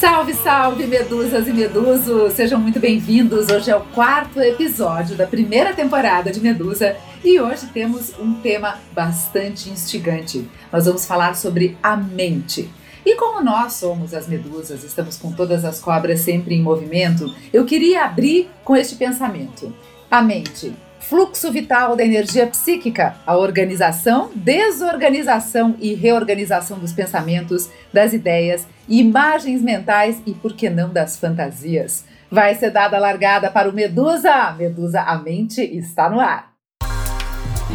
Salve, 0.00 0.34
salve, 0.34 0.86
medusas 0.86 1.48
e 1.48 1.52
medusos! 1.52 2.32
Sejam 2.34 2.60
muito 2.60 2.78
bem-vindos. 2.78 3.48
Hoje 3.48 3.70
é 3.70 3.76
o 3.76 3.80
quarto 3.80 4.40
episódio 4.40 5.16
da 5.16 5.26
primeira 5.26 5.74
temporada 5.74 6.30
de 6.30 6.40
Medusa 6.40 6.96
e 7.24 7.40
hoje 7.40 7.66
temos 7.74 8.12
um 8.18 8.34
tema 8.34 8.78
bastante 8.92 9.68
instigante. 9.68 10.48
Nós 10.72 10.86
vamos 10.86 11.04
falar 11.04 11.34
sobre 11.34 11.76
a 11.82 11.96
mente. 11.96 12.70
E 13.04 13.16
como 13.16 13.42
nós 13.42 13.74
somos 13.74 14.12
as 14.12 14.28
medusas, 14.28 14.84
estamos 14.84 15.16
com 15.16 15.32
todas 15.32 15.64
as 15.64 15.80
cobras 15.80 16.20
sempre 16.20 16.54
em 16.54 16.62
movimento, 16.62 17.34
eu 17.52 17.64
queria 17.64 18.04
abrir 18.04 18.50
com 18.62 18.76
este 18.76 18.96
pensamento. 18.96 19.74
A 20.10 20.20
mente, 20.20 20.74
fluxo 21.00 21.50
vital 21.50 21.96
da 21.96 22.04
energia 22.04 22.46
psíquica, 22.46 23.16
a 23.26 23.36
organização, 23.36 24.30
desorganização 24.34 25.74
e 25.80 25.94
reorganização 25.94 26.78
dos 26.78 26.92
pensamentos, 26.92 27.70
das 27.92 28.12
ideias, 28.12 28.66
imagens 28.88 29.62
mentais 29.62 30.20
e, 30.26 30.32
por 30.34 30.52
que 30.52 30.68
não, 30.68 30.90
das 30.90 31.16
fantasias. 31.16 32.04
Vai 32.30 32.54
ser 32.54 32.70
dada 32.70 32.96
a 32.96 33.00
largada 33.00 33.50
para 33.50 33.68
o 33.68 33.72
Medusa. 33.72 34.52
Medusa, 34.52 35.00
a 35.00 35.18
mente 35.18 35.60
está 35.62 36.08
no 36.08 36.20
ar. 36.20 36.49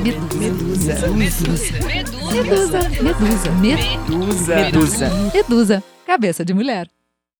Medusa. 0.03 1.07
Medusa. 1.09 1.73
Medusa. 1.87 2.89
Medusa. 3.01 3.51
Medusa. 3.61 4.55
Medusa. 4.55 5.09
Medusa. 5.33 5.83
Cabeça 6.05 6.43
de 6.43 6.53
mulher. 6.53 6.87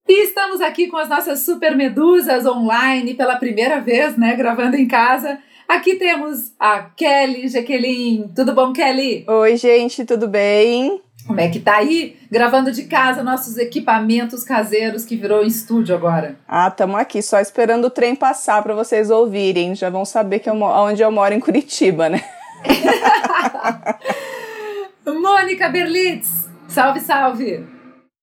E 0.07 0.23
estamos 0.23 0.61
aqui 0.61 0.87
com 0.87 0.97
as 0.97 1.09
nossas 1.09 1.41
super 1.41 1.75
medusas 1.75 2.45
online 2.45 3.13
pela 3.13 3.35
primeira 3.35 3.79
vez, 3.81 4.17
né? 4.17 4.35
Gravando 4.35 4.75
em 4.77 4.87
casa. 4.87 5.37
Aqui 5.67 5.95
temos 5.95 6.53
a 6.59 6.81
Kelly 6.81 7.47
Jaqueline. 7.47 8.29
Tudo 8.35 8.53
bom, 8.53 8.71
Kelly? 8.71 9.25
Oi, 9.27 9.57
gente, 9.57 10.05
tudo 10.05 10.27
bem? 10.27 11.01
Como 11.27 11.39
é 11.39 11.49
que 11.49 11.59
tá 11.59 11.77
aí? 11.77 12.17
Gravando 12.31 12.71
de 12.71 12.83
casa 12.83 13.23
nossos 13.23 13.57
equipamentos 13.57 14.43
caseiros 14.43 15.03
que 15.03 15.15
virou 15.15 15.43
estúdio 15.43 15.95
agora. 15.95 16.37
Ah, 16.47 16.67
estamos 16.67 16.95
aqui 16.97 17.21
só 17.21 17.39
esperando 17.39 17.85
o 17.85 17.89
trem 17.89 18.15
passar 18.15 18.61
para 18.61 18.75
vocês 18.75 19.09
ouvirem. 19.09 19.75
Já 19.75 19.89
vão 19.89 20.05
saber 20.05 20.39
que 20.39 20.49
eu, 20.49 20.53
onde 20.61 21.01
eu 21.01 21.11
moro 21.11 21.33
em 21.33 21.39
Curitiba, 21.39 22.07
né? 22.09 22.23
Mônica 25.05 25.69
Berlitz, 25.69 26.49
salve, 26.67 26.99
salve! 26.99 27.74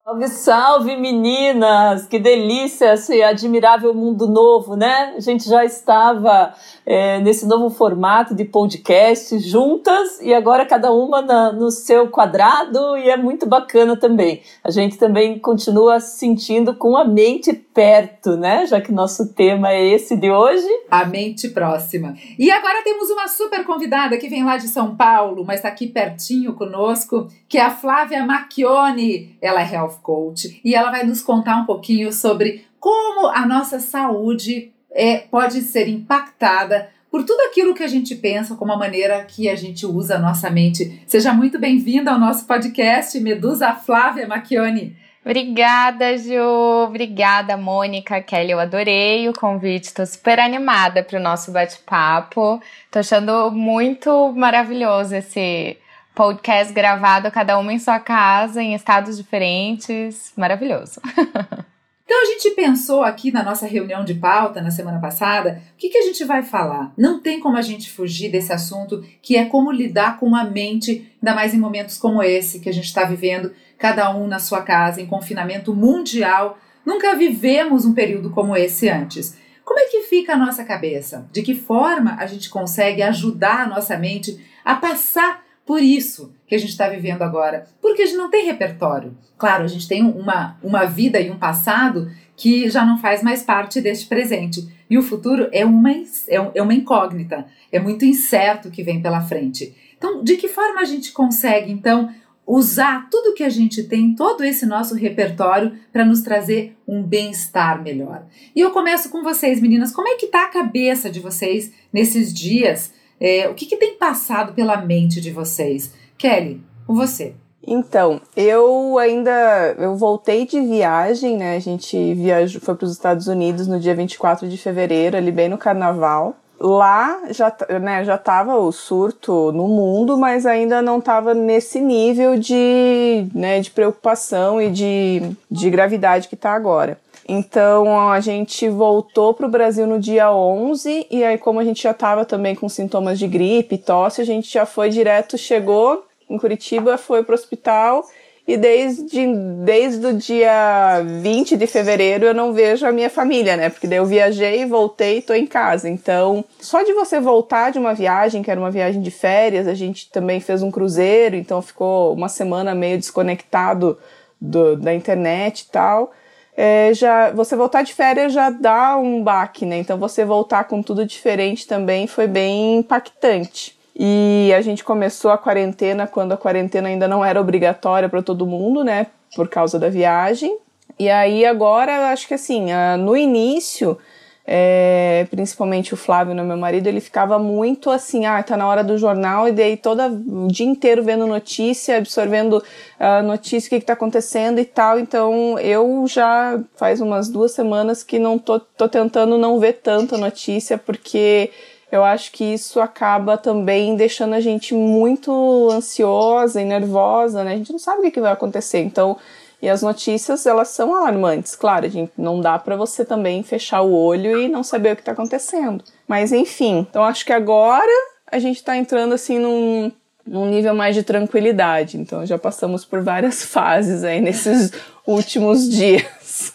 Salve, 0.04 0.28
salve, 0.28 0.96
meninas! 0.96 2.08
Que 2.08 2.18
delícia 2.18 2.94
esse 2.94 3.22
admirável 3.22 3.94
mundo 3.94 4.26
novo, 4.26 4.74
né? 4.74 5.14
A 5.16 5.20
gente 5.20 5.48
já 5.48 5.64
estava 5.64 6.52
é, 6.84 7.20
nesse 7.20 7.46
novo 7.46 7.70
formato 7.70 8.34
de 8.34 8.44
podcast 8.44 9.38
juntas 9.38 10.20
e 10.20 10.34
agora 10.34 10.66
cada 10.66 10.92
uma 10.92 11.22
na, 11.22 11.52
no 11.52 11.70
seu 11.70 12.08
quadrado 12.08 12.98
e 12.98 13.08
é 13.08 13.16
muito 13.16 13.46
bacana 13.46 13.96
também. 13.96 14.42
A 14.64 14.72
gente 14.72 14.98
também 14.98 15.38
continua 15.38 16.00
se 16.00 16.18
sentindo 16.18 16.74
com 16.74 16.96
a 16.96 17.04
mente 17.04 17.52
perto, 17.52 18.36
né? 18.36 18.66
Já 18.66 18.80
que 18.80 18.90
nosso 18.90 19.32
tema 19.32 19.70
é 19.70 19.86
esse 19.86 20.16
de 20.16 20.32
hoje. 20.32 20.66
A 20.90 21.04
mente 21.04 21.48
próxima. 21.48 22.16
E 22.36 22.50
agora 22.50 22.82
temos 22.82 23.08
uma 23.08 23.28
super 23.28 23.64
convidada 23.64 24.18
que 24.18 24.28
vem 24.28 24.44
lá 24.44 24.56
de 24.56 24.66
São 24.66 24.96
Paulo, 24.96 25.44
mas 25.46 25.56
está 25.56 25.68
aqui 25.68 25.86
pertinho 25.86 26.54
conosco, 26.54 27.28
que 27.48 27.56
é 27.56 27.62
a 27.62 27.70
Flávia 27.70 28.26
Macchione. 28.26 29.36
Ela 29.40 29.60
é 29.60 29.64
health 29.92 30.00
coach 30.02 30.60
e 30.64 30.74
ela 30.74 30.90
vai 30.90 31.04
nos 31.04 31.20
contar 31.20 31.56
um 31.56 31.66
pouquinho 31.66 32.12
sobre 32.12 32.64
como 32.80 33.28
a 33.28 33.46
nossa 33.46 33.78
saúde 33.78 34.72
é, 34.90 35.18
pode 35.18 35.60
ser 35.60 35.88
impactada 35.88 36.88
por 37.10 37.24
tudo 37.24 37.40
aquilo 37.42 37.74
que 37.74 37.82
a 37.82 37.88
gente 37.88 38.14
pensa, 38.14 38.54
como 38.54 38.72
a 38.72 38.76
maneira 38.76 39.22
que 39.24 39.48
a 39.48 39.54
gente 39.54 39.84
usa 39.84 40.16
a 40.16 40.18
nossa 40.18 40.48
mente. 40.48 41.02
Seja 41.06 41.32
muito 41.32 41.58
bem-vinda 41.58 42.10
ao 42.10 42.18
nosso 42.18 42.46
podcast, 42.46 43.20
Medusa 43.20 43.74
Flávia 43.74 44.26
Macchione. 44.26 44.96
Obrigada, 45.24 46.18
Ju. 46.18 46.86
Obrigada, 46.88 47.56
Mônica, 47.56 48.20
Kelly. 48.22 48.52
Eu 48.52 48.58
adorei 48.58 49.28
o 49.28 49.32
convite. 49.32 49.84
Estou 49.84 50.06
super 50.06 50.40
animada 50.40 51.04
para 51.04 51.18
o 51.18 51.22
nosso 51.22 51.52
bate-papo. 51.52 52.60
Estou 52.86 53.00
achando 53.00 53.50
muito 53.52 54.32
maravilhoso 54.32 55.14
esse 55.14 55.76
podcast 56.14 56.72
gravado, 56.72 57.30
cada 57.30 57.58
uma 57.58 57.72
em 57.72 57.78
sua 57.78 57.98
casa, 57.98 58.62
em 58.62 58.74
estados 58.74 59.16
diferentes. 59.16 60.32
Maravilhoso. 60.36 61.00
Então 62.04 62.20
a 62.20 62.26
gente 62.26 62.50
pensou 62.50 63.02
aqui 63.02 63.32
na 63.32 63.42
nossa 63.42 63.66
reunião 63.66 64.04
de 64.04 64.12
pauta 64.12 64.60
na 64.60 64.70
semana 64.70 65.00
passada, 65.00 65.62
o 65.72 65.78
que, 65.78 65.88
que 65.88 65.96
a 65.96 66.02
gente 66.02 66.22
vai 66.24 66.42
falar? 66.42 66.92
Não 66.94 67.18
tem 67.18 67.40
como 67.40 67.56
a 67.56 67.62
gente 67.62 67.90
fugir 67.90 68.30
desse 68.30 68.52
assunto, 68.52 69.02
que 69.22 69.34
é 69.34 69.46
como 69.46 69.72
lidar 69.72 70.20
com 70.20 70.36
a 70.36 70.44
mente, 70.44 71.10
ainda 71.22 71.34
mais 71.34 71.54
em 71.54 71.58
momentos 71.58 71.96
como 71.96 72.22
esse 72.22 72.60
que 72.60 72.68
a 72.68 72.72
gente 72.72 72.84
está 72.84 73.04
vivendo, 73.04 73.54
cada 73.78 74.14
um 74.14 74.26
na 74.26 74.38
sua 74.38 74.60
casa, 74.60 75.00
em 75.00 75.06
confinamento 75.06 75.74
mundial. 75.74 76.58
Nunca 76.84 77.16
vivemos 77.16 77.86
um 77.86 77.94
período 77.94 78.28
como 78.28 78.54
esse 78.54 78.90
antes. 78.90 79.38
Como 79.64 79.80
é 79.80 79.84
que 79.84 80.02
fica 80.02 80.34
a 80.34 80.38
nossa 80.38 80.64
cabeça? 80.64 81.26
De 81.32 81.40
que 81.40 81.54
forma 81.54 82.16
a 82.18 82.26
gente 82.26 82.50
consegue 82.50 83.00
ajudar 83.00 83.60
a 83.60 83.66
nossa 83.66 83.96
mente 83.96 84.38
a 84.62 84.74
passar 84.74 85.42
por 85.72 85.82
isso 85.82 86.34
que 86.46 86.54
a 86.54 86.58
gente 86.58 86.68
está 86.68 86.86
vivendo 86.86 87.22
agora. 87.22 87.64
Porque 87.80 88.02
a 88.02 88.04
gente 88.04 88.18
não 88.18 88.28
tem 88.28 88.44
repertório. 88.44 89.16
Claro, 89.38 89.64
a 89.64 89.66
gente 89.66 89.88
tem 89.88 90.02
uma, 90.02 90.58
uma 90.62 90.84
vida 90.84 91.18
e 91.18 91.30
um 91.30 91.38
passado 91.38 92.12
que 92.36 92.68
já 92.68 92.84
não 92.84 92.98
faz 92.98 93.22
mais 93.22 93.42
parte 93.42 93.80
deste 93.80 94.06
presente. 94.06 94.68
E 94.90 94.98
o 94.98 95.02
futuro 95.02 95.48
é 95.50 95.64
uma, 95.64 95.90
é 96.28 96.60
uma 96.60 96.74
incógnita, 96.74 97.46
é 97.72 97.80
muito 97.80 98.04
incerto 98.04 98.68
o 98.68 98.70
que 98.70 98.82
vem 98.82 99.00
pela 99.00 99.22
frente. 99.22 99.74
Então, 99.96 100.22
de 100.22 100.36
que 100.36 100.46
forma 100.46 100.82
a 100.82 100.84
gente 100.84 101.10
consegue, 101.10 101.72
então, 101.72 102.10
usar 102.46 103.08
tudo 103.08 103.32
que 103.32 103.44
a 103.44 103.48
gente 103.48 103.84
tem, 103.84 104.14
todo 104.14 104.44
esse 104.44 104.66
nosso 104.66 104.94
repertório, 104.94 105.72
para 105.90 106.04
nos 106.04 106.20
trazer 106.20 106.76
um 106.86 107.02
bem-estar 107.02 107.82
melhor? 107.82 108.26
E 108.54 108.60
eu 108.60 108.72
começo 108.72 109.08
com 109.08 109.22
vocês, 109.22 109.58
meninas. 109.58 109.90
Como 109.90 110.06
é 110.06 110.16
que 110.16 110.26
está 110.26 110.44
a 110.44 110.50
cabeça 110.50 111.08
de 111.08 111.18
vocês 111.18 111.72
nesses 111.90 112.30
dias? 112.30 112.92
É, 113.24 113.48
o 113.48 113.54
que, 113.54 113.66
que 113.66 113.76
tem 113.76 113.94
passado 113.94 114.52
pela 114.52 114.76
mente 114.78 115.20
de 115.20 115.30
vocês? 115.30 115.94
Kelly, 116.18 116.60
com 116.84 116.92
você. 116.92 117.34
Então, 117.64 118.20
eu 118.36 118.98
ainda 118.98 119.76
eu 119.78 119.94
voltei 119.96 120.44
de 120.44 120.60
viagem, 120.60 121.36
né? 121.36 121.54
A 121.54 121.60
gente 121.60 122.14
viajou, 122.14 122.60
foi 122.60 122.74
para 122.74 122.84
os 122.84 122.90
Estados 122.90 123.28
Unidos 123.28 123.68
no 123.68 123.78
dia 123.78 123.94
24 123.94 124.48
de 124.48 124.58
fevereiro, 124.58 125.16
ali 125.16 125.30
bem 125.30 125.48
no 125.48 125.56
carnaval. 125.56 126.34
Lá 126.58 127.22
já, 127.30 127.54
né, 127.80 128.04
já 128.04 128.18
tava 128.18 128.56
o 128.56 128.72
surto 128.72 129.52
no 129.52 129.68
mundo, 129.68 130.18
mas 130.18 130.44
ainda 130.44 130.82
não 130.82 130.98
estava 130.98 131.32
nesse 131.32 131.80
nível 131.80 132.36
de, 132.36 133.28
né, 133.32 133.60
de 133.60 133.70
preocupação 133.70 134.60
e 134.60 134.68
de, 134.68 135.36
de 135.48 135.70
gravidade 135.70 136.26
que 136.26 136.34
está 136.34 136.52
agora. 136.52 136.98
Então 137.28 138.10
a 138.10 138.20
gente 138.20 138.68
voltou 138.68 139.32
para 139.32 139.46
o 139.46 139.50
Brasil 139.50 139.86
no 139.86 139.98
dia 139.98 140.32
11 140.32 141.06
e 141.10 141.24
aí 141.24 141.38
como 141.38 141.60
a 141.60 141.64
gente 141.64 141.82
já 141.82 141.92
estava 141.92 142.24
também 142.24 142.54
com 142.54 142.68
sintomas 142.68 143.18
de 143.18 143.26
gripe, 143.26 143.78
tosse, 143.78 144.20
a 144.20 144.24
gente 144.24 144.52
já 144.52 144.66
foi 144.66 144.90
direto, 144.90 145.38
chegou 145.38 146.04
em 146.28 146.38
Curitiba, 146.38 146.98
foi 146.98 147.22
para 147.22 147.32
o 147.32 147.34
hospital 147.34 148.04
e 148.46 148.56
desde, 148.56 149.24
desde 149.64 150.04
o 150.04 150.12
dia 150.14 151.00
20 151.22 151.56
de 151.56 151.66
fevereiro 151.68 152.24
eu 152.24 152.34
não 152.34 152.52
vejo 152.52 152.84
a 152.84 152.90
minha 152.90 153.08
família, 153.08 153.56
né? 153.56 153.70
Porque 153.70 153.86
daí 153.86 153.98
eu 153.98 154.04
viajei, 154.04 154.66
voltei 154.66 155.18
e 155.18 155.22
tô 155.22 155.32
em 155.32 155.46
casa. 155.46 155.88
Então, 155.88 156.44
só 156.58 156.82
de 156.82 156.92
você 156.92 157.20
voltar 157.20 157.70
de 157.70 157.78
uma 157.78 157.94
viagem, 157.94 158.42
que 158.42 158.50
era 158.50 158.58
uma 158.58 158.70
viagem 158.70 159.00
de 159.00 159.12
férias, 159.12 159.68
a 159.68 159.74
gente 159.74 160.10
também 160.10 160.40
fez 160.40 160.60
um 160.60 160.72
cruzeiro, 160.72 161.36
então 161.36 161.62
ficou 161.62 162.12
uma 162.14 162.28
semana 162.28 162.74
meio 162.74 162.98
desconectado 162.98 163.96
do, 164.40 164.76
da 164.76 164.92
internet 164.92 165.60
e 165.60 165.66
tal 165.70 166.12
é, 166.56 166.92
já 166.92 167.30
você 167.30 167.56
voltar 167.56 167.82
de 167.82 167.94
férias 167.94 168.32
já 168.32 168.50
dá 168.50 168.96
um 168.96 169.22
baque, 169.22 169.64
né? 169.64 169.78
Então 169.78 169.98
você 169.98 170.24
voltar 170.24 170.64
com 170.64 170.82
tudo 170.82 171.06
diferente 171.06 171.66
também 171.66 172.06
foi 172.06 172.26
bem 172.26 172.78
impactante. 172.78 173.78
E 173.94 174.52
a 174.56 174.60
gente 174.60 174.84
começou 174.84 175.30
a 175.30 175.38
quarentena 175.38 176.06
quando 176.06 176.32
a 176.32 176.36
quarentena 176.36 176.88
ainda 176.88 177.06
não 177.06 177.24
era 177.24 177.40
obrigatória 177.40 178.08
para 178.08 178.22
todo 178.22 178.46
mundo, 178.46 178.82
né? 178.82 179.06
Por 179.34 179.48
causa 179.48 179.78
da 179.78 179.88
viagem. 179.88 180.56
E 180.98 181.08
aí 181.08 181.44
agora, 181.44 182.10
acho 182.10 182.28
que 182.28 182.34
assim, 182.34 182.68
no 182.98 183.16
início 183.16 183.98
é, 184.44 185.26
principalmente 185.30 185.94
o 185.94 185.96
Flávio, 185.96 186.34
né, 186.34 186.42
meu 186.42 186.56
marido, 186.56 186.88
ele 186.88 187.00
ficava 187.00 187.38
muito 187.38 187.90
assim, 187.90 188.26
ah, 188.26 188.42
tá 188.42 188.56
na 188.56 188.66
hora 188.66 188.82
do 188.82 188.98
jornal, 188.98 189.46
e 189.46 189.52
daí 189.52 189.76
todo 189.76 190.02
o 190.02 190.48
dia 190.48 190.66
inteiro 190.66 191.02
vendo 191.02 191.26
notícia, 191.26 191.98
absorvendo 191.98 192.54
uh, 192.54 193.22
notícia, 193.24 193.68
o 193.68 193.70
que, 193.70 193.80
que 193.80 193.86
tá 193.86 193.92
acontecendo 193.92 194.58
e 194.58 194.64
tal. 194.64 194.98
Então 194.98 195.58
eu 195.60 196.04
já 196.08 196.60
faz 196.76 197.00
umas 197.00 197.28
duas 197.28 197.52
semanas 197.52 198.02
que 198.02 198.18
não 198.18 198.38
tô, 198.38 198.58
tô 198.58 198.88
tentando 198.88 199.38
não 199.38 199.60
ver 199.60 199.74
tanta 199.74 200.18
notícia, 200.18 200.76
porque 200.76 201.50
eu 201.92 202.02
acho 202.02 202.32
que 202.32 202.42
isso 202.42 202.80
acaba 202.80 203.36
também 203.36 203.94
deixando 203.94 204.34
a 204.34 204.40
gente 204.40 204.74
muito 204.74 205.68
ansiosa 205.70 206.60
e 206.60 206.64
nervosa, 206.64 207.44
né? 207.44 207.52
A 207.52 207.56
gente 207.56 207.70
não 207.70 207.78
sabe 207.78 208.00
o 208.00 208.02
que, 208.02 208.12
que 208.12 208.20
vai 208.20 208.32
acontecer. 208.32 208.80
Então, 208.80 209.18
E 209.62 209.68
as 209.68 209.80
notícias, 209.80 210.44
elas 210.44 210.68
são 210.68 210.92
alarmantes, 210.92 211.54
claro, 211.54 211.88
gente 211.88 212.10
não 212.18 212.40
dá 212.40 212.58
para 212.58 212.74
você 212.74 213.04
também 213.04 213.44
fechar 213.44 213.82
o 213.82 213.92
olho 213.92 214.36
e 214.36 214.48
não 214.48 214.64
saber 214.64 214.92
o 214.92 214.96
que 214.96 215.02
está 215.02 215.12
acontecendo. 215.12 215.84
Mas 216.08 216.32
enfim, 216.32 216.80
então 216.80 217.04
acho 217.04 217.24
que 217.24 217.32
agora 217.32 217.92
a 218.26 218.40
gente 218.40 218.56
está 218.56 218.76
entrando 218.76 219.14
assim 219.14 219.38
num, 219.38 219.92
num 220.26 220.50
nível 220.50 220.74
mais 220.74 220.96
de 220.96 221.04
tranquilidade. 221.04 221.96
Então 221.96 222.26
já 222.26 222.36
passamos 222.36 222.84
por 222.84 223.02
várias 223.02 223.44
fases 223.46 224.02
aí 224.02 224.20
nesses 224.20 224.72
últimos 225.06 225.70
dias. 225.70 226.54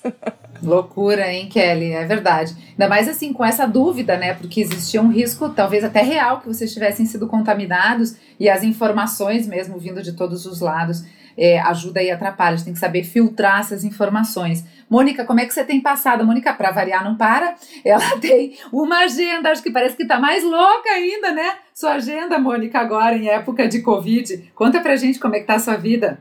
Loucura, 0.61 1.31
hein, 1.31 1.47
Kelly? 1.47 1.93
É 1.93 2.03
verdade. 2.03 2.57
Ainda 2.71 2.89
mais 2.89 3.07
assim, 3.07 3.31
com 3.31 3.45
essa 3.45 3.65
dúvida, 3.65 4.17
né? 4.17 4.33
Porque 4.33 4.59
existia 4.59 5.01
um 5.01 5.09
risco, 5.09 5.47
talvez 5.47 5.83
até 5.83 6.01
real, 6.01 6.41
que 6.41 6.47
vocês 6.47 6.73
tivessem 6.73 7.05
sido 7.05 7.25
contaminados 7.25 8.15
e 8.37 8.49
as 8.49 8.63
informações 8.63 9.47
mesmo 9.47 9.77
vindo 9.77 10.01
de 10.03 10.11
todos 10.11 10.45
os 10.45 10.59
lados 10.59 11.05
é, 11.37 11.59
ajuda 11.59 12.01
e 12.01 12.09
atrapalha. 12.09 12.53
A 12.53 12.55
gente 12.55 12.65
tem 12.65 12.73
que 12.73 12.79
saber 12.79 13.03
filtrar 13.03 13.59
essas 13.59 13.83
informações. 13.83 14.65
Mônica, 14.89 15.25
como 15.25 15.39
é 15.39 15.45
que 15.45 15.53
você 15.53 15.63
tem 15.63 15.81
passado? 15.81 16.25
Mônica, 16.25 16.53
para 16.53 16.71
variar, 16.71 17.03
não 17.03 17.15
para. 17.15 17.55
Ela 17.85 18.17
tem 18.19 18.57
uma 18.71 18.99
agenda, 19.03 19.51
acho 19.51 19.61
que 19.61 19.71
parece 19.71 19.95
que 19.95 20.07
tá 20.07 20.19
mais 20.19 20.43
louca 20.43 20.89
ainda, 20.89 21.31
né? 21.31 21.57
Sua 21.73 21.93
agenda, 21.93 22.39
Mônica, 22.39 22.79
agora 22.79 23.15
em 23.15 23.27
época 23.27 23.67
de 23.67 23.81
Covid. 23.81 24.51
Conta 24.55 24.79
pra 24.79 24.95
gente 24.95 25.19
como 25.19 25.35
é 25.35 25.39
que 25.39 25.45
tá 25.45 25.55
a 25.55 25.59
sua 25.59 25.75
vida. 25.75 26.19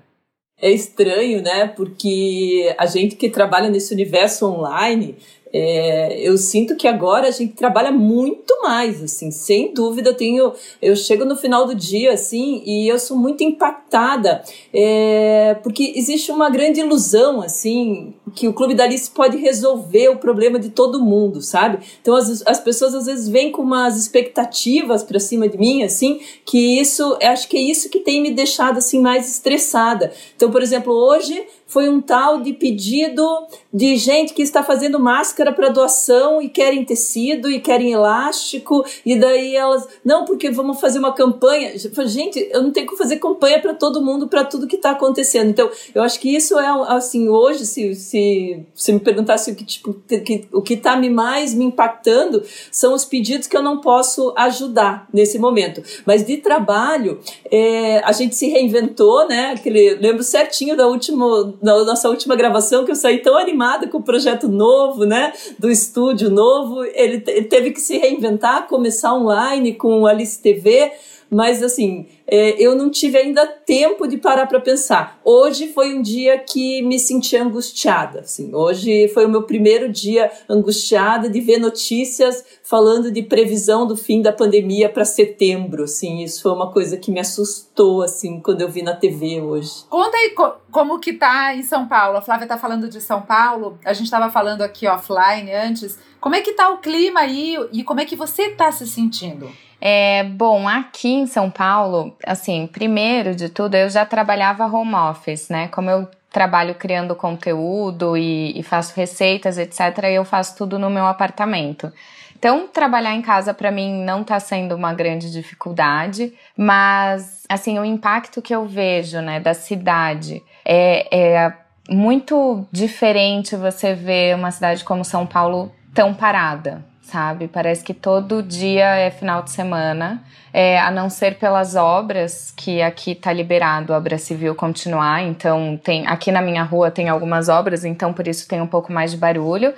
É 0.60 0.70
estranho, 0.70 1.42
né? 1.42 1.68
Porque 1.68 2.74
a 2.78 2.86
gente 2.86 3.16
que 3.16 3.28
trabalha 3.28 3.68
nesse 3.68 3.92
universo 3.92 4.46
online, 4.46 5.16
é, 5.58 6.20
eu 6.20 6.36
sinto 6.36 6.76
que 6.76 6.86
agora 6.86 7.28
a 7.28 7.30
gente 7.30 7.54
trabalha 7.54 7.90
muito 7.90 8.60
mais, 8.62 9.02
assim, 9.02 9.30
sem 9.30 9.72
dúvida. 9.72 10.10
Eu 10.10 10.14
tenho, 10.14 10.52
eu 10.82 10.94
chego 10.94 11.24
no 11.24 11.34
final 11.34 11.66
do 11.66 11.74
dia, 11.74 12.12
assim, 12.12 12.62
e 12.66 12.86
eu 12.86 12.98
sou 12.98 13.16
muito 13.16 13.42
impactada, 13.42 14.42
é, 14.70 15.56
porque 15.62 15.94
existe 15.96 16.30
uma 16.30 16.50
grande 16.50 16.80
ilusão, 16.80 17.40
assim, 17.40 18.12
que 18.34 18.46
o 18.46 18.52
Clube 18.52 18.74
da 18.74 18.84
Alice 18.84 19.10
pode 19.10 19.38
resolver 19.38 20.10
o 20.10 20.18
problema 20.18 20.58
de 20.58 20.68
todo 20.68 21.02
mundo, 21.02 21.40
sabe? 21.40 21.78
Então 22.02 22.14
as, 22.14 22.46
as 22.46 22.60
pessoas 22.60 22.94
às 22.94 23.06
vezes 23.06 23.26
vêm 23.26 23.50
com 23.50 23.62
umas 23.62 23.96
expectativas 23.98 25.02
para 25.02 25.18
cima 25.18 25.48
de 25.48 25.56
mim, 25.56 25.82
assim, 25.82 26.20
que 26.44 26.78
isso, 26.78 27.16
acho 27.22 27.48
que 27.48 27.56
é 27.56 27.60
isso 27.62 27.88
que 27.88 28.00
tem 28.00 28.20
me 28.20 28.30
deixado 28.30 28.76
assim 28.76 29.00
mais 29.00 29.26
estressada. 29.26 30.12
Então, 30.36 30.50
por 30.50 30.62
exemplo, 30.62 30.92
hoje 30.92 31.46
foi 31.66 31.88
um 31.88 32.00
tal 32.00 32.40
de 32.40 32.52
pedido 32.52 33.26
de 33.72 33.96
gente 33.96 34.32
que 34.32 34.42
está 34.42 34.62
fazendo 34.62 35.00
máscara 35.00 35.52
para 35.52 35.68
doação 35.68 36.40
e 36.40 36.48
querem 36.48 36.84
tecido 36.84 37.50
e 37.50 37.60
querem 37.60 37.92
elástico, 37.92 38.84
e 39.04 39.18
daí 39.18 39.56
elas, 39.56 39.86
não, 40.04 40.24
porque 40.24 40.50
vamos 40.50 40.80
fazer 40.80 40.98
uma 40.98 41.12
campanha. 41.12 41.72
Gente, 42.06 42.48
eu 42.52 42.62
não 42.62 42.70
tenho 42.70 42.86
que 42.86 42.96
fazer 42.96 43.16
campanha 43.16 43.60
para 43.60 43.74
todo 43.74 44.02
mundo, 44.02 44.28
para 44.28 44.44
tudo 44.44 44.66
que 44.66 44.76
está 44.76 44.90
acontecendo. 44.90 45.50
Então, 45.50 45.68
eu 45.94 46.02
acho 46.02 46.20
que 46.20 46.34
isso 46.34 46.58
é, 46.58 46.66
assim, 46.88 47.28
hoje, 47.28 47.66
se, 47.66 47.94
se, 47.94 48.60
se 48.74 48.92
me 48.92 49.00
perguntasse 49.00 49.50
o 49.50 49.54
que, 49.54 49.64
tipo, 49.64 49.94
que, 49.94 50.46
o 50.52 50.62
que 50.62 50.74
está 50.74 50.96
me 50.96 51.10
mais 51.10 51.52
me 51.52 51.64
impactando, 51.64 52.42
são 52.70 52.94
os 52.94 53.04
pedidos 53.04 53.46
que 53.46 53.56
eu 53.56 53.62
não 53.62 53.80
posso 53.80 54.32
ajudar 54.36 55.08
nesse 55.12 55.38
momento. 55.38 55.82
Mas 56.06 56.24
de 56.24 56.36
trabalho, 56.36 57.18
é, 57.50 57.98
a 58.04 58.12
gente 58.12 58.36
se 58.36 58.48
reinventou, 58.48 59.26
né? 59.26 59.54
Aquele, 59.56 59.96
lembro 59.96 60.22
certinho 60.22 60.76
da 60.76 60.86
última 60.86 61.55
na 61.62 61.84
nossa 61.84 62.08
última 62.08 62.36
gravação 62.36 62.84
que 62.84 62.90
eu 62.90 62.96
saí 62.96 63.18
tão 63.18 63.36
animada 63.36 63.88
com 63.88 63.98
o 63.98 64.02
projeto 64.02 64.48
novo, 64.48 65.04
né, 65.04 65.32
do 65.58 65.70
estúdio 65.70 66.30
novo. 66.30 66.84
Ele, 66.84 67.22
ele 67.26 67.44
teve 67.44 67.70
que 67.70 67.80
se 67.80 67.98
reinventar, 67.98 68.66
começar 68.66 69.14
online 69.14 69.74
com 69.74 70.02
o 70.02 70.06
Alice 70.06 70.40
TV, 70.40 70.92
mas 71.36 71.62
assim, 71.62 72.06
é, 72.26 72.56
eu 72.58 72.74
não 72.74 72.88
tive 72.88 73.18
ainda 73.18 73.46
tempo 73.46 74.08
de 74.08 74.16
parar 74.16 74.46
para 74.46 74.58
pensar. 74.58 75.20
Hoje 75.22 75.70
foi 75.70 75.94
um 75.94 76.00
dia 76.00 76.38
que 76.38 76.80
me 76.80 76.98
senti 76.98 77.36
angustiada. 77.36 78.20
Assim, 78.20 78.54
hoje 78.54 79.06
foi 79.08 79.26
o 79.26 79.28
meu 79.28 79.42
primeiro 79.42 79.92
dia 79.92 80.32
angustiada 80.48 81.28
de 81.28 81.38
ver 81.42 81.58
notícias 81.58 82.42
falando 82.62 83.10
de 83.10 83.22
previsão 83.22 83.86
do 83.86 83.98
fim 83.98 84.22
da 84.22 84.32
pandemia 84.32 84.88
para 84.88 85.04
setembro. 85.04 85.84
Assim, 85.84 86.22
isso 86.22 86.42
foi 86.42 86.52
uma 86.52 86.72
coisa 86.72 86.96
que 86.96 87.10
me 87.10 87.20
assustou 87.20 88.02
assim 88.02 88.40
quando 88.40 88.62
eu 88.62 88.70
vi 88.70 88.80
na 88.80 88.96
TV 88.96 89.38
hoje. 89.42 89.84
Conta 89.90 90.16
aí 90.16 90.30
co 90.30 90.54
como 90.70 90.98
que 90.98 91.12
tá 91.12 91.54
em 91.54 91.62
São 91.62 91.86
Paulo. 91.86 92.16
A 92.16 92.22
Flávia 92.22 92.46
tá 92.46 92.56
falando 92.56 92.88
de 92.88 92.98
São 92.98 93.20
Paulo. 93.20 93.78
A 93.84 93.92
gente 93.92 94.06
estava 94.06 94.30
falando 94.30 94.62
aqui 94.62 94.88
offline 94.88 95.52
antes. 95.52 95.98
Como 96.18 96.34
é 96.34 96.40
que 96.40 96.54
tá 96.54 96.70
o 96.70 96.78
clima 96.78 97.20
aí 97.20 97.56
e 97.74 97.84
como 97.84 98.00
é 98.00 98.06
que 98.06 98.16
você 98.16 98.48
tá 98.52 98.72
se 98.72 98.86
sentindo? 98.86 99.50
É, 99.80 100.24
bom, 100.24 100.66
aqui 100.68 101.12
em 101.12 101.26
São 101.26 101.50
Paulo, 101.50 102.16
assim, 102.26 102.66
primeiro 102.66 103.34
de 103.34 103.48
tudo, 103.48 103.74
eu 103.74 103.88
já 103.90 104.06
trabalhava 104.06 104.66
home 104.66 104.94
office, 104.94 105.48
né? 105.48 105.68
Como 105.68 105.90
eu 105.90 106.08
trabalho 106.30 106.74
criando 106.74 107.14
conteúdo 107.14 108.16
e, 108.16 108.58
e 108.58 108.62
faço 108.62 108.94
receitas, 108.94 109.58
etc., 109.58 110.04
eu 110.12 110.24
faço 110.24 110.56
tudo 110.56 110.78
no 110.78 110.90
meu 110.90 111.06
apartamento. 111.06 111.92
Então, 112.38 112.68
trabalhar 112.68 113.14
em 113.14 113.22
casa 113.22 113.54
para 113.54 113.70
mim 113.70 114.04
não 114.04 114.20
está 114.20 114.38
sendo 114.38 114.74
uma 114.74 114.92
grande 114.92 115.32
dificuldade, 115.32 116.34
mas 116.56 117.44
assim, 117.48 117.78
o 117.78 117.84
impacto 117.84 118.42
que 118.42 118.54
eu 118.54 118.66
vejo, 118.66 119.20
né, 119.20 119.40
da 119.40 119.54
cidade 119.54 120.42
é, 120.62 121.08
é 121.10 121.52
muito 121.88 122.66
diferente 122.70 123.56
você 123.56 123.94
ver 123.94 124.36
uma 124.36 124.50
cidade 124.50 124.84
como 124.84 125.04
São 125.04 125.26
Paulo 125.26 125.72
tão 125.94 126.12
parada, 126.12 126.84
sabe? 127.06 127.46
Parece 127.46 127.84
que 127.84 127.94
todo 127.94 128.42
dia 128.42 128.96
é 128.96 129.10
final 129.10 129.42
de 129.42 129.50
semana, 129.50 130.22
é, 130.52 130.78
a 130.80 130.90
não 130.90 131.08
ser 131.08 131.38
pelas 131.38 131.76
obras, 131.76 132.52
que 132.56 132.82
aqui 132.82 133.14
tá 133.14 133.32
liberado 133.32 133.94
a 133.94 133.96
obra 133.96 134.18
civil 134.18 134.54
continuar, 134.54 135.22
então 135.22 135.78
tem 135.82 136.06
aqui 136.06 136.32
na 136.32 136.42
minha 136.42 136.64
rua 136.64 136.90
tem 136.90 137.08
algumas 137.08 137.48
obras, 137.48 137.84
então 137.84 138.12
por 138.12 138.26
isso 138.26 138.48
tem 138.48 138.60
um 138.60 138.66
pouco 138.66 138.92
mais 138.92 139.12
de 139.12 139.16
barulho. 139.16 139.72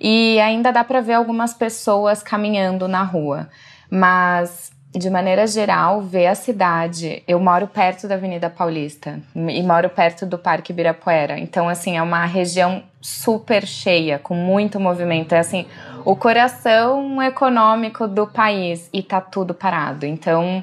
E 0.00 0.40
ainda 0.40 0.72
dá 0.72 0.82
para 0.82 1.00
ver 1.00 1.14
algumas 1.14 1.54
pessoas 1.54 2.22
caminhando 2.22 2.88
na 2.88 3.04
rua. 3.04 3.48
Mas 3.88 4.72
de 4.94 5.10
maneira 5.10 5.46
geral, 5.46 6.00
ver 6.02 6.28
a 6.28 6.34
cidade. 6.34 7.22
Eu 7.26 7.40
moro 7.40 7.66
perto 7.66 8.06
da 8.06 8.14
Avenida 8.14 8.48
Paulista 8.48 9.20
e 9.34 9.62
moro 9.62 9.88
perto 9.88 10.24
do 10.24 10.38
Parque 10.38 10.72
Ibirapuera. 10.72 11.38
Então, 11.38 11.68
assim, 11.68 11.96
é 11.96 12.02
uma 12.02 12.24
região 12.24 12.82
super 13.00 13.66
cheia, 13.66 14.18
com 14.18 14.34
muito 14.34 14.78
movimento. 14.78 15.34
É 15.34 15.40
assim, 15.40 15.66
o 16.04 16.14
coração 16.14 17.20
econômico 17.22 18.06
do 18.06 18.26
país 18.26 18.88
e 18.92 19.02
tá 19.02 19.20
tudo 19.20 19.52
parado. 19.52 20.06
Então, 20.06 20.62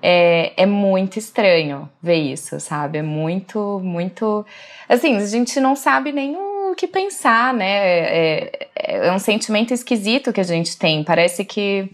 é, 0.00 0.52
é 0.56 0.66
muito 0.66 1.18
estranho 1.18 1.88
ver 2.00 2.16
isso, 2.16 2.60
sabe? 2.60 2.98
É 2.98 3.02
muito, 3.02 3.80
muito. 3.82 4.46
Assim, 4.88 5.16
a 5.16 5.26
gente 5.26 5.58
não 5.58 5.74
sabe 5.74 6.12
nem 6.12 6.36
o 6.36 6.74
que 6.76 6.86
pensar, 6.86 7.52
né? 7.52 7.66
É, 7.66 8.68
é, 8.76 9.06
é 9.08 9.12
um 9.12 9.18
sentimento 9.18 9.74
esquisito 9.74 10.32
que 10.32 10.40
a 10.40 10.44
gente 10.44 10.78
tem. 10.78 11.02
Parece 11.02 11.44
que 11.44 11.90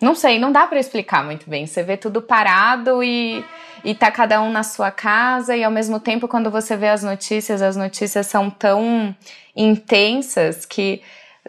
não 0.00 0.14
sei, 0.14 0.38
não 0.38 0.52
dá 0.52 0.66
para 0.66 0.78
explicar 0.78 1.24
muito 1.24 1.48
bem. 1.48 1.66
Você 1.66 1.82
vê 1.82 1.96
tudo 1.96 2.20
parado 2.20 3.02
e, 3.02 3.44
e 3.84 3.94
tá 3.94 4.10
cada 4.10 4.40
um 4.42 4.50
na 4.50 4.62
sua 4.62 4.90
casa, 4.90 5.56
e 5.56 5.62
ao 5.62 5.70
mesmo 5.70 6.00
tempo, 6.00 6.28
quando 6.28 6.50
você 6.50 6.76
vê 6.76 6.88
as 6.88 7.02
notícias, 7.02 7.62
as 7.62 7.76
notícias 7.76 8.26
são 8.26 8.50
tão 8.50 9.14
intensas 9.56 10.66
que 10.66 11.02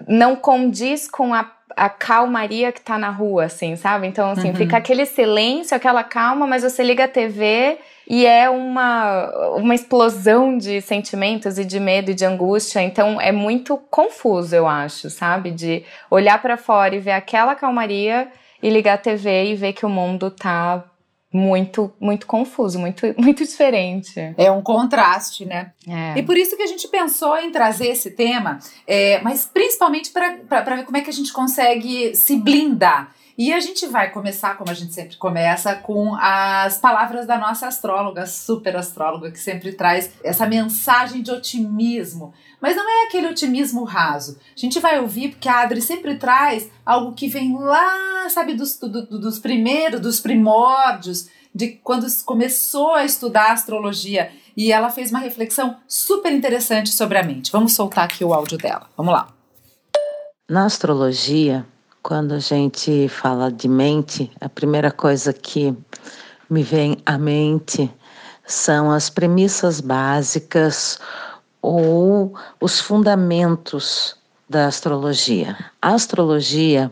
não 0.07 0.35
condiz 0.35 1.09
com 1.09 1.33
a, 1.33 1.49
a 1.75 1.89
calmaria 1.89 2.71
que 2.71 2.81
tá 2.81 2.97
na 2.97 3.09
rua, 3.09 3.45
assim, 3.45 3.75
sabe? 3.75 4.07
Então, 4.07 4.31
assim, 4.31 4.49
uhum. 4.49 4.55
fica 4.55 4.77
aquele 4.77 5.05
silêncio, 5.05 5.75
aquela 5.75 6.03
calma, 6.03 6.45
mas 6.45 6.63
você 6.63 6.83
liga 6.83 7.05
a 7.05 7.07
TV 7.07 7.79
e 8.07 8.25
é 8.25 8.49
uma, 8.49 9.55
uma 9.55 9.73
explosão 9.73 10.57
de 10.57 10.81
sentimentos 10.81 11.57
e 11.57 11.65
de 11.65 11.79
medo 11.79 12.11
e 12.11 12.13
de 12.13 12.25
angústia. 12.25 12.81
Então, 12.81 13.19
é 13.19 13.31
muito 13.31 13.77
confuso, 13.77 14.55
eu 14.55 14.67
acho, 14.67 15.09
sabe? 15.09 15.51
De 15.51 15.83
olhar 16.09 16.41
para 16.41 16.57
fora 16.57 16.95
e 16.95 16.99
ver 16.99 17.11
aquela 17.11 17.55
calmaria 17.55 18.31
e 18.61 18.69
ligar 18.69 18.93
a 18.93 18.97
TV 18.97 19.51
e 19.51 19.55
ver 19.55 19.73
que 19.73 19.85
o 19.85 19.89
mundo 19.89 20.29
tá 20.29 20.83
muito, 21.35 21.91
muito 21.99 22.25
confuso, 22.25 22.79
muito, 22.79 23.13
muito 23.17 23.43
diferente. 23.43 24.33
É 24.37 24.49
um 24.49 24.61
contraste, 24.61 25.45
né? 25.45 25.71
É. 25.87 26.19
E 26.19 26.23
por 26.23 26.37
isso 26.37 26.55
que 26.55 26.63
a 26.63 26.67
gente 26.67 26.87
pensou 26.87 27.37
em 27.37 27.51
trazer 27.51 27.87
esse 27.87 28.11
tema, 28.11 28.59
é, 28.87 29.19
mas 29.21 29.45
principalmente 29.45 30.11
para 30.11 30.75
ver 30.75 30.85
como 30.85 30.95
é 30.95 31.01
que 31.01 31.09
a 31.09 31.13
gente 31.13 31.33
consegue 31.33 32.15
se 32.15 32.37
blindar. 32.37 33.13
E 33.37 33.51
a 33.51 33.59
gente 33.59 33.85
vai 33.87 34.11
começar, 34.11 34.57
como 34.57 34.71
a 34.71 34.73
gente 34.73 34.93
sempre 34.93 35.17
começa, 35.17 35.75
com 35.75 36.15
as 36.15 36.77
palavras 36.77 37.27
da 37.27 37.37
nossa 37.37 37.67
astróloga, 37.67 38.25
super 38.25 38.77
astróloga, 38.77 39.29
que 39.29 39.39
sempre 39.39 39.73
traz 39.73 40.11
essa 40.23 40.45
mensagem 40.45 41.21
de 41.21 41.31
otimismo. 41.31 42.33
Mas 42.61 42.77
não 42.77 42.89
é 42.89 43.07
aquele 43.07 43.27
otimismo 43.27 43.83
raso. 43.83 44.39
A 44.55 44.59
gente 44.59 44.79
vai 44.79 45.01
ouvir 45.01 45.31
porque 45.31 45.49
a 45.49 45.61
Adri 45.61 45.81
sempre 45.81 46.15
traz 46.15 46.69
algo 46.85 47.13
que 47.13 47.27
vem 47.27 47.57
lá, 47.57 48.29
sabe, 48.29 48.53
dos, 48.53 48.79
do, 48.79 49.05
dos 49.05 49.37
primeiros, 49.37 49.99
dos 49.99 50.21
primórdios, 50.21 51.27
de 51.53 51.73
quando 51.83 52.07
começou 52.23 52.93
a 52.93 53.03
estudar 53.03 53.51
astrologia. 53.51 54.31
E 54.55 54.71
ela 54.71 54.89
fez 54.89 55.09
uma 55.09 55.19
reflexão 55.19 55.75
super 55.85 56.31
interessante 56.31 56.93
sobre 56.93 57.17
a 57.17 57.23
mente. 57.23 57.51
Vamos 57.51 57.73
soltar 57.73 58.05
aqui 58.05 58.23
o 58.23 58.33
áudio 58.33 58.57
dela. 58.57 58.89
Vamos 58.95 59.13
lá. 59.13 59.27
Na 60.49 60.65
astrologia, 60.65 61.65
quando 62.05 62.33
a 62.33 62.39
gente 62.39 63.07
fala 63.09 63.51
de 63.51 63.67
mente, 63.67 64.31
a 64.39 64.47
primeira 64.47 64.91
coisa 64.91 65.33
que 65.33 65.75
me 66.47 66.61
vem 66.61 66.99
à 67.03 67.17
mente 67.17 67.91
são 68.45 68.91
as 68.91 69.09
premissas 69.09 69.81
básicas 69.81 70.99
ou 71.63 72.31
os 72.61 72.79
fundamentos 72.79 74.15
da 74.47 74.67
astrologia. 74.67 75.57
A 75.81 75.95
astrologia, 75.95 76.91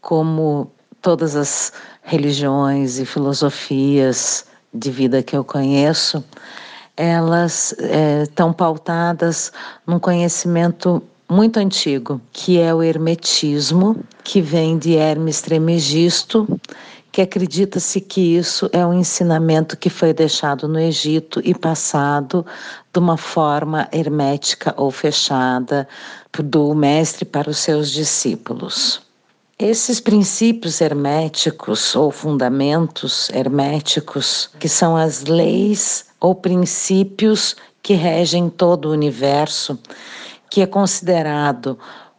como 0.00 0.68
todas 1.00 1.36
as 1.36 1.72
religiões 2.02 2.98
e 2.98 3.06
filosofias 3.06 4.46
de 4.74 4.90
vida 4.90 5.22
que 5.22 5.36
eu 5.36 5.44
conheço, 5.44 6.24
elas 6.96 7.72
estão 8.24 8.50
é, 8.50 8.54
pautadas 8.54 9.52
num 9.86 10.00
conhecimento 10.00 11.00
muito 11.30 11.58
antigo, 11.58 12.20
que 12.32 12.58
é 12.58 12.74
o 12.74 12.82
hermetismo, 12.82 13.96
que 14.24 14.42
vem 14.42 14.76
de 14.76 14.96
Hermes 14.96 15.40
Trismegisto, 15.40 16.60
que 17.12 17.22
acredita-se 17.22 18.00
que 18.00 18.36
isso 18.36 18.68
é 18.72 18.84
um 18.84 18.92
ensinamento 18.92 19.76
que 19.76 19.88
foi 19.88 20.12
deixado 20.12 20.66
no 20.66 20.78
Egito 20.78 21.40
e 21.44 21.54
passado 21.54 22.44
de 22.92 22.98
uma 22.98 23.16
forma 23.16 23.88
hermética 23.92 24.74
ou 24.76 24.90
fechada 24.90 25.88
do 26.32 26.74
mestre 26.74 27.24
para 27.24 27.50
os 27.50 27.58
seus 27.58 27.90
discípulos. 27.90 29.00
Esses 29.58 30.00
princípios 30.00 30.80
herméticos 30.80 31.94
ou 31.94 32.10
fundamentos 32.10 33.28
herméticos, 33.30 34.50
que 34.58 34.68
são 34.68 34.96
as 34.96 35.24
leis 35.24 36.06
ou 36.18 36.34
princípios 36.34 37.54
que 37.82 37.94
regem 37.94 38.48
todo 38.48 38.86
o 38.86 38.92
universo, 38.92 39.78
que 40.50 40.60
é 40.60 40.66
considerado 40.66 41.78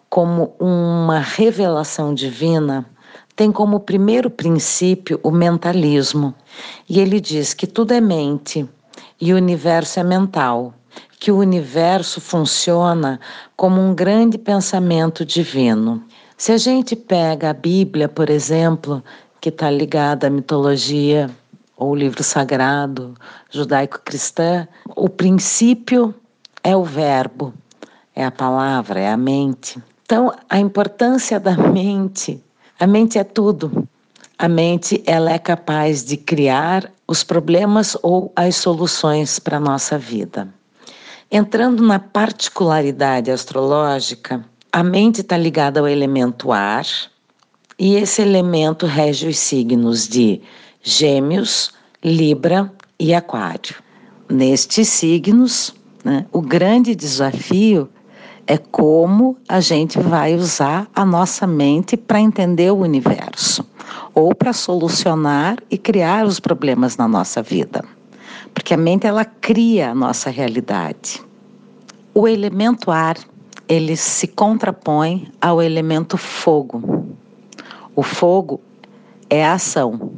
como 0.09 0.55
uma 0.59 1.19
revelação 1.19 2.13
divina, 2.13 2.85
tem 3.35 3.51
como 3.51 3.79
primeiro 3.79 4.29
princípio 4.29 5.19
o 5.21 5.31
mentalismo. 5.31 6.33
E 6.87 6.99
ele 6.99 7.19
diz 7.19 7.53
que 7.53 7.67
tudo 7.67 7.93
é 7.93 8.01
mente 8.01 8.67
e 9.19 9.33
o 9.33 9.37
universo 9.37 9.99
é 9.99 10.03
mental, 10.03 10.73
que 11.19 11.31
o 11.31 11.37
universo 11.37 12.19
funciona 12.19 13.19
como 13.55 13.81
um 13.81 13.93
grande 13.93 14.37
pensamento 14.37 15.25
divino. 15.25 16.03
Se 16.37 16.51
a 16.51 16.57
gente 16.57 16.95
pega 16.95 17.51
a 17.51 17.53
Bíblia, 17.53 18.09
por 18.09 18.29
exemplo, 18.29 19.03
que 19.39 19.49
está 19.49 19.69
ligada 19.69 20.27
à 20.27 20.29
mitologia 20.29 21.29
ou 21.77 21.95
livro 21.95 22.23
sagrado 22.23 23.13
judaico-cristã, 23.49 24.67
o 24.95 25.07
princípio 25.07 26.13
é 26.63 26.75
o 26.75 26.83
verbo, 26.83 27.53
é 28.15 28.25
a 28.25 28.31
palavra, 28.31 28.99
é 28.99 29.09
a 29.09 29.17
mente. 29.17 29.81
Então, 30.05 30.33
a 30.49 30.59
importância 30.59 31.39
da 31.39 31.55
mente 31.55 32.41
a 32.81 32.87
mente 32.87 33.19
é 33.19 33.23
tudo. 33.23 33.87
A 34.39 34.49
mente 34.49 35.03
ela 35.05 35.31
é 35.31 35.37
capaz 35.37 36.03
de 36.03 36.17
criar 36.17 36.91
os 37.07 37.23
problemas 37.23 37.95
ou 38.01 38.33
as 38.35 38.55
soluções 38.55 39.37
para 39.37 39.57
a 39.57 39.59
nossa 39.59 39.99
vida. 39.99 40.51
Entrando 41.31 41.83
na 41.83 41.99
particularidade 41.99 43.29
astrológica, 43.29 44.43
a 44.73 44.83
mente 44.83 45.21
está 45.21 45.37
ligada 45.37 45.79
ao 45.79 45.87
elemento 45.87 46.51
ar 46.51 46.87
e 47.77 47.93
esse 47.97 48.23
elemento 48.23 48.87
rege 48.87 49.27
os 49.27 49.37
signos 49.37 50.07
de 50.07 50.41
Gêmeos, 50.81 51.71
Libra 52.03 52.73
e 52.99 53.13
Aquário. 53.13 53.75
Nestes 54.27 54.87
signos, 54.87 55.75
né, 56.03 56.25
o 56.31 56.41
grande 56.41 56.95
desafio 56.95 57.87
é 58.51 58.57
como 58.57 59.37
a 59.47 59.61
gente 59.61 59.97
vai 59.97 60.35
usar 60.35 60.85
a 60.93 61.05
nossa 61.05 61.47
mente 61.47 61.95
para 61.95 62.19
entender 62.19 62.69
o 62.69 62.79
universo 62.79 63.65
ou 64.13 64.35
para 64.35 64.51
solucionar 64.51 65.55
e 65.71 65.77
criar 65.77 66.25
os 66.25 66.37
problemas 66.37 66.97
na 66.97 67.07
nossa 67.07 67.41
vida. 67.41 67.81
Porque 68.53 68.73
a 68.73 68.77
mente 68.77 69.07
ela 69.07 69.23
cria 69.23 69.91
a 69.91 69.95
nossa 69.95 70.29
realidade. 70.29 71.23
O 72.13 72.27
elemento 72.27 72.91
ar, 72.91 73.15
ele 73.69 73.95
se 73.95 74.27
contrapõe 74.27 75.31
ao 75.39 75.61
elemento 75.61 76.17
fogo. 76.17 77.05
O 77.95 78.03
fogo 78.03 78.59
é 79.29 79.45
a 79.45 79.53
ação. 79.53 80.11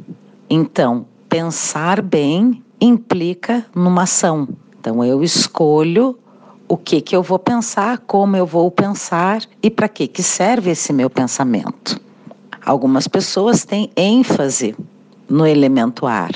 Então, 0.50 1.06
pensar 1.28 2.02
bem 2.02 2.60
implica 2.80 3.64
numa 3.72 4.02
ação. 4.02 4.48
Então, 4.80 5.04
eu 5.04 5.22
escolho 5.22 6.18
o 6.68 6.76
que 6.76 7.00
que 7.00 7.14
eu 7.14 7.22
vou 7.22 7.38
pensar, 7.38 7.98
como 7.98 8.36
eu 8.36 8.46
vou 8.46 8.70
pensar 8.70 9.42
e 9.62 9.70
para 9.70 9.88
que 9.88 10.06
que 10.06 10.22
serve 10.22 10.70
esse 10.70 10.92
meu 10.92 11.10
pensamento. 11.10 12.00
Algumas 12.64 13.06
pessoas 13.06 13.64
têm 13.64 13.90
ênfase 13.96 14.74
no 15.28 15.46
elemento 15.46 16.06
ar, 16.06 16.32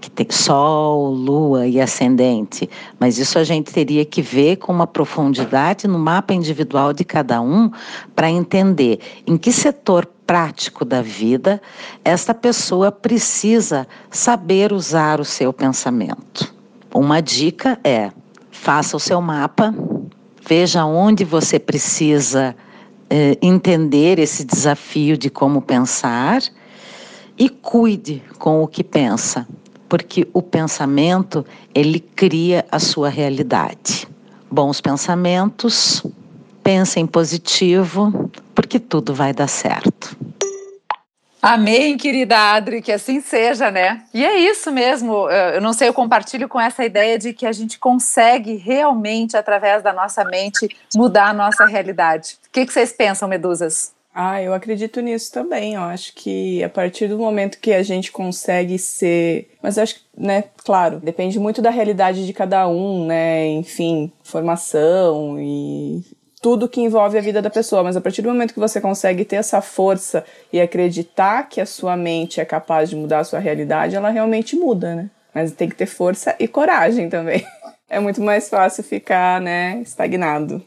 que 0.00 0.10
tem 0.10 0.26
sol, 0.30 1.10
lua 1.12 1.66
e 1.66 1.80
ascendente, 1.80 2.68
mas 2.98 3.18
isso 3.18 3.38
a 3.38 3.44
gente 3.44 3.72
teria 3.72 4.04
que 4.04 4.20
ver 4.20 4.56
com 4.56 4.72
uma 4.72 4.86
profundidade 4.86 5.86
no 5.86 5.98
mapa 5.98 6.34
individual 6.34 6.92
de 6.92 7.04
cada 7.04 7.40
um 7.40 7.70
para 8.14 8.30
entender 8.30 8.98
em 9.26 9.36
que 9.36 9.52
setor 9.52 10.06
prático 10.26 10.84
da 10.84 11.02
vida 11.02 11.60
esta 12.04 12.32
pessoa 12.32 12.92
precisa 12.92 13.86
saber 14.10 14.72
usar 14.72 15.20
o 15.20 15.24
seu 15.24 15.52
pensamento. 15.52 16.54
Uma 16.94 17.20
dica 17.20 17.78
é 17.82 18.10
faça 18.60 18.94
o 18.94 19.00
seu 19.00 19.22
mapa, 19.22 19.74
veja 20.46 20.84
onde 20.84 21.24
você 21.24 21.58
precisa 21.58 22.54
eh, 23.08 23.38
entender 23.40 24.18
esse 24.18 24.44
desafio 24.44 25.16
de 25.16 25.30
como 25.30 25.62
pensar 25.62 26.42
e 27.38 27.48
cuide 27.48 28.22
com 28.38 28.62
o 28.62 28.68
que 28.68 28.84
pensa, 28.84 29.48
porque 29.88 30.28
o 30.34 30.42
pensamento 30.42 31.42
ele 31.74 32.00
cria 32.00 32.66
a 32.70 32.78
sua 32.78 33.08
realidade. 33.08 34.06
Bons 34.50 34.78
pensamentos, 34.78 36.04
pense 36.62 37.00
em 37.00 37.06
positivo, 37.06 38.30
porque 38.54 38.78
tudo 38.78 39.14
vai 39.14 39.32
dar 39.32 39.48
certo. 39.48 40.14
Amém, 41.42 41.96
querida 41.96 42.36
Adri, 42.36 42.82
que 42.82 42.92
assim 42.92 43.20
seja, 43.20 43.70
né? 43.70 44.02
E 44.12 44.24
é 44.24 44.38
isso 44.38 44.70
mesmo. 44.70 45.28
Eu 45.30 45.60
não 45.60 45.72
sei, 45.72 45.88
eu 45.88 45.94
compartilho 45.94 46.48
com 46.48 46.60
essa 46.60 46.84
ideia 46.84 47.18
de 47.18 47.32
que 47.32 47.46
a 47.46 47.52
gente 47.52 47.78
consegue 47.78 48.56
realmente, 48.56 49.36
através 49.36 49.82
da 49.82 49.92
nossa 49.92 50.22
mente, 50.24 50.68
mudar 50.94 51.28
a 51.28 51.34
nossa 51.34 51.64
realidade. 51.64 52.36
O 52.46 52.50
que, 52.52 52.66
que 52.66 52.72
vocês 52.72 52.92
pensam, 52.92 53.26
medusas? 53.28 53.92
Ah, 54.14 54.42
eu 54.42 54.52
acredito 54.52 55.00
nisso 55.00 55.32
também. 55.32 55.74
Eu 55.74 55.82
acho 55.82 56.12
que 56.14 56.62
a 56.64 56.68
partir 56.68 57.08
do 57.08 57.16
momento 57.16 57.58
que 57.58 57.72
a 57.72 57.82
gente 57.82 58.10
consegue 58.10 58.78
ser. 58.78 59.50
Mas 59.62 59.76
eu 59.76 59.84
acho 59.84 59.94
que, 59.94 60.00
né, 60.16 60.44
claro, 60.64 60.98
depende 61.00 61.38
muito 61.38 61.62
da 61.62 61.70
realidade 61.70 62.26
de 62.26 62.32
cada 62.32 62.68
um, 62.68 63.06
né? 63.06 63.46
Enfim, 63.46 64.12
formação 64.22 65.40
e 65.40 66.04
tudo 66.40 66.68
que 66.68 66.80
envolve 66.80 67.18
a 67.18 67.20
vida 67.20 67.42
da 67.42 67.50
pessoa, 67.50 67.82
mas 67.82 67.96
a 67.96 68.00
partir 68.00 68.22
do 68.22 68.28
momento 68.28 68.54
que 68.54 68.60
você 68.60 68.80
consegue 68.80 69.24
ter 69.24 69.36
essa 69.36 69.60
força 69.60 70.24
e 70.52 70.60
acreditar 70.60 71.48
que 71.48 71.60
a 71.60 71.66
sua 71.66 71.96
mente 71.96 72.40
é 72.40 72.44
capaz 72.44 72.88
de 72.88 72.96
mudar 72.96 73.20
a 73.20 73.24
sua 73.24 73.38
realidade, 73.38 73.94
ela 73.94 74.10
realmente 74.10 74.56
muda, 74.56 74.94
né? 74.94 75.10
Mas 75.34 75.52
tem 75.52 75.68
que 75.68 75.76
ter 75.76 75.86
força 75.86 76.34
e 76.38 76.48
coragem 76.48 77.08
também. 77.08 77.44
É 77.92 77.98
muito 77.98 78.22
mais 78.22 78.48
fácil 78.48 78.84
ficar, 78.84 79.40
né, 79.40 79.80
estagnado. 79.80 80.62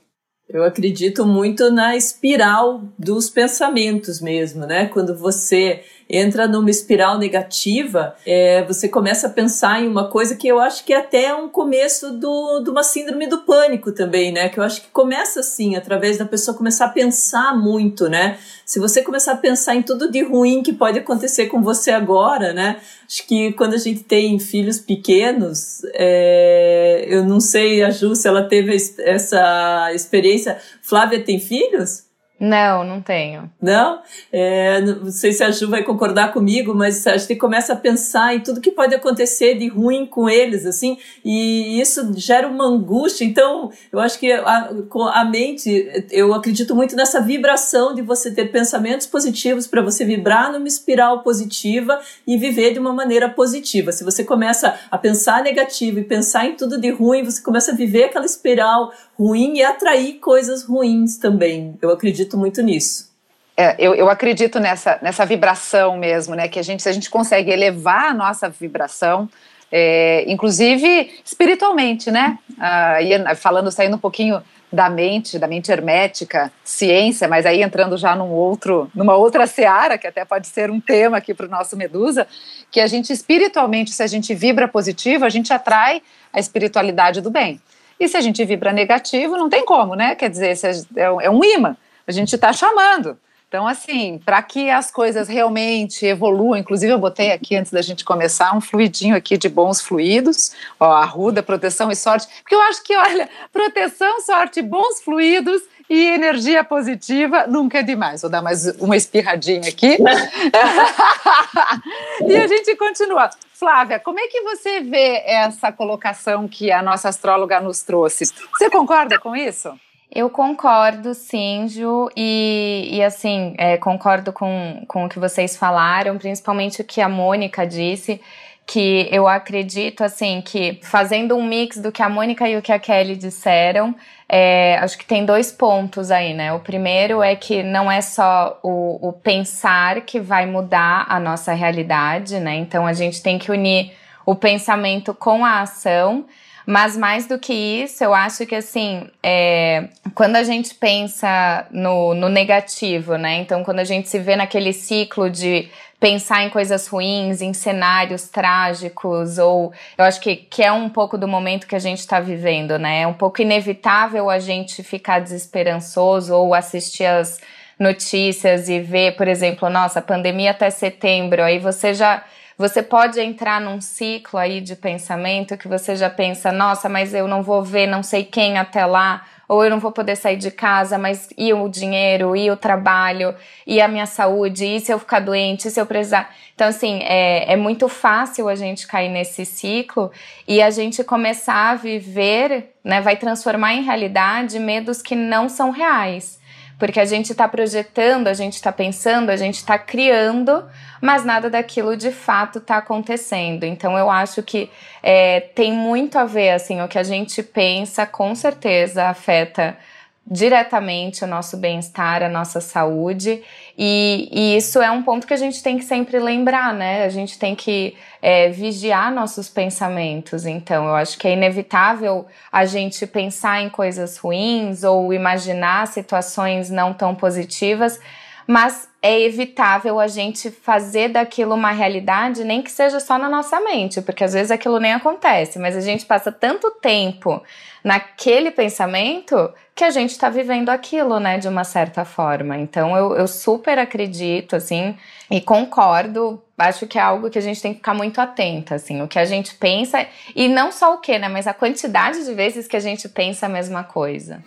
Eu 0.49 0.61
acredito 0.61 1.25
muito 1.25 1.71
na 1.71 1.95
espiral 1.95 2.83
dos 2.99 3.29
pensamentos 3.29 4.19
mesmo, 4.19 4.65
né? 4.65 4.87
Quando 4.87 5.17
você 5.17 5.81
entra 6.09 6.47
numa 6.47 6.69
espiral 6.69 7.17
negativa, 7.17 8.15
é, 8.25 8.63
você 8.63 8.87
começa 8.87 9.27
a 9.27 9.29
pensar 9.29 9.81
em 9.81 9.87
uma 9.87 10.09
coisa 10.09 10.35
que 10.35 10.47
eu 10.47 10.59
acho 10.59 10.83
que 10.83 10.93
é 10.93 10.97
até 10.97 11.33
um 11.33 11.49
começo 11.49 12.11
do, 12.11 12.61
de 12.61 12.69
uma 12.69 12.83
síndrome 12.83 13.27
do 13.27 13.39
pânico 13.39 13.91
também, 13.91 14.31
né? 14.31 14.49
Que 14.49 14.59
eu 14.59 14.63
acho 14.63 14.81
que 14.81 14.87
começa 14.89 15.39
assim, 15.39 15.75
através 15.75 16.17
da 16.17 16.25
pessoa 16.25 16.55
começar 16.55 16.85
a 16.85 16.89
pensar 16.89 17.57
muito, 17.57 18.07
né? 18.07 18.37
Se 18.65 18.79
você 18.79 19.01
começar 19.01 19.33
a 19.33 19.37
pensar 19.37 19.75
em 19.75 19.81
tudo 19.81 20.09
de 20.09 20.23
ruim 20.23 20.63
que 20.63 20.73
pode 20.73 20.99
acontecer 20.99 21.47
com 21.47 21.61
você 21.61 21.91
agora, 21.91 22.53
né? 22.53 22.77
Acho 23.05 23.27
que 23.27 23.51
quando 23.53 23.73
a 23.73 23.77
gente 23.77 24.03
tem 24.03 24.39
filhos 24.39 24.79
pequenos, 24.79 25.81
é, 25.93 27.05
eu 27.07 27.23
não 27.23 27.39
sei, 27.39 27.83
a 27.83 27.89
Ju, 27.89 28.15
se 28.15 28.27
ela 28.27 28.43
teve 28.43 28.75
essa 28.99 29.91
experiência. 29.93 30.57
Flávia 30.81 31.23
tem 31.23 31.39
filhos? 31.39 32.03
Não, 32.39 32.83
não 32.83 33.01
tenho. 33.01 33.49
Não? 33.61 34.01
É, 34.31 34.81
não 34.81 35.09
sei 35.11 35.31
se 35.31 35.43
a 35.43 35.51
Ju 35.51 35.69
vai 35.69 35.81
concordar 35.81 36.33
comigo, 36.33 36.75
mas 36.75 37.05
a 37.07 37.15
gente 37.15 37.35
começa 37.35 37.71
a 37.71 37.75
pensar 37.75 38.35
em 38.35 38.41
tudo 38.41 38.59
que 38.59 38.71
pode 38.71 38.93
acontecer 38.93 39.55
de 39.55 39.69
ruim 39.69 40.05
com 40.05 40.29
eles, 40.29 40.65
assim, 40.65 40.97
e 41.23 41.79
isso 41.79 42.11
gera 42.17 42.47
uma 42.47 42.65
angústia. 42.65 43.23
Então, 43.23 43.71
eu 43.91 43.99
acho 43.99 44.19
que 44.19 44.31
a, 44.31 44.71
a 45.13 45.25
mente, 45.25 46.05
eu 46.11 46.33
acredito 46.33 46.75
muito 46.75 46.95
nessa 46.95 47.21
vibração 47.21 47.93
de 47.93 48.01
você 48.01 48.29
ter 48.29 48.51
pensamentos 48.51 49.07
positivos 49.07 49.65
para 49.65 49.81
você 49.81 50.03
vibrar 50.03 50.51
numa 50.51 50.67
espiral 50.67 51.21
positiva 51.21 52.01
e 52.27 52.37
viver 52.37 52.73
de 52.73 52.79
uma 52.79 52.91
maneira 52.91 53.29
positiva. 53.29 53.91
Se 53.91 54.03
você 54.03 54.23
começa 54.23 54.77
a 54.91 54.97
pensar 54.97 55.43
negativo 55.43 55.99
e 55.99 56.03
pensar 56.03 56.45
em 56.45 56.55
tudo 56.55 56.77
de 56.77 56.89
ruim, 56.89 57.23
você 57.23 57.41
começa 57.41 57.71
a 57.71 57.75
viver 57.75 58.05
aquela 58.05 58.25
espiral 58.25 58.91
ruim 59.17 59.57
e 59.57 59.63
atrair 59.63 60.15
coisas 60.15 60.63
ruins 60.63 61.17
também. 61.17 61.77
Eu 61.81 61.91
acredito 61.91 62.22
muito 62.37 62.61
nisso. 62.61 63.11
É, 63.55 63.75
eu, 63.77 63.93
eu 63.93 64.09
acredito 64.09 64.59
nessa, 64.59 64.97
nessa 65.01 65.25
vibração 65.25 65.97
mesmo, 65.97 66.33
né? 66.33 66.47
Que 66.47 66.59
a 66.59 66.63
gente, 66.63 66.81
se 66.81 66.89
a 66.89 66.91
gente 66.91 67.09
consegue 67.09 67.51
elevar 67.51 68.05
a 68.05 68.13
nossa 68.13 68.49
vibração, 68.49 69.29
é, 69.71 70.23
inclusive 70.27 71.11
espiritualmente, 71.23 72.11
né? 72.11 72.37
Ah, 72.59 72.97
falando, 73.35 73.71
saindo 73.71 73.95
um 73.95 73.99
pouquinho 73.99 74.41
da 74.71 74.89
mente, 74.89 75.37
da 75.37 75.47
mente 75.47 75.71
hermética, 75.71 76.51
ciência, 76.63 77.27
mas 77.27 77.45
aí 77.45 77.61
entrando 77.61 77.95
já 77.95 78.15
num 78.15 78.31
outro, 78.31 78.89
numa 78.93 79.15
outra 79.15 79.45
seara, 79.45 79.99
que 79.99 80.07
até 80.07 80.25
pode 80.25 80.47
ser 80.47 80.71
um 80.71 80.81
tema 80.81 81.17
aqui 81.17 81.31
para 81.31 81.45
o 81.45 81.49
nosso 81.49 81.77
Medusa, 81.77 82.27
que 82.71 82.79
a 82.79 82.87
gente 82.87 83.13
espiritualmente, 83.13 83.91
se 83.91 84.01
a 84.01 84.07
gente 84.07 84.33
vibra 84.33 84.67
positivo, 84.67 85.25
a 85.25 85.29
gente 85.29 85.53
atrai 85.53 86.01
a 86.31 86.39
espiritualidade 86.39 87.21
do 87.21 87.29
bem. 87.29 87.61
E 87.99 88.07
se 88.07 88.17
a 88.17 88.21
gente 88.21 88.43
vibra 88.43 88.73
negativo, 88.73 89.37
não 89.37 89.47
tem 89.47 89.63
como, 89.63 89.93
né? 89.93 90.15
Quer 90.15 90.29
dizer, 90.29 90.57
é, 90.97 91.25
é 91.25 91.29
um 91.29 91.43
imã, 91.43 91.77
a 92.07 92.11
gente 92.11 92.35
está 92.35 92.53
chamando. 92.53 93.17
Então, 93.53 93.67
assim, 93.67 94.19
para 94.25 94.41
que 94.41 94.71
as 94.71 94.89
coisas 94.89 95.27
realmente 95.27 96.07
evoluam, 96.07 96.57
inclusive 96.57 96.91
eu 96.91 96.97
botei 96.97 97.31
aqui 97.31 97.55
antes 97.55 97.71
da 97.71 97.83
gente 97.83 98.03
começar 98.03 98.57
um 98.57 98.59
fluidinho 98.59 99.15
aqui 99.15 99.37
de 99.37 99.47
bons 99.47 99.79
fluidos, 99.79 100.53
ó, 100.79 100.91
arruda, 100.91 101.43
proteção 101.43 101.91
e 101.91 101.95
sorte, 101.95 102.27
porque 102.41 102.55
eu 102.55 102.61
acho 102.63 102.83
que, 102.83 102.97
olha, 102.97 103.29
proteção, 103.51 104.21
sorte, 104.21 104.59
bons 104.59 105.03
fluidos 105.03 105.61
e 105.87 106.03
energia 106.03 106.63
positiva 106.63 107.45
nunca 107.45 107.77
é 107.77 107.83
demais. 107.83 108.23
Vou 108.23 108.31
dar 108.31 108.41
mais 108.41 108.65
uma 108.79 108.97
espirradinha 108.97 109.69
aqui. 109.69 109.99
e 112.27 112.35
a 112.35 112.47
gente 112.47 112.75
continua. 112.75 113.29
Flávia, 113.53 113.99
como 113.99 114.19
é 114.19 114.27
que 114.29 114.41
você 114.41 114.79
vê 114.79 115.21
essa 115.27 115.71
colocação 115.71 116.47
que 116.47 116.71
a 116.71 116.81
nossa 116.81 117.09
astróloga 117.09 117.61
nos 117.61 117.83
trouxe? 117.83 118.33
Você 118.57 118.67
concorda 118.71 119.19
com 119.19 119.35
isso? 119.35 119.79
Eu 120.15 120.29
concordo, 120.29 121.15
sim, 121.15 121.67
Ju, 121.67 122.07
e, 122.15 122.87
e 122.91 123.03
assim, 123.03 123.55
é, 123.57 123.77
concordo 123.77 124.31
com, 124.31 124.83
com 124.87 125.05
o 125.05 125.09
que 125.09 125.17
vocês 125.17 125.57
falaram, 125.57 126.19
principalmente 126.19 126.81
o 126.81 126.83
que 126.83 127.01
a 127.01 127.09
Mônica 127.09 127.65
disse, 127.65 128.21
que 128.63 129.09
eu 129.11 129.27
acredito, 129.27 130.03
assim, 130.03 130.39
que 130.41 130.79
fazendo 130.83 131.35
um 131.35 131.43
mix 131.43 131.79
do 131.79 131.91
que 131.91 132.03
a 132.03 132.09
Mônica 132.09 132.47
e 132.47 132.55
o 132.55 132.61
que 132.61 132.71
a 132.71 132.77
Kelly 132.77 133.15
disseram, 133.15 133.95
é, 134.29 134.77
acho 134.77 134.99
que 134.99 135.05
tem 135.05 135.25
dois 135.25 135.51
pontos 135.51 136.11
aí, 136.11 136.33
né? 136.35 136.53
O 136.53 136.59
primeiro 136.59 137.23
é 137.23 137.35
que 137.35 137.63
não 137.63 137.91
é 137.91 137.99
só 137.99 138.59
o, 138.61 139.09
o 139.09 139.13
pensar 139.13 140.01
que 140.01 140.19
vai 140.19 140.45
mudar 140.45 141.07
a 141.09 141.19
nossa 141.19 141.53
realidade, 141.53 142.39
né? 142.39 142.55
Então 142.55 142.85
a 142.85 142.93
gente 142.93 143.21
tem 143.21 143.39
que 143.39 143.51
unir 143.51 143.91
o 144.25 144.35
pensamento 144.35 145.13
com 145.13 145.43
a 145.43 145.61
ação. 145.61 146.25
Mas 146.65 146.95
mais 146.95 147.25
do 147.25 147.37
que 147.37 147.53
isso, 147.53 148.03
eu 148.03 148.13
acho 148.13 148.45
que 148.45 148.55
assim, 148.55 149.09
é, 149.21 149.89
quando 150.15 150.37
a 150.37 150.43
gente 150.43 150.73
pensa 150.75 151.67
no, 151.71 152.13
no 152.13 152.29
negativo, 152.29 153.17
né? 153.17 153.35
Então, 153.37 153.63
quando 153.63 153.79
a 153.79 153.83
gente 153.83 154.07
se 154.07 154.17
vê 154.19 154.35
naquele 154.35 154.71
ciclo 154.71 155.29
de 155.29 155.69
pensar 155.99 156.43
em 156.43 156.49
coisas 156.49 156.87
ruins, 156.87 157.41
em 157.41 157.53
cenários 157.53 158.27
trágicos, 158.27 159.37
ou 159.37 159.71
eu 159.97 160.03
acho 160.03 160.19
que, 160.19 160.35
que 160.35 160.61
é 160.61 160.71
um 160.71 160.89
pouco 160.89 161.17
do 161.17 161.27
momento 161.27 161.67
que 161.67 161.75
a 161.75 161.79
gente 161.79 161.99
está 161.99 162.19
vivendo, 162.19 162.77
né? 162.77 163.01
É 163.01 163.07
um 163.07 163.13
pouco 163.13 163.41
inevitável 163.41 164.29
a 164.29 164.39
gente 164.39 164.83
ficar 164.83 165.19
desesperançoso 165.19 166.35
ou 166.35 166.53
assistir 166.53 167.05
as 167.05 167.39
notícias 167.79 168.69
e 168.69 168.79
ver, 168.79 169.15
por 169.15 169.27
exemplo, 169.27 169.69
nossa, 169.69 170.01
pandemia 170.01 170.51
até 170.51 170.69
setembro, 170.69 171.41
aí 171.41 171.59
você 171.59 171.93
já 171.93 172.23
você 172.57 172.81
pode 172.81 173.19
entrar 173.19 173.59
num 173.59 173.81
ciclo 173.81 174.39
aí 174.39 174.61
de 174.61 174.75
pensamento 174.75 175.57
que 175.57 175.67
você 175.67 175.95
já 175.95 176.09
pensa, 176.09 176.51
nossa, 176.51 176.87
mas 176.87 177.13
eu 177.13 177.27
não 177.27 177.41
vou 177.41 177.63
ver 177.63 177.87
não 177.87 178.03
sei 178.03 178.23
quem 178.23 178.57
até 178.57 178.85
lá, 178.85 179.25
ou 179.47 179.63
eu 179.63 179.69
não 179.69 179.79
vou 179.79 179.91
poder 179.91 180.15
sair 180.15 180.37
de 180.37 180.49
casa, 180.51 180.97
mas 180.97 181.29
e 181.37 181.53
o 181.53 181.67
dinheiro, 181.67 182.35
e 182.35 182.49
o 182.49 182.57
trabalho, 182.57 183.35
e 183.67 183.81
a 183.81 183.87
minha 183.87 184.05
saúde, 184.05 184.65
e 184.65 184.79
se 184.79 184.91
eu 184.91 184.99
ficar 184.99 185.19
doente, 185.19 185.67
e 185.67 185.71
se 185.71 185.79
eu 185.79 185.85
precisar. 185.85 186.33
Então, 186.55 186.67
assim, 186.67 186.99
é, 187.03 187.53
é 187.53 187.55
muito 187.55 187.89
fácil 187.89 188.47
a 188.47 188.55
gente 188.55 188.87
cair 188.87 189.09
nesse 189.09 189.45
ciclo 189.45 190.11
e 190.47 190.61
a 190.61 190.69
gente 190.69 191.03
começar 191.03 191.71
a 191.71 191.75
viver, 191.75 192.73
né, 192.83 193.01
vai 193.01 193.15
transformar 193.15 193.73
em 193.73 193.83
realidade 193.83 194.59
medos 194.59 195.01
que 195.01 195.15
não 195.15 195.49
são 195.49 195.71
reais 195.71 196.41
porque 196.83 196.99
a 196.99 197.05
gente 197.05 197.31
está 197.31 197.47
projetando, 197.47 198.27
a 198.27 198.33
gente 198.33 198.55
está 198.55 198.69
pensando, 198.69 199.29
a 199.29 199.37
gente 199.37 199.55
está 199.55 199.79
criando, 199.79 200.65
mas 200.99 201.23
nada 201.23 201.49
daquilo 201.49 201.95
de 201.95 202.11
fato 202.11 202.57
está 202.57 202.75
acontecendo. 202.75 203.63
Então 203.63 203.97
eu 203.97 204.09
acho 204.09 204.43
que 204.43 204.69
é, 205.01 205.39
tem 205.39 205.71
muito 205.71 206.19
a 206.19 206.25
ver, 206.25 206.49
assim, 206.49 206.81
o 206.81 206.87
que 206.89 206.99
a 206.99 207.03
gente 207.03 207.41
pensa 207.41 208.05
com 208.05 208.35
certeza 208.35 209.05
afeta 209.05 209.77
diretamente 210.25 211.23
o 211.23 211.27
nosso 211.27 211.57
bem-estar, 211.57 212.23
a 212.23 212.29
nossa 212.29 212.61
saúde, 212.61 213.43
e, 213.77 214.29
e, 214.31 214.55
isso 214.57 214.81
é 214.81 214.89
um 214.89 215.03
ponto 215.03 215.27
que 215.27 215.33
a 215.33 215.37
gente 215.37 215.61
tem 215.61 215.77
que 215.77 215.83
sempre 215.83 216.17
lembrar, 216.19 216.73
né? 216.73 217.03
A 217.03 217.09
gente 217.09 217.37
tem 217.37 217.55
que 217.55 217.95
é, 218.21 218.49
vigiar 218.49 219.11
nossos 219.11 219.49
pensamentos. 219.49 220.45
Então, 220.45 220.85
eu 220.85 220.95
acho 220.95 221.17
que 221.17 221.27
é 221.27 221.33
inevitável 221.33 222.25
a 222.51 222.65
gente 222.65 223.05
pensar 223.05 223.61
em 223.61 223.69
coisas 223.69 224.17
ruins 224.17 224.83
ou 224.83 225.13
imaginar 225.13 225.87
situações 225.87 226.69
não 226.69 226.93
tão 226.93 227.13
positivas, 227.13 227.99
mas 228.47 228.87
é 229.03 229.19
evitável 229.19 229.99
a 229.99 230.07
gente 230.07 230.49
fazer 230.49 231.09
daquilo 231.09 231.53
uma 231.53 231.71
realidade, 231.71 232.45
nem 232.45 232.61
que 232.61 232.71
seja 232.71 233.01
só 233.01 233.17
na 233.17 233.29
nossa 233.29 233.59
mente, 233.59 234.01
porque 234.01 234.23
às 234.23 234.31
vezes 234.31 234.49
aquilo 234.49 234.79
nem 234.79 234.93
acontece, 234.93 235.59
mas 235.59 235.75
a 235.75 235.81
gente 235.81 236.05
passa 236.05 236.31
tanto 236.31 236.71
tempo 236.71 237.43
naquele 237.83 238.49
pensamento 238.49 239.53
que 239.75 239.83
a 239.83 239.89
gente 239.89 240.11
está 240.11 240.29
vivendo 240.29 240.69
aquilo, 240.69 241.19
né, 241.19 241.37
de 241.37 241.49
uma 241.49 241.65
certa 241.65 242.05
forma. 242.05 242.57
Então 242.57 242.95
eu, 242.95 243.13
eu 243.17 243.27
super 243.27 243.77
acredito, 243.77 244.55
assim, 244.55 244.95
e 245.29 245.41
concordo. 245.41 246.41
Acho 246.57 246.87
que 246.87 246.97
é 246.97 247.01
algo 247.01 247.29
que 247.29 247.37
a 247.37 247.41
gente 247.41 247.61
tem 247.61 247.73
que 247.73 247.79
ficar 247.79 247.93
muito 247.93 248.21
atenta, 248.21 248.75
assim, 248.75 249.01
o 249.01 249.07
que 249.09 249.19
a 249.19 249.25
gente 249.25 249.53
pensa, 249.55 250.07
e 250.33 250.47
não 250.47 250.71
só 250.71 250.93
o 250.93 250.99
que, 250.99 251.19
né, 251.19 251.27
mas 251.27 251.45
a 251.45 251.53
quantidade 251.53 252.23
de 252.23 252.33
vezes 252.33 252.69
que 252.69 252.77
a 252.77 252.79
gente 252.79 253.09
pensa 253.09 253.47
a 253.47 253.49
mesma 253.49 253.83
coisa. 253.83 254.41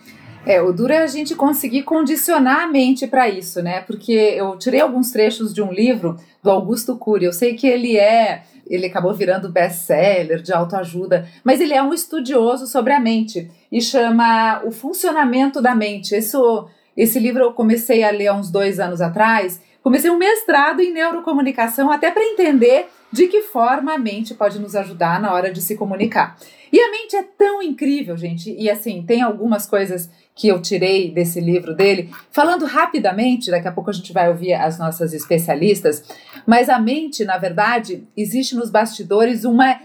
É, 0.47 0.61
o 0.61 0.71
duro 0.71 0.93
é 0.93 0.99
a 0.99 1.07
gente 1.07 1.35
conseguir 1.35 1.83
condicionar 1.83 2.61
a 2.61 2.67
mente 2.67 3.05
para 3.05 3.27
isso, 3.27 3.61
né? 3.61 3.81
Porque 3.81 4.13
eu 4.13 4.57
tirei 4.57 4.79
alguns 4.79 5.11
trechos 5.11 5.53
de 5.53 5.61
um 5.61 5.73
livro 5.73 6.17
do 6.41 6.49
Augusto 6.49 6.95
Cury. 6.95 7.25
Eu 7.25 7.33
sei 7.33 7.53
que 7.53 7.67
ele 7.67 7.97
é, 7.97 8.43
ele 8.65 8.85
acabou 8.85 9.13
virando 9.13 9.51
best-seller 9.51 10.41
de 10.41 10.53
autoajuda, 10.53 11.27
mas 11.43 11.59
ele 11.59 11.73
é 11.73 11.83
um 11.83 11.93
estudioso 11.93 12.65
sobre 12.65 12.93
a 12.93 12.99
mente 12.99 13.51
e 13.69 13.81
chama 13.81 14.61
O 14.63 14.71
Funcionamento 14.71 15.61
da 15.61 15.75
Mente. 15.75 16.15
Isso, 16.15 16.69
esse 16.95 17.19
livro 17.19 17.43
eu 17.43 17.51
comecei 17.51 18.05
a 18.05 18.09
ler 18.09 18.27
há 18.27 18.33
uns 18.33 18.49
dois 18.49 18.79
anos 18.79 19.01
atrás. 19.01 19.59
Comecei 19.83 20.09
um 20.09 20.17
mestrado 20.17 20.79
em 20.79 20.93
neurocomunicação 20.93 21.91
até 21.91 22.09
para 22.09 22.23
entender 22.23 22.87
de 23.11 23.27
que 23.27 23.41
forma 23.41 23.93
a 23.93 23.97
mente 23.97 24.33
pode 24.33 24.59
nos 24.59 24.75
ajudar 24.77 25.19
na 25.19 25.33
hora 25.33 25.51
de 25.51 25.61
se 25.61 25.75
comunicar. 25.75 26.37
E 26.71 26.79
a 26.79 26.91
mente 26.91 27.15
é 27.15 27.23
tão 27.23 27.61
incrível, 27.61 28.17
gente. 28.17 28.53
E 28.57 28.69
assim, 28.69 29.01
tem 29.01 29.21
algumas 29.21 29.65
coisas 29.65 30.09
que 30.37 30.47
eu 30.47 30.61
tirei 30.61 31.11
desse 31.11 31.41
livro 31.41 31.75
dele. 31.75 32.11
Falando 32.31 32.65
rapidamente, 32.65 33.49
daqui 33.49 33.67
a 33.67 33.71
pouco 33.71 33.89
a 33.89 33.93
gente 33.93 34.13
vai 34.13 34.29
ouvir 34.29 34.53
as 34.53 34.77
nossas 34.77 35.11
especialistas, 35.13 36.03
mas 36.45 36.69
a 36.69 36.79
mente, 36.79 37.25
na 37.25 37.37
verdade, 37.37 38.07
existe 38.15 38.55
nos 38.55 38.69
bastidores 38.69 39.43
uma, 39.43 39.79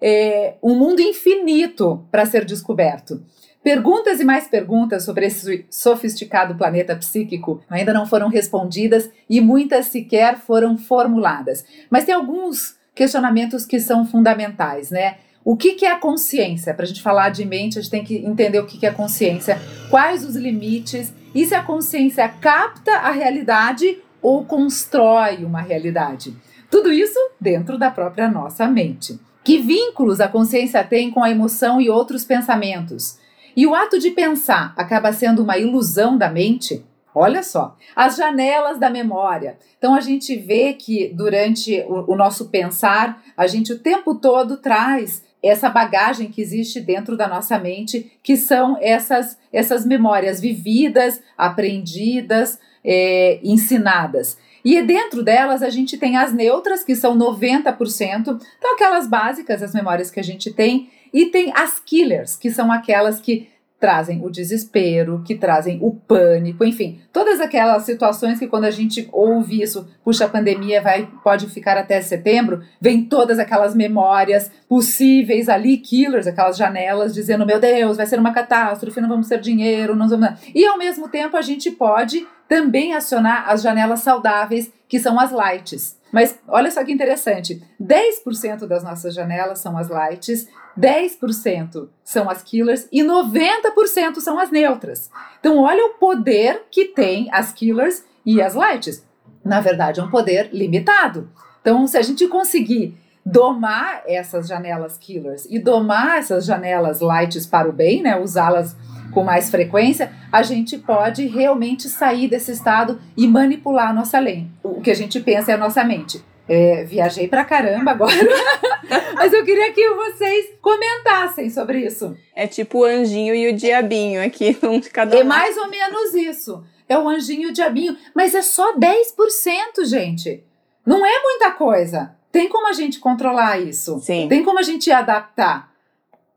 é, 0.00 0.54
um 0.62 0.74
mundo 0.74 1.00
infinito 1.00 2.04
para 2.10 2.24
ser 2.24 2.46
descoberto. 2.46 3.22
Perguntas 3.62 4.18
e 4.18 4.24
mais 4.24 4.48
perguntas 4.48 5.04
sobre 5.04 5.26
esse 5.26 5.66
sofisticado 5.68 6.54
planeta 6.54 6.96
psíquico 6.96 7.60
ainda 7.68 7.92
não 7.92 8.06
foram 8.06 8.28
respondidas 8.28 9.10
e 9.28 9.42
muitas 9.42 9.86
sequer 9.86 10.38
foram 10.38 10.78
formuladas. 10.78 11.66
Mas 11.90 12.04
tem 12.04 12.14
alguns 12.14 12.76
questionamentos 12.94 13.66
que 13.66 13.78
são 13.78 14.06
fundamentais, 14.06 14.90
né? 14.90 15.18
O 15.50 15.56
que, 15.56 15.72
que 15.76 15.86
é 15.86 15.90
a 15.90 15.98
consciência? 15.98 16.74
Para 16.74 16.84
a 16.84 16.86
gente 16.86 17.00
falar 17.00 17.30
de 17.30 17.42
mente, 17.42 17.78
a 17.78 17.80
gente 17.80 17.90
tem 17.90 18.04
que 18.04 18.16
entender 18.16 18.58
o 18.58 18.66
que, 18.66 18.76
que 18.76 18.84
é 18.84 18.90
consciência, 18.90 19.58
quais 19.88 20.22
os 20.22 20.36
limites 20.36 21.10
e 21.34 21.46
se 21.46 21.54
a 21.54 21.62
consciência 21.62 22.28
capta 22.28 22.92
a 22.98 23.10
realidade 23.10 23.96
ou 24.20 24.44
constrói 24.44 25.46
uma 25.46 25.62
realidade. 25.62 26.36
Tudo 26.70 26.92
isso 26.92 27.18
dentro 27.40 27.78
da 27.78 27.90
própria 27.90 28.28
nossa 28.28 28.68
mente. 28.68 29.18
Que 29.42 29.56
vínculos 29.56 30.20
a 30.20 30.28
consciência 30.28 30.84
tem 30.84 31.10
com 31.10 31.24
a 31.24 31.30
emoção 31.30 31.80
e 31.80 31.88
outros 31.88 32.26
pensamentos? 32.26 33.18
E 33.56 33.66
o 33.66 33.74
ato 33.74 33.98
de 33.98 34.10
pensar 34.10 34.74
acaba 34.76 35.14
sendo 35.14 35.42
uma 35.42 35.56
ilusão 35.56 36.18
da 36.18 36.28
mente? 36.28 36.84
Olha 37.14 37.42
só, 37.42 37.74
as 37.96 38.16
janelas 38.16 38.78
da 38.78 38.90
memória. 38.90 39.58
Então 39.78 39.94
a 39.94 40.00
gente 40.00 40.36
vê 40.36 40.74
que 40.74 41.08
durante 41.14 41.80
o, 41.88 42.12
o 42.12 42.16
nosso 42.16 42.50
pensar, 42.50 43.22
a 43.34 43.46
gente 43.46 43.72
o 43.72 43.78
tempo 43.78 44.14
todo 44.14 44.58
traz 44.58 45.26
essa 45.42 45.68
bagagem 45.68 46.30
que 46.30 46.40
existe 46.40 46.80
dentro 46.80 47.16
da 47.16 47.28
nossa 47.28 47.58
mente, 47.58 48.12
que 48.22 48.36
são 48.36 48.76
essas, 48.80 49.38
essas 49.52 49.86
memórias 49.86 50.40
vividas, 50.40 51.20
aprendidas, 51.36 52.58
é, 52.84 53.38
ensinadas. 53.42 54.36
E 54.64 54.82
dentro 54.82 55.22
delas 55.22 55.62
a 55.62 55.70
gente 55.70 55.96
tem 55.96 56.16
as 56.16 56.32
neutras, 56.32 56.82
que 56.82 56.96
são 56.96 57.16
90%, 57.16 58.40
então 58.58 58.74
aquelas 58.74 59.06
básicas, 59.06 59.62
as 59.62 59.72
memórias 59.72 60.10
que 60.10 60.20
a 60.20 60.24
gente 60.24 60.52
tem, 60.52 60.90
e 61.12 61.26
tem 61.26 61.52
as 61.54 61.78
killers, 61.78 62.36
que 62.36 62.50
são 62.50 62.70
aquelas 62.70 63.20
que 63.20 63.48
trazem 63.80 64.24
o 64.24 64.30
desespero, 64.30 65.22
que 65.24 65.36
trazem 65.36 65.78
o 65.80 65.92
pânico, 65.92 66.64
enfim, 66.64 67.00
todas 67.12 67.40
aquelas 67.40 67.84
situações 67.84 68.38
que 68.38 68.48
quando 68.48 68.64
a 68.64 68.70
gente 68.70 69.08
ouve 69.12 69.62
isso, 69.62 69.88
puxa, 70.02 70.24
a 70.24 70.28
pandemia 70.28 70.82
vai 70.82 71.08
pode 71.22 71.46
ficar 71.46 71.76
até 71.76 72.00
setembro, 72.00 72.62
vem 72.80 73.04
todas 73.04 73.38
aquelas 73.38 73.74
memórias 73.74 74.50
possíveis 74.68 75.48
ali, 75.48 75.78
killers, 75.78 76.26
aquelas 76.26 76.56
janelas 76.56 77.14
dizendo, 77.14 77.46
meu 77.46 77.60
Deus, 77.60 77.96
vai 77.96 78.06
ser 78.06 78.18
uma 78.18 78.32
catástrofe, 78.32 79.00
não 79.00 79.08
vamos 79.08 79.28
ter 79.28 79.40
dinheiro, 79.40 79.94
não 79.94 80.08
vamos... 80.08 80.30
E 80.54 80.66
ao 80.66 80.76
mesmo 80.76 81.08
tempo 81.08 81.36
a 81.36 81.42
gente 81.42 81.70
pode 81.70 82.26
também 82.48 82.94
acionar 82.94 83.48
as 83.48 83.62
janelas 83.62 84.00
saudáveis, 84.00 84.72
que 84.88 84.98
são 84.98 85.20
as 85.20 85.30
lights. 85.30 85.97
Mas 86.12 86.38
olha 86.46 86.70
só 86.70 86.84
que 86.84 86.92
interessante: 86.92 87.62
10% 87.80 88.66
das 88.66 88.82
nossas 88.82 89.14
janelas 89.14 89.58
são 89.58 89.76
as 89.76 89.88
lights, 89.88 90.48
10% 90.78 91.88
são 92.04 92.30
as 92.30 92.42
killers 92.42 92.88
e 92.92 93.02
90% 93.02 94.20
são 94.20 94.38
as 94.38 94.50
neutras. 94.50 95.10
Então, 95.40 95.58
olha 95.58 95.84
o 95.86 95.94
poder 95.94 96.62
que 96.70 96.86
tem 96.86 97.28
as 97.32 97.52
killers 97.52 98.04
e 98.24 98.40
as 98.40 98.54
lights. 98.54 99.04
Na 99.44 99.60
verdade, 99.60 100.00
é 100.00 100.02
um 100.02 100.10
poder 100.10 100.50
limitado. 100.52 101.30
Então, 101.60 101.86
se 101.86 101.96
a 101.96 102.02
gente 102.02 102.26
conseguir 102.28 102.96
domar 103.24 104.02
essas 104.06 104.48
janelas 104.48 104.96
killers 104.96 105.46
e 105.50 105.58
domar 105.58 106.18
essas 106.18 106.46
janelas 106.46 107.00
lights 107.00 107.46
para 107.46 107.68
o 107.68 107.72
bem, 107.72 108.02
né, 108.02 108.18
usá-las 108.18 108.74
com 109.12 109.24
mais 109.24 109.50
frequência, 109.50 110.12
a 110.30 110.42
gente 110.42 110.78
pode 110.78 111.26
realmente 111.26 111.88
sair 111.88 112.28
desse 112.28 112.52
estado 112.52 113.00
e 113.16 113.26
manipular 113.26 113.90
a 113.90 113.92
nossa 113.92 114.18
lei. 114.18 114.46
O 114.62 114.80
que 114.80 114.90
a 114.90 114.94
gente 114.94 115.20
pensa 115.20 115.52
é 115.52 115.54
a 115.54 115.58
nossa 115.58 115.82
mente. 115.84 116.22
É, 116.48 116.84
viajei 116.84 117.28
pra 117.28 117.44
caramba 117.44 117.90
agora, 117.90 118.14
mas 119.14 119.34
eu 119.34 119.44
queria 119.44 119.70
que 119.70 119.86
vocês 119.90 120.46
comentassem 120.62 121.50
sobre 121.50 121.84
isso. 121.84 122.16
É 122.34 122.46
tipo 122.46 122.78
o 122.78 122.84
anjinho 122.84 123.34
e 123.34 123.50
o 123.50 123.54
diabinho 123.54 124.24
aqui, 124.24 124.56
um 124.64 124.80
de 124.80 124.88
cada 124.88 125.14
É 125.14 125.22
mais 125.22 125.58
ou 125.58 125.68
menos 125.68 126.14
isso. 126.14 126.64
É 126.88 126.96
o 126.96 127.06
anjinho 127.06 127.48
e 127.48 127.50
o 127.50 127.52
diabinho, 127.52 127.94
mas 128.14 128.34
é 128.34 128.40
só 128.40 128.74
10%, 128.74 129.84
gente. 129.84 130.42
Não 130.86 131.04
é 131.04 131.22
muita 131.22 131.50
coisa. 131.50 132.16
Tem 132.32 132.48
como 132.48 132.66
a 132.66 132.72
gente 132.72 132.98
controlar 132.98 133.60
isso? 133.60 133.98
Sim. 134.00 134.26
Tem 134.26 134.42
como 134.42 134.58
a 134.58 134.62
gente 134.62 134.90
adaptar? 134.90 135.70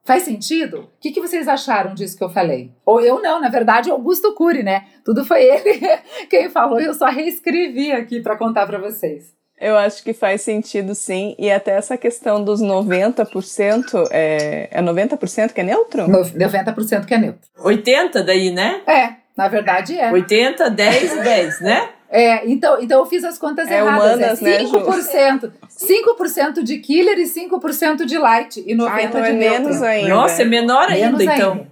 Faz 0.04 0.24
sentido? 0.24 0.80
O 0.80 1.00
que, 1.00 1.12
que 1.12 1.22
vocês 1.22 1.48
acharam 1.48 1.94
disso 1.94 2.18
que 2.18 2.24
eu 2.24 2.30
falei? 2.30 2.72
Ou 2.86 3.02
eu 3.02 3.22
não, 3.22 3.40
na 3.40 3.50
verdade, 3.50 3.92
Augusto 3.92 4.34
Cury, 4.34 4.64
né? 4.64 4.86
Tudo 5.06 5.24
foi 5.24 5.44
ele 5.44 5.80
quem 6.30 6.50
falou 6.50 6.82
e 6.82 6.86
eu 6.86 6.94
só 6.94 7.06
reescrevi 7.06 7.92
aqui 7.92 8.20
para 8.20 8.38
contar 8.38 8.66
para 8.66 8.80
vocês. 8.80 9.34
Eu 9.60 9.78
acho 9.78 10.04
que 10.04 10.12
faz 10.12 10.42
sentido 10.42 10.96
sim, 10.96 11.36
e 11.38 11.52
até 11.52 11.74
essa 11.74 11.96
questão 11.96 12.44
dos 12.44 12.60
90%, 12.60 14.08
é, 14.10 14.68
é 14.72 14.82
90% 14.82 15.54
que 15.54 15.62
é 15.62 15.64
neutro? 15.64 16.08
90% 16.08 17.06
que 17.06 17.14
é 17.14 17.18
neutro. 17.20 17.48
80 17.60 18.24
daí, 18.24 18.50
né? 18.50 18.82
É, 18.88 19.14
na 19.38 19.48
verdade 19.48 19.96
é. 19.96 20.12
80, 20.12 20.68
10 20.68 21.14
e 21.14 21.22
10, 21.22 21.62
né? 21.62 21.90
É, 22.13 22.45
então, 22.45 22.82
então 22.82 23.00
eu 23.00 23.06
fiz 23.06 23.24
as 23.24 23.38
contas 23.38 23.71
É 23.71 23.80
erradas. 23.80 24.15
humanas, 24.15 24.41
é 24.41 24.43
né, 24.43 24.60
Ju? 24.65 24.80
5%. 24.82 25.52
5% 25.69 26.62
de 26.62 26.78
killer 26.80 27.17
e 27.17 27.24
5% 27.24 28.04
de 28.06 28.17
light. 28.17 28.62
E 28.67 28.76
90% 28.76 28.89
Ah, 28.91 29.04
então 29.04 29.21
de 29.21 29.30
é 29.30 29.32
neutro. 29.32 29.62
menos 29.63 29.82
ainda. 29.82 30.10
Nossa, 30.10 30.41
é 30.41 30.45
menor 30.45 30.89
ainda, 30.89 31.17
Menos 31.17 31.21
então. 31.21 31.67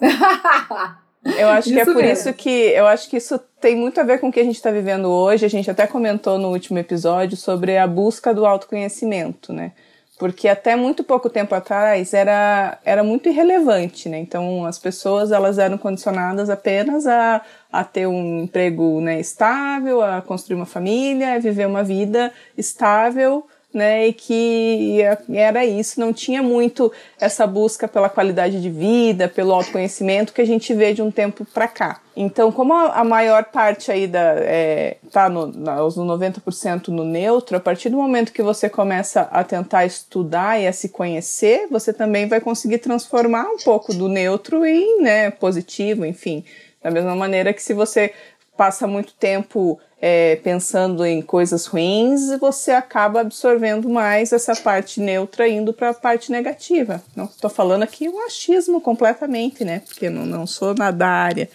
Eu 1.38 1.48
acho 1.48 1.68
que 1.72 1.80
é 1.80 1.84
por 1.84 1.96
mesmo. 1.96 2.12
isso 2.12 2.32
que 2.34 2.48
eu 2.50 2.86
acho 2.86 3.10
que 3.10 3.16
isso 3.16 3.36
tem 3.60 3.74
muito 3.74 4.00
a 4.00 4.04
ver 4.04 4.20
com 4.20 4.28
o 4.28 4.32
que 4.32 4.38
a 4.38 4.44
gente 4.44 4.54
está 4.56 4.70
vivendo 4.70 5.06
hoje. 5.10 5.44
A 5.44 5.48
gente 5.48 5.68
até 5.68 5.84
comentou 5.84 6.38
no 6.38 6.50
último 6.50 6.78
episódio 6.78 7.36
sobre 7.36 7.76
a 7.76 7.84
busca 7.84 8.32
do 8.32 8.46
autoconhecimento, 8.46 9.52
né? 9.52 9.72
Porque 10.18 10.48
até 10.48 10.74
muito 10.76 11.04
pouco 11.04 11.28
tempo 11.28 11.54
atrás 11.54 12.14
era, 12.14 12.78
era 12.84 13.04
muito 13.04 13.28
irrelevante, 13.28 14.08
né? 14.08 14.18
Então 14.18 14.64
as 14.64 14.78
pessoas 14.78 15.30
elas 15.30 15.58
eram 15.58 15.76
condicionadas 15.76 16.48
apenas 16.48 17.06
a, 17.06 17.42
a 17.70 17.84
ter 17.84 18.06
um 18.06 18.44
emprego 18.44 19.00
né, 19.00 19.20
estável, 19.20 20.02
a 20.02 20.22
construir 20.22 20.56
uma 20.56 20.64
família, 20.64 21.34
a 21.34 21.38
viver 21.38 21.66
uma 21.66 21.84
vida 21.84 22.32
estável, 22.56 23.46
né? 23.76 24.08
E 24.08 24.12
que 24.12 24.98
era 25.32 25.64
isso, 25.64 26.00
não 26.00 26.12
tinha 26.12 26.42
muito 26.42 26.92
essa 27.20 27.46
busca 27.46 27.86
pela 27.86 28.08
qualidade 28.08 28.60
de 28.60 28.70
vida, 28.70 29.28
pelo 29.28 29.52
autoconhecimento 29.52 30.32
que 30.32 30.40
a 30.40 30.46
gente 30.46 30.72
vê 30.74 30.94
de 30.94 31.02
um 31.02 31.10
tempo 31.10 31.44
para 31.44 31.68
cá. 31.68 32.00
Então, 32.16 32.50
como 32.50 32.72
a, 32.72 33.04
maior 33.04 33.44
parte 33.44 33.92
aí 33.92 34.06
da, 34.06 34.36
é, 34.38 34.96
tá 35.12 35.28
no, 35.28 35.48
na, 35.48 35.84
os 35.84 35.98
90% 35.98 36.88
no 36.88 37.04
neutro, 37.04 37.58
a 37.58 37.60
partir 37.60 37.90
do 37.90 37.98
momento 37.98 38.32
que 38.32 38.42
você 38.42 38.70
começa 38.70 39.22
a 39.30 39.44
tentar 39.44 39.84
estudar 39.84 40.58
e 40.58 40.66
a 40.66 40.72
se 40.72 40.88
conhecer, 40.88 41.66
você 41.70 41.92
também 41.92 42.26
vai 42.26 42.40
conseguir 42.40 42.78
transformar 42.78 43.44
um 43.44 43.58
pouco 43.58 43.92
do 43.92 44.08
neutro 44.08 44.64
em 44.64 45.02
né, 45.02 45.30
positivo, 45.30 46.06
enfim. 46.06 46.42
Da 46.82 46.90
mesma 46.90 47.14
maneira 47.14 47.52
que 47.52 47.62
se 47.62 47.74
você 47.74 48.14
passa 48.56 48.86
muito 48.86 49.12
tempo 49.12 49.78
é, 50.00 50.36
pensando 50.36 51.04
em 51.04 51.22
coisas 51.22 51.66
ruins, 51.66 52.38
você 52.38 52.70
acaba 52.70 53.20
absorvendo 53.20 53.88
mais 53.88 54.32
essa 54.32 54.54
parte 54.54 55.00
neutra 55.00 55.48
indo 55.48 55.72
para 55.72 55.90
a 55.90 55.94
parte 55.94 56.30
negativa. 56.30 57.02
Não 57.14 57.24
estou 57.24 57.48
falando 57.48 57.82
aqui 57.82 58.08
um 58.08 58.24
achismo 58.26 58.80
completamente, 58.80 59.64
né? 59.64 59.82
Porque 59.86 60.10
não, 60.10 60.26
não 60.26 60.46
sou 60.46 60.74
na 60.74 60.90
da 60.90 61.08
área. 61.08 61.48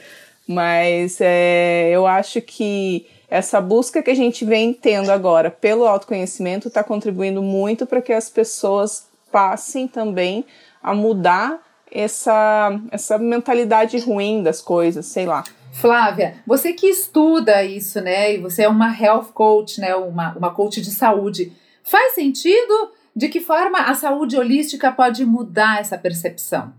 Mas 0.48 1.20
é, 1.22 1.90
eu 1.92 2.08
acho 2.08 2.42
que 2.42 3.06
essa 3.30 3.62
busca 3.62 4.02
que 4.02 4.10
a 4.10 4.16
gente 4.16 4.44
vem 4.44 4.74
tendo 4.74 5.12
agora 5.12 5.50
pelo 5.50 5.86
autoconhecimento 5.86 6.68
está 6.68 6.84
contribuindo 6.84 7.42
muito 7.42 7.86
para 7.86 8.02
que 8.02 8.12
as 8.12 8.30
pessoas 8.30 9.08
passem 9.32 9.88
também 9.88 10.44
a 10.84 10.94
mudar 10.94 11.62
essa, 11.92 12.78
essa 12.92 13.18
mentalidade 13.18 13.98
ruim 14.00 14.42
das 14.42 14.62
coisas, 14.62 15.06
sei 15.06 15.26
lá. 15.26 15.44
Flávia, 15.72 16.36
você 16.46 16.74
que 16.74 16.88
estuda 16.88 17.64
isso, 17.64 18.02
né? 18.02 18.34
E 18.34 18.38
você 18.38 18.64
é 18.64 18.68
uma 18.68 18.96
health 18.96 19.32
coach, 19.34 19.80
né? 19.80 19.96
Uma, 19.96 20.34
uma 20.38 20.54
coach 20.54 20.82
de 20.82 20.92
saúde. 20.92 21.54
Faz 21.84 22.14
sentido? 22.14 22.92
De 23.16 23.28
que 23.28 23.42
forma 23.42 23.80
a 23.80 23.94
saúde 23.94 24.38
holística 24.38 24.92
pode 24.92 25.26
mudar 25.26 25.80
essa 25.80 25.98
percepção? 25.98 26.74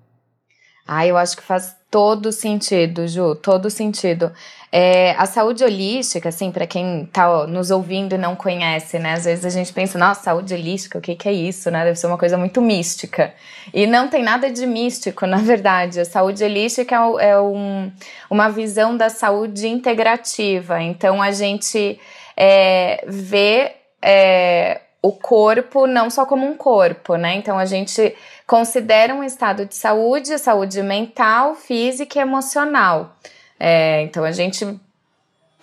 Ah, 0.87 1.07
eu 1.07 1.17
acho 1.17 1.37
que 1.37 1.43
faz 1.43 1.77
todo 1.93 2.33
sentido, 2.33 3.07
Ju, 3.07 3.35
todo 3.35 3.69
sentido. 3.69 4.33
É, 4.73 5.11
a 5.19 5.27
saúde 5.27 5.63
holística, 5.63 6.31
assim, 6.31 6.51
para 6.51 6.67
quem 6.67 7.05
tá 7.13 7.31
ó, 7.31 7.47
nos 7.47 7.71
ouvindo 7.71 8.15
e 8.15 8.19
não 8.19 8.35
conhece, 8.35 8.99
né? 8.99 9.13
Às 9.13 9.27
vezes 9.27 9.45
a 9.45 9.51
gente 9.51 9.71
pensa, 9.75 9.99
nossa, 9.99 10.23
saúde 10.23 10.55
holística, 10.55 10.99
o 10.99 11.03
que, 11.03 11.15
que 11.15 11.29
é 11.29 11.33
isso, 11.33 11.71
né? 11.71 11.85
Deve 11.85 11.99
ser 11.99 12.07
uma 12.07 12.17
coisa 12.17 12.39
muito 12.39 12.63
mística. 12.63 13.35
E 13.75 13.87
não 13.87 14.09
tem 14.09 14.23
nada 14.23 14.51
de 14.51 14.65
místico, 14.65 15.27
na 15.29 15.37
verdade. 15.37 16.01
A 16.01 16.07
saúde 16.07 16.43
holística 16.43 16.97
é, 17.21 17.29
é 17.29 17.39
um, 17.39 17.93
uma 18.31 18.49
visão 18.49 18.97
da 18.97 19.11
saúde 19.11 19.69
integrativa. 19.69 20.81
Então 20.81 21.21
a 21.21 21.31
gente 21.31 22.01
é, 22.35 23.05
vê 23.07 23.73
é, 24.01 24.81
o 25.03 25.11
corpo 25.11 25.87
não 25.87 26.09
só 26.09 26.25
como 26.25 26.47
um 26.47 26.57
corpo, 26.57 27.17
né? 27.17 27.35
Então 27.35 27.59
a 27.59 27.65
gente 27.65 28.15
considera 28.47 29.13
um 29.13 29.25
estado 29.25 29.67
de 29.67 29.75
saúde, 29.75 30.39
saúde 30.39 30.81
mental, 30.81 31.57
física 31.57 32.21
e 32.21 32.23
emocional. 32.23 33.17
É, 33.59 34.03
então 34.03 34.23
a 34.23 34.31
gente 34.31 34.65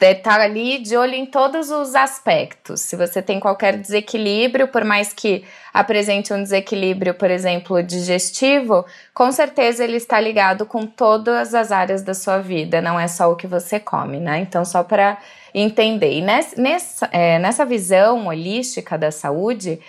está 0.02 0.42
ali 0.42 0.80
de 0.80 0.96
olho 0.96 1.14
em 1.14 1.26
todos 1.26 1.70
os 1.70 1.96
aspectos. 1.96 2.82
Se 2.82 2.96
você 2.96 3.22
tem 3.22 3.40
qualquer 3.40 3.78
desequilíbrio, 3.78 4.68
por 4.68 4.84
mais 4.84 5.14
que 5.14 5.46
apresente 5.74 6.34
um 6.34 6.42
desequilíbrio, 6.42 7.14
por 7.14 7.30
exemplo, 7.30 7.82
digestivo, 7.84 8.86
com 9.14 9.32
certeza 9.32 9.84
ele 9.84 9.98
está 9.98 10.20
ligado 10.20 10.66
com 10.66 10.86
todas 10.86 11.54
as 11.54 11.72
áreas 11.72 12.02
da 12.02 12.14
sua 12.14 12.40
vida, 12.40 12.82
não 12.82 13.00
é 13.00 13.08
só 13.08 13.32
o 13.32 13.36
que 13.36 13.48
você 13.48 13.80
come, 13.80 14.20
né? 14.20 14.40
Então, 14.40 14.64
só 14.64 14.84
para 14.84 15.18
entender. 15.54 16.14
E 16.14 16.22
ness- 16.22 16.56
nessa, 16.58 17.10
é, 17.12 17.40
nessa 17.40 17.66
visão 17.66 18.28
holística 18.28 18.98
da 18.98 19.12
saúde, 19.12 19.80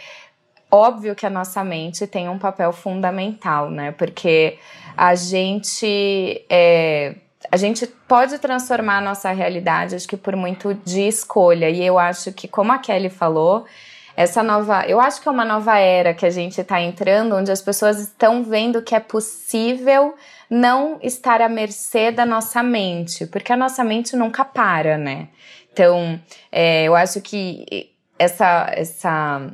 óbvio 0.71 1.15
que 1.15 1.27
a 1.27 1.31
nossa 1.31 1.63
mente 1.65 2.07
tem 2.07 2.29
um 2.29 2.39
papel 2.39 2.73
fundamental, 2.73 3.71
né? 3.71 3.93
Porque 3.93 4.59
a 4.97 5.15
gente 5.15 6.45
é, 6.49 7.15
a 7.51 7.57
gente 7.57 7.87
pode 7.87 8.39
transformar 8.39 8.99
a 8.99 9.01
nossa 9.01 9.31
realidade, 9.33 9.95
acho 9.95 10.07
que 10.09 10.17
por 10.17 10.37
muito 10.37 10.75
de 10.75 11.03
escolha. 11.09 11.69
E 11.71 11.85
eu 11.85 11.99
acho 11.99 12.33
que, 12.33 12.47
como 12.47 12.73
a 12.73 12.79
Kelly 12.79 13.09
falou, 13.09 13.65
essa 14.23 14.43
nova. 14.43 14.85
Eu 14.87 15.01
acho 15.01 15.21
que 15.23 15.29
é 15.29 15.31
uma 15.33 15.45
nova 15.45 15.79
era 15.79 16.13
que 16.13 16.27
a 16.27 16.31
gente 16.31 16.61
está 16.61 16.81
entrando, 16.81 17.37
onde 17.37 17.51
as 17.51 17.63
pessoas 17.63 17.99
estão 17.99 18.43
vendo 18.45 18.83
que 18.83 18.95
é 18.95 19.01
possível 19.01 20.15
não 20.49 20.99
estar 21.03 21.41
à 21.41 21.49
mercê 21.49 22.11
da 22.11 22.27
nossa 22.27 22.63
mente, 22.63 23.27
porque 23.27 23.53
a 23.53 23.57
nossa 23.57 23.83
mente 23.83 24.15
nunca 24.17 24.45
para, 24.45 24.99
né? 24.99 25.29
Então, 25.73 26.21
é, 26.53 26.85
eu 26.85 26.95
acho 26.97 27.21
que 27.21 27.91
essa, 28.19 28.71
essa 28.75 29.51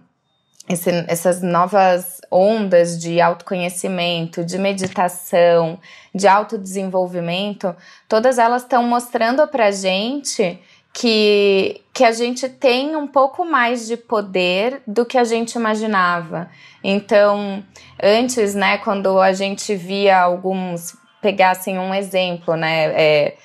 esse- 0.68 1.04
essas 1.06 1.40
novas 1.42 2.20
ondas 2.28 2.98
de 2.98 3.20
autoconhecimento, 3.20 4.44
de 4.44 4.58
meditação, 4.58 5.78
de 6.12 6.26
autodesenvolvimento, 6.26 7.72
todas 8.08 8.36
elas 8.36 8.62
estão 8.62 8.82
mostrando 8.82 9.46
pra 9.46 9.70
gente 9.70 10.58
que, 10.98 11.82
que 11.92 12.02
a 12.02 12.10
gente 12.10 12.48
tem 12.48 12.96
um 12.96 13.06
pouco 13.06 13.44
mais 13.44 13.86
de 13.86 13.98
poder 13.98 14.80
do 14.86 15.04
que 15.04 15.18
a 15.18 15.24
gente 15.24 15.52
imaginava. 15.52 16.48
Então, 16.82 17.62
antes, 18.02 18.54
né, 18.54 18.78
quando 18.78 19.20
a 19.20 19.34
gente 19.34 19.74
via 19.74 20.18
alguns 20.18 20.96
pegar 21.20 21.50
assim 21.50 21.76
um 21.76 21.92
exemplo, 21.92 22.56
né? 22.56 22.84
É, 22.94 23.36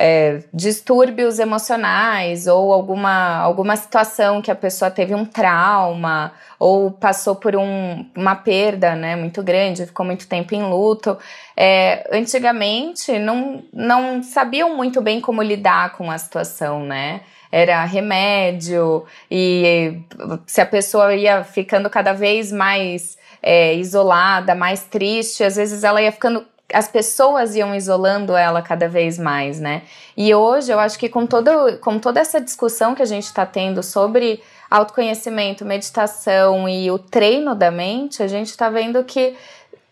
é, 0.00 0.44
distúrbios 0.54 1.40
emocionais 1.40 2.46
ou 2.46 2.72
alguma, 2.72 3.38
alguma 3.38 3.74
situação 3.74 4.40
que 4.40 4.50
a 4.50 4.54
pessoa 4.54 4.92
teve 4.92 5.12
um 5.12 5.24
trauma 5.24 6.32
ou 6.56 6.92
passou 6.92 7.34
por 7.34 7.56
um, 7.56 8.06
uma 8.16 8.36
perda 8.36 8.94
né, 8.94 9.16
muito 9.16 9.42
grande, 9.42 9.86
ficou 9.86 10.06
muito 10.06 10.28
tempo 10.28 10.54
em 10.54 10.62
luto. 10.62 11.18
É, 11.56 12.08
antigamente 12.12 13.18
não, 13.18 13.64
não 13.72 14.22
sabiam 14.22 14.76
muito 14.76 15.00
bem 15.00 15.20
como 15.20 15.42
lidar 15.42 15.96
com 15.96 16.08
a 16.10 16.16
situação, 16.16 16.84
né? 16.84 17.22
Era 17.50 17.82
remédio, 17.84 19.04
e 19.30 20.00
se 20.46 20.60
a 20.60 20.66
pessoa 20.66 21.14
ia 21.14 21.42
ficando 21.42 21.88
cada 21.88 22.12
vez 22.12 22.52
mais 22.52 23.16
é, 23.42 23.74
isolada, 23.74 24.54
mais 24.54 24.82
triste, 24.84 25.42
às 25.42 25.56
vezes 25.56 25.82
ela 25.82 26.02
ia 26.02 26.12
ficando 26.12 26.44
as 26.72 26.86
pessoas 26.86 27.54
iam 27.54 27.74
isolando 27.74 28.36
ela 28.36 28.60
cada 28.60 28.88
vez 28.88 29.18
mais, 29.18 29.58
né? 29.58 29.82
E 30.16 30.34
hoje 30.34 30.70
eu 30.70 30.78
acho 30.78 30.98
que 30.98 31.08
com, 31.08 31.26
todo, 31.26 31.78
com 31.78 31.98
toda 31.98 32.20
essa 32.20 32.40
discussão 32.40 32.94
que 32.94 33.02
a 33.02 33.06
gente 33.06 33.24
está 33.24 33.46
tendo 33.46 33.82
sobre 33.82 34.42
autoconhecimento, 34.70 35.64
meditação 35.64 36.68
e 36.68 36.90
o 36.90 36.98
treino 36.98 37.54
da 37.54 37.70
mente, 37.70 38.22
a 38.22 38.28
gente 38.28 38.48
está 38.48 38.68
vendo 38.68 39.02
que 39.02 39.34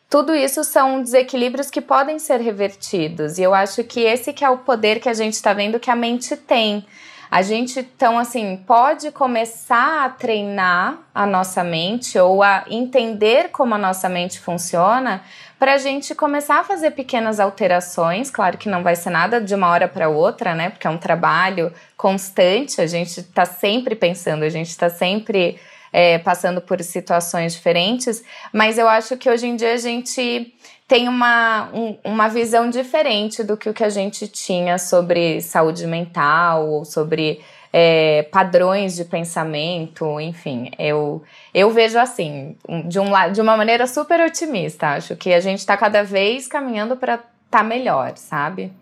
tudo 0.08 0.34
isso 0.34 0.62
são 0.62 1.02
desequilíbrios 1.02 1.70
que 1.70 1.80
podem 1.80 2.18
ser 2.18 2.40
revertidos. 2.40 3.38
E 3.38 3.42
eu 3.42 3.54
acho 3.54 3.82
que 3.82 4.00
esse 4.00 4.32
que 4.32 4.44
é 4.44 4.50
o 4.50 4.58
poder 4.58 5.00
que 5.00 5.08
a 5.08 5.14
gente 5.14 5.34
está 5.34 5.52
vendo 5.52 5.80
que 5.80 5.90
a 5.90 5.96
mente 5.96 6.36
tem. 6.36 6.86
A 7.30 7.42
gente, 7.42 7.80
então, 7.80 8.18
assim, 8.18 8.62
pode 8.66 9.10
começar 9.10 10.04
a 10.04 10.08
treinar 10.08 10.98
a 11.14 11.26
nossa 11.26 11.64
mente 11.64 12.18
ou 12.18 12.42
a 12.42 12.64
entender 12.68 13.50
como 13.50 13.74
a 13.74 13.78
nossa 13.78 14.08
mente 14.08 14.38
funciona 14.38 15.22
para 15.58 15.74
a 15.74 15.78
gente 15.78 16.14
começar 16.14 16.60
a 16.60 16.64
fazer 16.64 16.92
pequenas 16.92 17.40
alterações. 17.40 18.30
Claro 18.30 18.58
que 18.58 18.68
não 18.68 18.82
vai 18.82 18.94
ser 18.94 19.10
nada 19.10 19.40
de 19.40 19.54
uma 19.54 19.68
hora 19.68 19.88
para 19.88 20.08
outra, 20.08 20.54
né? 20.54 20.70
Porque 20.70 20.86
é 20.86 20.90
um 20.90 20.98
trabalho 20.98 21.72
constante, 21.96 22.80
a 22.80 22.86
gente 22.86 23.20
está 23.20 23.44
sempre 23.44 23.94
pensando, 23.94 24.42
a 24.42 24.48
gente 24.48 24.68
está 24.68 24.88
sempre 24.88 25.58
é, 25.92 26.18
passando 26.18 26.60
por 26.60 26.82
situações 26.82 27.54
diferentes, 27.54 28.22
mas 28.52 28.76
eu 28.76 28.86
acho 28.86 29.16
que 29.16 29.30
hoje 29.30 29.46
em 29.46 29.56
dia 29.56 29.72
a 29.72 29.78
gente 29.78 30.54
tem 30.88 31.08
uma, 31.08 31.68
um, 31.74 31.98
uma 32.04 32.28
visão 32.28 32.70
diferente 32.70 33.42
do 33.42 33.56
que 33.56 33.68
o 33.68 33.74
que 33.74 33.82
a 33.82 33.88
gente 33.88 34.28
tinha 34.28 34.78
sobre 34.78 35.40
saúde 35.40 35.86
mental 35.86 36.68
ou 36.68 36.84
sobre 36.84 37.40
é, 37.72 38.22
padrões 38.30 38.94
de 38.94 39.04
pensamento, 39.04 40.20
enfim, 40.20 40.70
eu, 40.78 41.22
eu 41.52 41.70
vejo 41.70 41.98
assim, 41.98 42.56
de, 42.86 42.98
um, 42.98 43.10
de 43.32 43.40
uma 43.40 43.56
maneira 43.56 43.86
super 43.86 44.20
otimista, 44.20 44.90
acho 44.90 45.16
que 45.16 45.32
a 45.34 45.40
gente 45.40 45.58
está 45.58 45.76
cada 45.76 46.02
vez 46.02 46.46
caminhando 46.46 46.96
para 46.96 47.14
estar 47.14 47.28
tá 47.50 47.62
melhor, 47.62 48.16
sabe? 48.16 48.72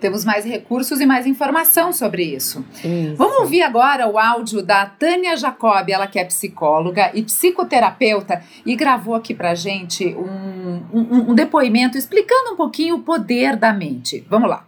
Temos 0.00 0.24
mais 0.24 0.44
recursos 0.44 1.00
e 1.00 1.06
mais 1.06 1.26
informação 1.26 1.92
sobre 1.92 2.22
isso. 2.22 2.64
isso. 2.84 3.16
Vamos 3.16 3.38
ouvir 3.38 3.62
agora 3.62 4.06
o 4.06 4.18
áudio 4.18 4.62
da 4.62 4.84
Tânia 4.84 5.36
Jacob, 5.36 5.88
ela 5.88 6.06
que 6.06 6.18
é 6.18 6.24
psicóloga 6.24 7.10
e 7.14 7.22
psicoterapeuta, 7.22 8.42
e 8.64 8.76
gravou 8.76 9.14
aqui 9.14 9.34
pra 9.34 9.54
gente 9.54 10.14
um, 10.14 10.82
um, 10.92 11.30
um 11.30 11.34
depoimento 11.34 11.96
explicando 11.96 12.52
um 12.52 12.56
pouquinho 12.56 12.96
o 12.96 13.00
poder 13.00 13.56
da 13.56 13.72
mente. 13.72 14.24
Vamos 14.28 14.50
lá. 14.50 14.66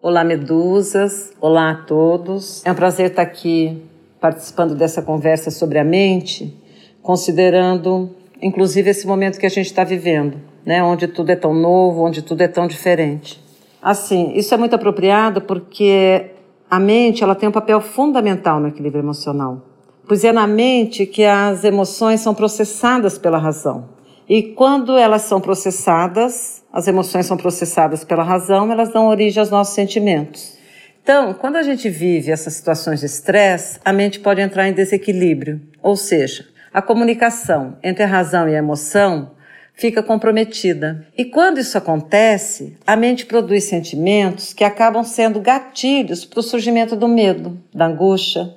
Olá, 0.00 0.22
medusas. 0.22 1.32
Olá 1.40 1.70
a 1.70 1.74
todos. 1.74 2.64
É 2.66 2.70
um 2.70 2.74
prazer 2.74 3.10
estar 3.10 3.22
aqui 3.22 3.82
participando 4.20 4.74
dessa 4.74 5.00
conversa 5.00 5.50
sobre 5.50 5.78
a 5.78 5.84
mente, 5.84 6.54
considerando 7.02 8.14
inclusive 8.40 8.90
esse 8.90 9.06
momento 9.06 9.38
que 9.38 9.46
a 9.46 9.50
gente 9.50 9.66
está 9.66 9.84
vivendo, 9.84 10.38
né? 10.64 10.82
onde 10.82 11.08
tudo 11.08 11.30
é 11.30 11.36
tão 11.36 11.54
novo, 11.54 12.04
onde 12.04 12.22
tudo 12.22 12.42
é 12.42 12.48
tão 12.48 12.66
diferente. 12.66 13.40
Assim, 13.82 14.32
isso 14.34 14.52
é 14.52 14.56
muito 14.56 14.74
apropriado 14.74 15.40
porque 15.40 16.32
a 16.70 16.78
mente 16.78 17.22
ela 17.22 17.34
tem 17.34 17.48
um 17.48 17.52
papel 17.52 17.80
fundamental 17.80 18.60
no 18.60 18.68
equilíbrio 18.68 19.02
emocional, 19.02 19.62
pois 20.06 20.24
é 20.24 20.32
na 20.32 20.46
mente 20.46 21.06
que 21.06 21.24
as 21.24 21.64
emoções 21.64 22.20
são 22.20 22.34
processadas 22.34 23.18
pela 23.18 23.38
razão. 23.38 23.88
E 24.28 24.42
quando 24.42 24.96
elas 24.96 25.22
são 25.22 25.40
processadas, 25.40 26.62
as 26.70 26.86
emoções 26.86 27.24
são 27.24 27.36
processadas 27.36 28.04
pela 28.04 28.22
razão, 28.22 28.70
elas 28.70 28.92
dão 28.92 29.06
origem 29.06 29.40
aos 29.40 29.48
nossos 29.48 29.74
sentimentos. 29.74 30.58
Então, 31.02 31.32
quando 31.32 31.56
a 31.56 31.62
gente 31.62 31.88
vive 31.88 32.30
essas 32.30 32.52
situações 32.52 33.00
de 33.00 33.06
estresse, 33.06 33.80
a 33.82 33.90
mente 33.94 34.20
pode 34.20 34.42
entrar 34.42 34.68
em 34.68 34.74
desequilíbrio, 34.74 35.62
ou 35.82 35.96
seja, 35.96 36.44
a 36.70 36.82
comunicação 36.82 37.78
entre 37.82 38.02
a 38.02 38.06
razão 38.06 38.46
e 38.46 38.54
a 38.54 38.58
emoção 38.58 39.30
fica 39.78 40.02
comprometida. 40.02 41.06
E 41.16 41.24
quando 41.24 41.58
isso 41.58 41.78
acontece, 41.78 42.76
a 42.84 42.96
mente 42.96 43.24
produz 43.24 43.64
sentimentos 43.64 44.52
que 44.52 44.64
acabam 44.64 45.04
sendo 45.04 45.40
gatilhos 45.40 46.24
para 46.24 46.40
o 46.40 46.42
surgimento 46.42 46.96
do 46.96 47.06
medo, 47.06 47.56
da 47.72 47.86
angústia, 47.86 48.52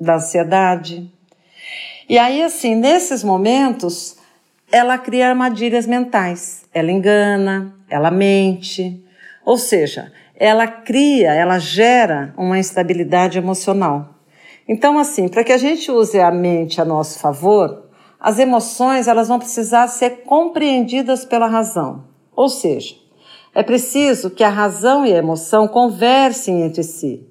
da 0.00 0.14
ansiedade. 0.14 1.10
E 2.08 2.16
aí, 2.16 2.40
assim, 2.42 2.76
nesses 2.76 3.24
momentos, 3.24 4.16
ela 4.70 4.96
cria 4.96 5.28
armadilhas 5.28 5.86
mentais. 5.86 6.62
Ela 6.72 6.92
engana, 6.92 7.74
ela 7.88 8.10
mente. 8.10 9.04
Ou 9.44 9.58
seja, 9.58 10.12
ela 10.36 10.68
cria, 10.68 11.34
ela 11.34 11.58
gera 11.58 12.32
uma 12.36 12.58
instabilidade 12.58 13.36
emocional. 13.36 14.14
Então, 14.68 15.00
assim, 15.00 15.26
para 15.26 15.42
que 15.42 15.52
a 15.52 15.58
gente 15.58 15.90
use 15.90 16.20
a 16.20 16.30
mente 16.30 16.80
a 16.80 16.84
nosso 16.84 17.18
favor, 17.18 17.89
as 18.20 18.38
emoções 18.38 19.08
elas 19.08 19.28
vão 19.28 19.38
precisar 19.38 19.88
ser 19.88 20.24
compreendidas 20.24 21.24
pela 21.24 21.46
razão. 21.46 22.04
Ou 22.36 22.48
seja, 22.48 22.94
é 23.54 23.62
preciso 23.62 24.30
que 24.30 24.44
a 24.44 24.50
razão 24.50 25.06
e 25.06 25.12
a 25.12 25.16
emoção 25.16 25.66
conversem 25.66 26.62
entre 26.62 26.82
si. 26.82 27.26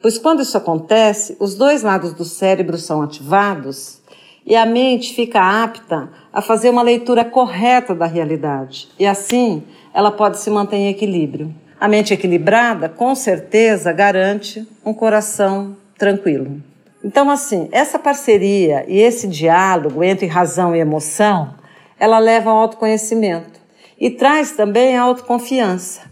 Pois 0.00 0.18
quando 0.18 0.40
isso 0.40 0.56
acontece, 0.56 1.36
os 1.38 1.54
dois 1.54 1.82
lados 1.82 2.14
do 2.14 2.24
cérebro 2.24 2.78
são 2.78 3.02
ativados 3.02 4.00
e 4.46 4.56
a 4.56 4.64
mente 4.64 5.14
fica 5.14 5.62
apta 5.62 6.10
a 6.32 6.40
fazer 6.40 6.70
uma 6.70 6.82
leitura 6.82 7.24
correta 7.24 7.94
da 7.94 8.06
realidade. 8.06 8.88
E 8.98 9.06
assim, 9.06 9.62
ela 9.92 10.10
pode 10.10 10.38
se 10.38 10.50
manter 10.50 10.76
em 10.76 10.88
equilíbrio. 10.88 11.54
A 11.78 11.86
mente 11.86 12.14
equilibrada, 12.14 12.88
com 12.88 13.14
certeza, 13.14 13.92
garante 13.92 14.66
um 14.84 14.94
coração 14.94 15.76
tranquilo. 15.98 16.62
Então, 17.02 17.30
assim, 17.30 17.68
essa 17.72 17.98
parceria 17.98 18.84
e 18.86 18.98
esse 18.98 19.26
diálogo 19.26 20.04
entre 20.04 20.26
razão 20.26 20.76
e 20.76 20.80
emoção, 20.80 21.54
ela 21.98 22.18
leva 22.18 22.50
ao 22.50 22.58
autoconhecimento 22.58 23.58
e 23.98 24.10
traz 24.10 24.52
também 24.52 24.96
a 24.96 25.02
autoconfiança. 25.02 26.02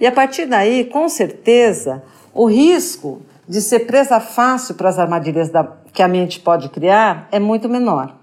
E 0.00 0.06
a 0.06 0.10
partir 0.10 0.46
daí, 0.46 0.84
com 0.84 1.08
certeza, 1.08 2.02
o 2.34 2.46
risco 2.46 3.22
de 3.48 3.60
ser 3.60 3.80
presa 3.80 4.18
fácil 4.18 4.74
para 4.74 4.88
as 4.88 4.98
armadilhas 4.98 5.48
da, 5.48 5.76
que 5.92 6.02
a 6.02 6.08
mente 6.08 6.40
pode 6.40 6.68
criar 6.70 7.28
é 7.30 7.38
muito 7.38 7.68
menor. 7.68 8.16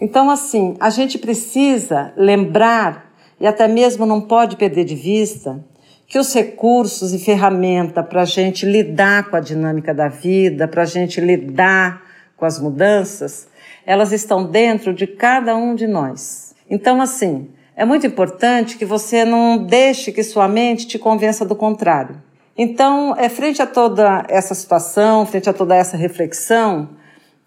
Então, 0.00 0.28
assim, 0.28 0.76
a 0.80 0.90
gente 0.90 1.18
precisa 1.18 2.12
lembrar 2.16 3.10
e 3.40 3.46
até 3.46 3.66
mesmo 3.66 4.04
não 4.04 4.20
pode 4.20 4.56
perder 4.56 4.84
de 4.84 4.94
vista 4.94 5.64
que 6.06 6.18
os 6.18 6.32
recursos 6.34 7.12
e 7.12 7.18
ferramenta 7.18 8.02
para 8.02 8.22
a 8.22 8.26
gente 8.26 8.66
lidar 8.66 9.30
com 9.30 9.36
a 9.36 9.40
dinâmica 9.40 9.94
da 9.94 10.08
vida, 10.08 10.68
para 10.68 10.82
a 10.82 10.86
gente 10.86 11.20
lidar 11.20 12.02
com 12.36 12.44
as 12.44 12.60
mudanças, 12.60 13.48
elas 13.86 14.12
estão 14.12 14.44
dentro 14.44 14.92
de 14.92 15.06
cada 15.06 15.56
um 15.56 15.74
de 15.74 15.86
nós. 15.86 16.54
Então, 16.68 17.00
assim, 17.00 17.48
é 17.76 17.84
muito 17.84 18.06
importante 18.06 18.76
que 18.76 18.84
você 18.84 19.24
não 19.24 19.58
deixe 19.58 20.12
que 20.12 20.22
sua 20.22 20.48
mente 20.48 20.86
te 20.86 20.98
convença 20.98 21.44
do 21.44 21.56
contrário. 21.56 22.22
Então, 22.56 23.14
é 23.18 23.28
frente 23.28 23.60
a 23.60 23.66
toda 23.66 24.24
essa 24.28 24.54
situação, 24.54 25.26
frente 25.26 25.50
a 25.50 25.52
toda 25.52 25.74
essa 25.74 25.96
reflexão, 25.96 26.90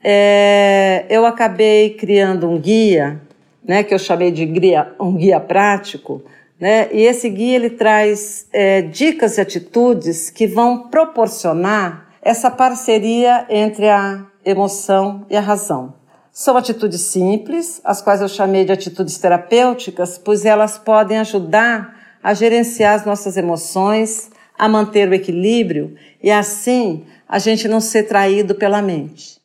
é, 0.04 1.06
eu 1.10 1.26
acabei 1.26 1.92
criando 1.92 2.50
um 2.50 2.60
guia, 2.60 3.22
né, 3.64 3.84
que 3.84 3.94
eu 3.94 4.00
chamei 4.00 4.32
de 4.32 4.46
guia, 4.46 4.94
um 5.00 5.16
guia 5.16 5.40
prático, 5.40 6.24
né? 6.60 6.90
E 6.92 7.02
esse 7.02 7.30
guia 7.30 7.56
ele 7.56 7.70
traz 7.70 8.48
é, 8.52 8.82
dicas 8.82 9.38
e 9.38 9.42
atitudes 9.42 10.30
que 10.30 10.48
vão 10.48 10.90
proporcionar 10.90 12.08
essa 12.22 12.50
parceria 12.50 13.46
entre 13.50 13.88
a 13.90 14.26
emoção 14.44 15.26
e 15.30 15.36
a 15.36 15.42
razão. 15.42 15.94
São 16.32 16.56
atitudes 16.56 17.02
simples, 17.02 17.82
as 17.84 18.02
quais 18.02 18.22
eu 18.22 18.28
chamei 18.28 18.64
de 18.64 18.72
atitudes 18.72 19.18
terapêuticas, 19.18 20.18
pois 20.18 20.46
elas 20.46 20.78
podem 20.78 21.18
ajudar 21.18 21.98
a 22.22 22.34
gerenciar 22.34 22.96
as 22.96 23.06
nossas 23.06 23.38
emoções, 23.38 24.30
a 24.58 24.68
manter 24.68 25.08
o 25.10 25.14
equilíbrio 25.14 25.96
e 26.22 26.32
assim 26.32 27.06
a 27.28 27.40
gente 27.40 27.68
não 27.68 27.80
ser 27.80 28.04
traído 28.04 28.56
pela 28.56 28.82
mente. 28.82 29.37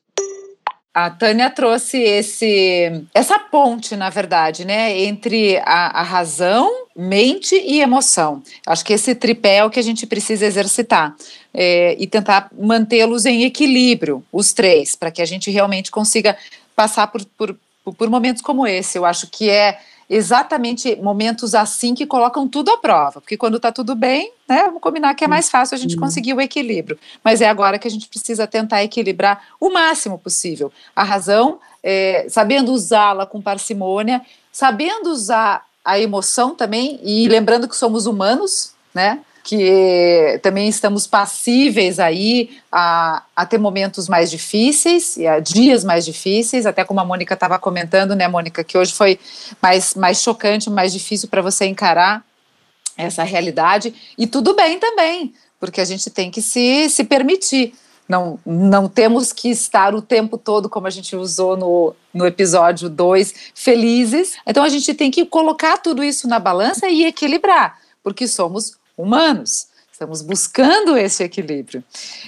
A 0.94 1.08
Tânia 1.08 1.48
trouxe 1.48 1.96
esse, 1.98 3.02
essa 3.14 3.38
ponte, 3.38 3.96
na 3.96 4.10
verdade, 4.10 4.66
né, 4.66 4.98
entre 5.00 5.56
a, 5.64 6.00
a, 6.00 6.02
razão, 6.02 6.70
mente 6.94 7.54
e 7.54 7.80
emoção. 7.80 8.42
Acho 8.66 8.84
que 8.84 8.92
esse 8.92 9.14
tripé 9.14 9.56
é 9.56 9.64
o 9.64 9.70
que 9.70 9.80
a 9.80 9.82
gente 9.82 10.06
precisa 10.06 10.44
exercitar 10.44 11.16
é, 11.54 11.96
e 11.98 12.06
tentar 12.06 12.50
mantê-los 12.52 13.24
em 13.24 13.44
equilíbrio, 13.44 14.22
os 14.30 14.52
três, 14.52 14.94
para 14.94 15.10
que 15.10 15.22
a 15.22 15.24
gente 15.24 15.50
realmente 15.50 15.90
consiga 15.90 16.36
passar 16.76 17.06
por, 17.06 17.24
por, 17.38 17.56
por 17.96 18.10
momentos 18.10 18.42
como 18.42 18.66
esse. 18.66 18.98
Eu 18.98 19.06
acho 19.06 19.28
que 19.28 19.48
é 19.48 19.78
exatamente 20.14 20.94
momentos 20.96 21.54
assim 21.54 21.94
que 21.94 22.04
colocam 22.04 22.46
tudo 22.46 22.70
à 22.70 22.76
prova, 22.76 23.18
porque 23.18 23.34
quando 23.34 23.56
está 23.56 23.72
tudo 23.72 23.94
bem, 23.94 24.30
né, 24.46 24.64
vamos 24.64 24.82
combinar 24.82 25.14
que 25.14 25.24
é 25.24 25.28
mais 25.28 25.48
fácil 25.48 25.74
a 25.74 25.78
gente 25.78 25.96
conseguir 25.96 26.34
o 26.34 26.40
equilíbrio. 26.40 26.98
Mas 27.24 27.40
é 27.40 27.48
agora 27.48 27.78
que 27.78 27.88
a 27.88 27.90
gente 27.90 28.06
precisa 28.06 28.46
tentar 28.46 28.84
equilibrar 28.84 29.42
o 29.58 29.70
máximo 29.70 30.18
possível 30.18 30.70
a 30.94 31.02
razão, 31.02 31.58
é, 31.82 32.26
sabendo 32.28 32.72
usá-la 32.72 33.24
com 33.24 33.40
parcimônia, 33.40 34.20
sabendo 34.52 35.10
usar 35.10 35.64
a 35.82 35.98
emoção 35.98 36.54
também 36.54 37.00
e 37.02 37.26
lembrando 37.26 37.66
que 37.66 37.74
somos 37.74 38.04
humanos, 38.04 38.74
né? 38.94 39.20
Que 39.42 40.38
também 40.42 40.68
estamos 40.68 41.06
passíveis 41.06 41.98
aí 41.98 42.50
a, 42.70 43.24
a 43.34 43.44
ter 43.44 43.58
momentos 43.58 44.08
mais 44.08 44.30
difíceis 44.30 45.16
e 45.16 45.26
a 45.26 45.40
dias 45.40 45.82
mais 45.82 46.04
difíceis, 46.04 46.64
até 46.64 46.84
como 46.84 47.00
a 47.00 47.04
Mônica 47.04 47.34
estava 47.34 47.58
comentando, 47.58 48.14
né, 48.14 48.28
Mônica, 48.28 48.62
que 48.62 48.78
hoje 48.78 48.92
foi 48.92 49.18
mais, 49.60 49.94
mais 49.94 50.22
chocante, 50.22 50.70
mais 50.70 50.92
difícil 50.92 51.28
para 51.28 51.42
você 51.42 51.66
encarar 51.66 52.24
essa 52.96 53.24
realidade, 53.24 53.94
e 54.16 54.26
tudo 54.26 54.54
bem 54.54 54.78
também, 54.78 55.34
porque 55.58 55.80
a 55.80 55.84
gente 55.84 56.08
tem 56.10 56.30
que 56.30 56.42
se, 56.42 56.88
se 56.88 57.04
permitir. 57.04 57.74
Não, 58.08 58.38
não 58.44 58.88
temos 58.88 59.32
que 59.32 59.48
estar 59.48 59.94
o 59.94 60.02
tempo 60.02 60.36
todo, 60.36 60.68
como 60.68 60.86
a 60.86 60.90
gente 60.90 61.16
usou 61.16 61.56
no, 61.56 61.94
no 62.12 62.26
episódio 62.26 62.90
2, 62.90 63.52
felizes. 63.54 64.34
Então 64.46 64.62
a 64.62 64.68
gente 64.68 64.92
tem 64.92 65.10
que 65.10 65.24
colocar 65.24 65.78
tudo 65.78 66.04
isso 66.04 66.28
na 66.28 66.38
balança 66.38 66.88
e 66.88 67.04
equilibrar, 67.04 67.78
porque 68.02 68.28
somos 68.28 68.76
humanos. 69.02 69.68
Estamos 69.90 70.22
buscando 70.22 70.96
esse 70.96 71.22
equilíbrio. 71.22 71.84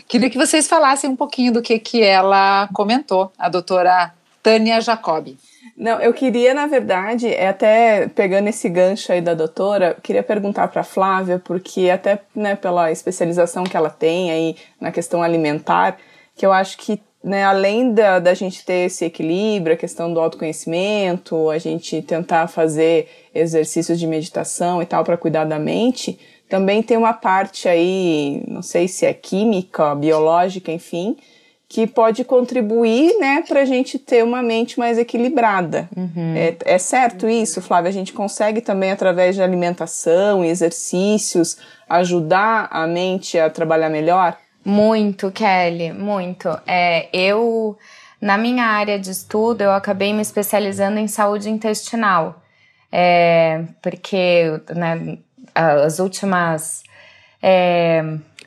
Queria 0.06 0.30
que 0.30 0.38
vocês 0.38 0.68
falassem 0.68 1.10
um 1.10 1.16
pouquinho 1.16 1.52
do 1.52 1.62
que, 1.62 1.78
que 1.78 2.02
ela 2.02 2.68
comentou, 2.72 3.32
a 3.38 3.48
doutora 3.48 4.12
Tânia 4.42 4.80
Jacobi. 4.80 5.38
Não, 5.76 6.00
eu 6.00 6.12
queria, 6.12 6.54
na 6.54 6.66
verdade, 6.66 7.26
é 7.26 7.48
até 7.48 8.06
pegando 8.08 8.48
esse 8.48 8.68
gancho 8.68 9.10
aí 9.10 9.20
da 9.20 9.34
doutora, 9.34 9.96
queria 10.02 10.22
perguntar 10.22 10.68
para 10.68 10.84
Flávia, 10.84 11.40
porque 11.42 11.90
até 11.90 12.20
né, 12.34 12.54
pela 12.54 12.92
especialização 12.92 13.64
que 13.64 13.76
ela 13.76 13.90
tem 13.90 14.30
aí 14.30 14.56
na 14.80 14.92
questão 14.92 15.22
alimentar, 15.22 15.96
que 16.36 16.46
eu 16.46 16.52
acho 16.52 16.78
que 16.78 17.00
né, 17.24 17.42
além 17.42 17.92
da, 17.92 18.18
da 18.18 18.34
gente 18.34 18.64
ter 18.66 18.84
esse 18.84 19.06
equilíbrio, 19.06 19.74
a 19.74 19.78
questão 19.78 20.12
do 20.12 20.20
autoconhecimento, 20.20 21.48
a 21.48 21.56
gente 21.56 22.02
tentar 22.02 22.46
fazer 22.48 23.08
exercícios 23.34 23.98
de 23.98 24.06
meditação 24.06 24.82
e 24.82 24.86
tal 24.86 25.02
para 25.02 25.16
cuidar 25.16 25.44
da 25.44 25.58
mente, 25.58 26.18
também 26.54 26.84
tem 26.84 26.96
uma 26.96 27.12
parte 27.12 27.68
aí, 27.68 28.40
não 28.46 28.62
sei 28.62 28.86
se 28.86 29.04
é 29.04 29.12
química, 29.12 29.92
biológica, 29.92 30.70
enfim, 30.70 31.16
que 31.68 31.84
pode 31.84 32.22
contribuir, 32.22 33.18
né, 33.18 33.42
para 33.48 33.62
a 33.62 33.64
gente 33.64 33.98
ter 33.98 34.22
uma 34.22 34.40
mente 34.40 34.78
mais 34.78 34.96
equilibrada. 34.96 35.88
Uhum. 35.96 36.36
É, 36.36 36.56
é, 36.64 36.78
certo 36.78 37.28
isso, 37.28 37.60
Flávia? 37.60 37.88
A 37.88 37.92
gente 37.92 38.12
consegue 38.12 38.60
também, 38.60 38.92
através 38.92 39.34
de 39.34 39.42
alimentação 39.42 40.44
e 40.44 40.48
exercícios, 40.48 41.56
ajudar 41.88 42.68
a 42.70 42.86
mente 42.86 43.36
a 43.36 43.50
trabalhar 43.50 43.88
melhor? 43.88 44.36
Muito, 44.64 45.32
Kelly, 45.32 45.92
muito. 45.92 46.48
É, 46.64 47.08
eu, 47.12 47.76
na 48.20 48.38
minha 48.38 48.64
área 48.64 48.96
de 48.96 49.10
estudo, 49.10 49.62
eu 49.62 49.72
acabei 49.72 50.12
me 50.12 50.22
especializando 50.22 51.00
em 51.00 51.08
saúde 51.08 51.50
intestinal. 51.50 52.40
É, 52.92 53.64
porque 53.82 54.60
né, 54.72 55.18
as 55.54 55.98
últimas 55.98 56.82
é, 57.42 58.02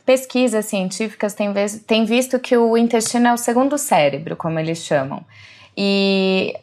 pesquisas 0.05 0.65
científicas 0.65 1.33
têm, 1.33 1.53
têm 1.85 2.05
visto 2.05 2.39
que 2.39 2.57
o 2.57 2.77
intestino 2.77 3.27
é 3.27 3.33
o 3.33 3.37
segundo 3.37 3.77
cérebro, 3.77 4.35
como 4.35 4.59
eles 4.59 4.79
chamam. 4.79 5.23
E 5.75 6.53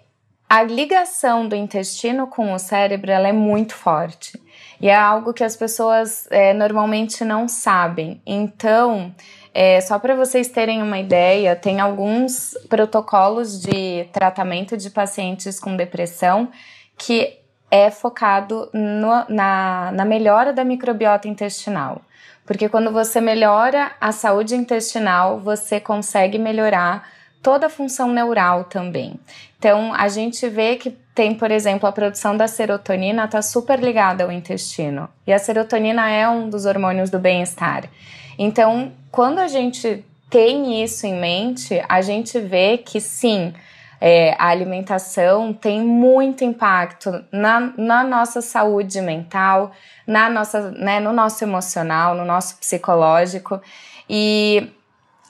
a 0.49 0.63
ligação 0.63 1.49
do 1.49 1.55
intestino 1.55 2.27
com 2.27 2.53
o 2.53 2.59
cérebro 2.59 3.11
ela 3.11 3.29
é 3.29 3.33
muito 3.33 3.75
forte. 3.75 4.41
E 4.81 4.89
é 4.89 4.95
algo 4.95 5.33
que 5.33 5.45
as 5.45 5.57
pessoas 5.57 6.27
é, 6.31 6.53
normalmente 6.53 7.25
não 7.25 7.49
sabem. 7.49 8.21
Então, 8.27 9.15
é, 9.53 9.81
só 9.81 9.99
para 9.99 10.17
vocês 10.17 10.49
terem 10.49 10.83
uma 10.83 10.99
ideia, 10.99 11.55
tem 11.55 11.81
alguns 11.81 12.59
protocolos 12.69 13.61
de 13.61 14.05
tratamento 14.13 14.77
de 14.77 14.91
pacientes 14.91 15.61
com 15.61 15.77
depressão 15.77 16.51
que 16.99 17.39
é 17.75 17.91
focado 17.91 18.71
no, 18.73 19.25
na, 19.29 19.91
na 19.91 20.05
melhora 20.05 20.53
da 20.53 20.63
microbiota 20.63 21.27
intestinal. 21.27 22.03
Porque 22.47 22.69
quando 22.69 22.93
você 22.93 23.21
melhora 23.21 23.91
a 24.01 24.13
saúde 24.13 24.55
intestinal, 24.55 25.41
você 25.41 25.81
consegue 25.81 26.39
melhorar 26.39 27.09
toda 27.43 27.67
a 27.67 27.71
função 27.71 28.13
neural 28.13 28.63
também. 28.63 29.19
Então, 29.59 29.93
a 29.93 30.07
gente 30.07 30.49
vê 30.49 30.77
que 30.77 30.91
tem, 31.13 31.35
por 31.35 31.51
exemplo, 31.51 31.89
a 31.89 31.93
produção 31.93 32.37
da 32.37 32.47
serotonina 32.47 33.25
está 33.25 33.43
super 33.43 33.81
ligada 33.81 34.23
ao 34.23 34.31
intestino. 34.31 35.09
E 35.27 35.33
a 35.33 35.39
serotonina 35.41 36.09
é 36.09 36.29
um 36.29 36.49
dos 36.49 36.67
hormônios 36.67 37.11
do 37.11 37.19
bem-estar. 37.19 37.91
Então, 38.39 38.93
quando 39.11 39.41
a 39.41 39.49
gente 39.49 40.05
tem 40.31 40.81
isso 40.85 41.07
em 41.07 41.15
mente, 41.15 41.83
a 41.89 42.01
gente 42.01 42.39
vê 42.39 42.79
que 42.79 43.01
sim, 43.01 43.53
é, 44.01 44.35
a 44.39 44.49
alimentação 44.49 45.53
tem 45.53 45.81
muito 45.81 46.45
impacto 46.45 47.25
na, 47.33 47.73
na 47.77 48.05
nossa 48.05 48.41
saúde 48.41 49.01
mental, 49.01 49.73
na 50.07 50.29
nossa, 50.29 50.71
né, 50.73 51.01
no 51.01 51.13
nosso 51.13 51.45
emocional, 51.45 52.15
no 52.15 52.25
nosso 52.25 52.57
psicológico. 52.59 53.61
E, 54.09 54.71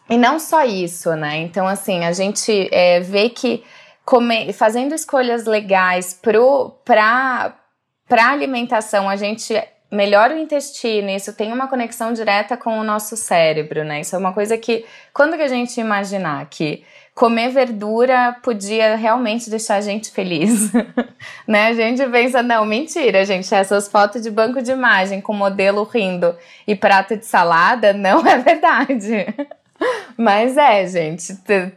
e 0.09 0.17
não 0.17 0.39
só 0.39 0.65
isso, 0.65 1.15
né? 1.15 1.39
Então, 1.39 1.67
assim, 1.67 2.05
a 2.05 2.13
gente 2.13 2.69
é, 2.73 3.01
vê 3.01 3.31
que 3.31 3.65
fazendo 4.53 4.95
escolhas 4.95 5.47
legais 5.47 6.19
para 6.85 7.55
a 8.11 8.31
alimentação, 8.31 9.09
a 9.09 9.17
gente 9.17 9.55
melhora 9.91 10.35
o 10.35 10.39
intestino, 10.39 11.09
isso 11.09 11.33
tem 11.33 11.53
uma 11.53 11.69
conexão 11.69 12.13
direta 12.13 12.57
com 12.57 12.79
o 12.79 12.85
nosso 12.85 13.17
cérebro, 13.17 13.85
né? 13.85 14.01
Isso 14.01 14.17
é 14.17 14.19
uma 14.19 14.33
coisa 14.33 14.59
que, 14.59 14.85
quando 15.13 15.37
que 15.37 15.43
a 15.43 15.49
gente 15.49 15.81
imaginar 15.81 16.45
que 16.47 16.85
comer 17.15 17.51
verdura 17.51 18.37
podia 18.43 18.97
realmente 18.97 19.49
deixar 19.49 19.77
a 19.77 19.81
gente 19.81 20.11
feliz, 20.11 20.73
né? 21.47 21.69
A 21.69 21.73
gente 21.73 22.05
pensa, 22.11 22.43
não, 22.43 22.65
mentira, 22.67 23.25
gente, 23.25 23.55
essas 23.55 23.87
fotos 23.87 24.23
de 24.23 24.31
banco 24.31 24.61
de 24.61 24.73
imagem 24.73 25.21
com 25.21 25.33
modelo 25.33 25.85
rindo 25.85 26.35
e 26.67 26.75
prato 26.75 27.17
de 27.17 27.25
salada 27.25 27.93
não 27.93 28.27
é 28.27 28.39
verdade. 28.39 29.27
Mas 30.17 30.57
é, 30.57 30.87
gente, 30.87 31.37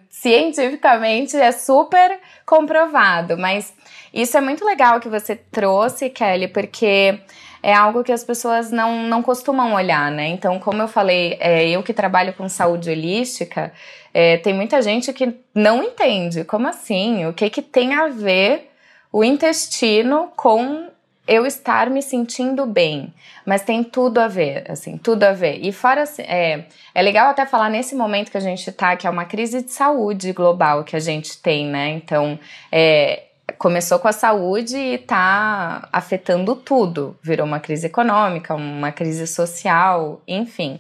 cientificamente 0.09 1.35
é 1.35 1.51
super 1.51 2.19
comprovado, 2.45 3.37
mas 3.37 3.73
isso 4.13 4.37
é 4.37 4.41
muito 4.41 4.63
legal 4.63 4.99
que 4.99 5.09
você 5.09 5.35
trouxe, 5.35 6.09
Kelly, 6.09 6.47
porque 6.47 7.19
é 7.67 7.73
algo 7.73 8.01
que 8.01 8.13
as 8.13 8.23
pessoas 8.23 8.71
não, 8.71 9.03
não 9.03 9.21
costumam 9.21 9.73
olhar, 9.73 10.09
né? 10.09 10.29
Então, 10.29 10.57
como 10.57 10.81
eu 10.81 10.87
falei, 10.87 11.35
é, 11.37 11.67
eu 11.67 11.83
que 11.83 11.91
trabalho 11.91 12.31
com 12.31 12.47
saúde 12.47 12.89
holística, 12.89 13.73
é, 14.13 14.37
tem 14.37 14.53
muita 14.53 14.81
gente 14.81 15.11
que 15.11 15.35
não 15.53 15.83
entende. 15.83 16.45
Como 16.45 16.65
assim? 16.65 17.25
O 17.25 17.33
que, 17.33 17.49
que 17.49 17.61
tem 17.61 17.93
a 17.93 18.07
ver 18.07 18.71
o 19.11 19.21
intestino 19.21 20.31
com 20.33 20.87
eu 21.27 21.45
estar 21.45 21.89
me 21.89 22.01
sentindo 22.01 22.65
bem, 22.65 23.13
mas 23.45 23.63
tem 23.63 23.83
tudo 23.83 24.19
a 24.19 24.29
ver, 24.29 24.63
assim, 24.71 24.97
tudo 24.97 25.25
a 25.25 25.33
ver. 25.33 25.59
E 25.61 25.73
fora, 25.73 26.05
é, 26.19 26.63
é 26.95 27.01
legal 27.01 27.29
até 27.29 27.45
falar 27.45 27.69
nesse 27.69 27.95
momento 27.95 28.31
que 28.31 28.37
a 28.37 28.41
gente 28.41 28.71
tá, 28.71 28.95
que 28.95 29.05
é 29.05 29.09
uma 29.09 29.25
crise 29.25 29.61
de 29.61 29.71
saúde 29.71 30.31
global 30.31 30.85
que 30.85 30.95
a 30.95 31.01
gente 31.01 31.37
tem, 31.41 31.67
né? 31.67 31.89
Então, 31.89 32.39
é, 32.71 33.23
começou 33.57 33.99
com 33.99 34.07
a 34.07 34.13
saúde 34.13 34.77
e 34.77 34.95
está 34.95 35.87
afetando 35.91 36.55
tudo. 36.55 37.17
Virou 37.21 37.45
uma 37.45 37.59
crise 37.59 37.87
econômica, 37.87 38.53
uma 38.53 38.91
crise 38.91 39.25
social, 39.27 40.21
enfim. 40.27 40.79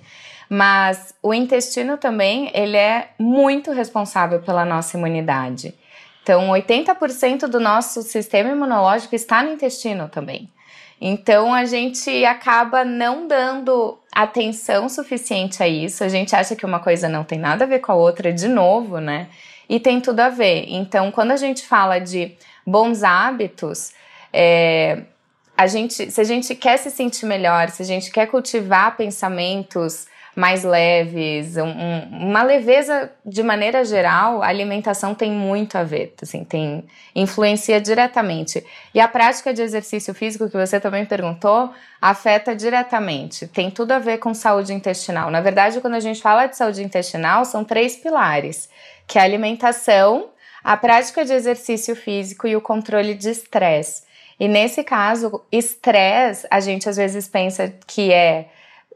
Mas 0.49 1.13
o 1.21 1.33
intestino 1.33 1.97
também, 1.97 2.51
ele 2.53 2.77
é 2.77 3.09
muito 3.19 3.71
responsável 3.71 4.41
pela 4.41 4.63
nossa 4.63 4.97
imunidade. 4.97 5.73
Então, 6.23 6.49
80% 6.49 7.47
do 7.47 7.59
nosso 7.59 8.01
sistema 8.01 8.51
imunológico 8.51 9.15
está 9.15 9.41
no 9.41 9.51
intestino 9.51 10.09
também. 10.09 10.49
Então, 10.99 11.53
a 11.53 11.63
gente 11.63 12.25
acaba 12.25 12.83
não 12.83 13.27
dando 13.27 13.99
atenção 14.11 14.89
suficiente 14.89 15.61
a 15.61 15.67
isso. 15.67 16.03
A 16.03 16.09
gente 16.09 16.35
acha 16.35 16.55
que 16.55 16.65
uma 16.65 16.79
coisa 16.79 17.07
não 17.07 17.23
tem 17.23 17.37
nada 17.37 17.65
a 17.65 17.67
ver 17.67 17.79
com 17.79 17.91
a 17.91 17.95
outra, 17.95 18.33
de 18.33 18.47
novo, 18.47 18.99
né? 18.99 19.27
E 19.69 19.79
tem 19.79 20.01
tudo 20.01 20.21
a 20.21 20.29
ver. 20.29 20.65
Então, 20.69 21.11
quando 21.11 21.31
a 21.31 21.37
gente 21.37 21.65
fala 21.65 21.99
de 21.99 22.35
bons 22.67 23.01
hábitos, 23.01 23.93
é, 24.33 25.03
a 25.57 25.65
gente, 25.65 26.11
se 26.11 26.21
a 26.21 26.23
gente 26.25 26.53
quer 26.53 26.77
se 26.77 26.91
sentir 26.91 27.25
melhor, 27.25 27.69
se 27.69 27.81
a 27.81 27.85
gente 27.85 28.11
quer 28.11 28.27
cultivar 28.27 28.97
pensamentos 28.97 30.05
mais 30.35 30.63
leves, 30.63 31.57
um, 31.57 31.65
um, 31.65 32.29
uma 32.29 32.43
leveza 32.43 33.11
de 33.25 33.41
maneira 33.41 33.83
geral, 33.83 34.43
a 34.43 34.47
alimentação 34.47 35.15
tem 35.15 35.31
muito 35.31 35.75
a 35.79 35.83
ver, 35.83 36.13
assim, 36.21 36.43
tem 36.43 36.85
influencia 37.15 37.81
diretamente. 37.81 38.63
E 38.93 38.99
a 38.99 39.07
prática 39.07 39.51
de 39.51 39.63
exercício 39.63 40.13
físico 40.13 40.47
que 40.47 40.55
você 40.55 40.79
também 40.79 41.07
perguntou 41.07 41.73
afeta 41.99 42.55
diretamente, 42.55 43.47
tem 43.47 43.71
tudo 43.71 43.93
a 43.93 43.99
ver 43.99 44.19
com 44.19 44.31
saúde 44.31 44.71
intestinal. 44.73 45.31
Na 45.31 45.41
verdade, 45.41 45.81
quando 45.81 45.95
a 45.95 45.99
gente 45.99 46.21
fala 46.21 46.45
de 46.45 46.55
saúde 46.55 46.83
intestinal, 46.83 47.43
são 47.43 47.63
três 47.63 47.95
pilares, 47.95 48.69
que 49.07 49.17
é 49.17 49.21
a 49.23 49.25
alimentação, 49.25 50.29
a 50.67 50.75
prática 50.75 51.23
de 51.23 51.31
exercício 51.31 51.95
físico 51.95 52.45
e 52.45 52.53
o 52.53 52.59
controle 52.59 53.15
de 53.15 53.29
estresse. 53.29 54.03
E 54.37 54.49
nesse 54.49 54.83
caso, 54.83 55.41
estresse, 55.49 56.45
a 56.51 56.59
gente 56.59 56.89
às 56.89 56.97
vezes 56.97 57.25
pensa 57.25 57.73
que 57.87 58.11
é 58.11 58.49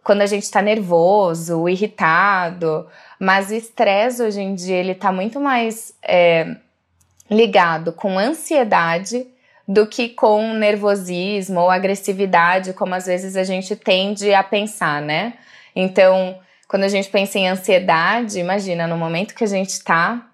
quando 0.03 0.19
a 0.19 0.25
gente 0.25 0.43
está 0.43 0.61
nervoso, 0.61 1.69
irritado, 1.69 2.85
mas 3.17 3.51
estresse 3.51 4.21
hoje 4.21 4.41
em 4.41 4.53
dia 4.53 4.75
ele 4.75 4.91
está 4.91 5.13
muito 5.13 5.39
mais 5.39 5.93
é, 6.03 6.57
ligado 7.29 7.93
com 7.93 8.19
ansiedade 8.19 9.25
do 9.65 9.87
que 9.87 10.09
com 10.09 10.53
nervosismo 10.53 11.61
ou 11.61 11.69
agressividade, 11.69 12.73
como 12.73 12.95
às 12.95 13.05
vezes 13.05 13.37
a 13.37 13.45
gente 13.45 13.77
tende 13.77 14.33
a 14.33 14.43
pensar, 14.43 15.01
né? 15.01 15.35
Então, 15.73 16.37
quando 16.67 16.83
a 16.83 16.89
gente 16.89 17.07
pensa 17.07 17.39
em 17.39 17.47
ansiedade, 17.47 18.39
imagina 18.39 18.85
no 18.87 18.97
momento 18.97 19.33
que 19.33 19.45
a 19.45 19.47
gente 19.47 19.69
está, 19.69 20.27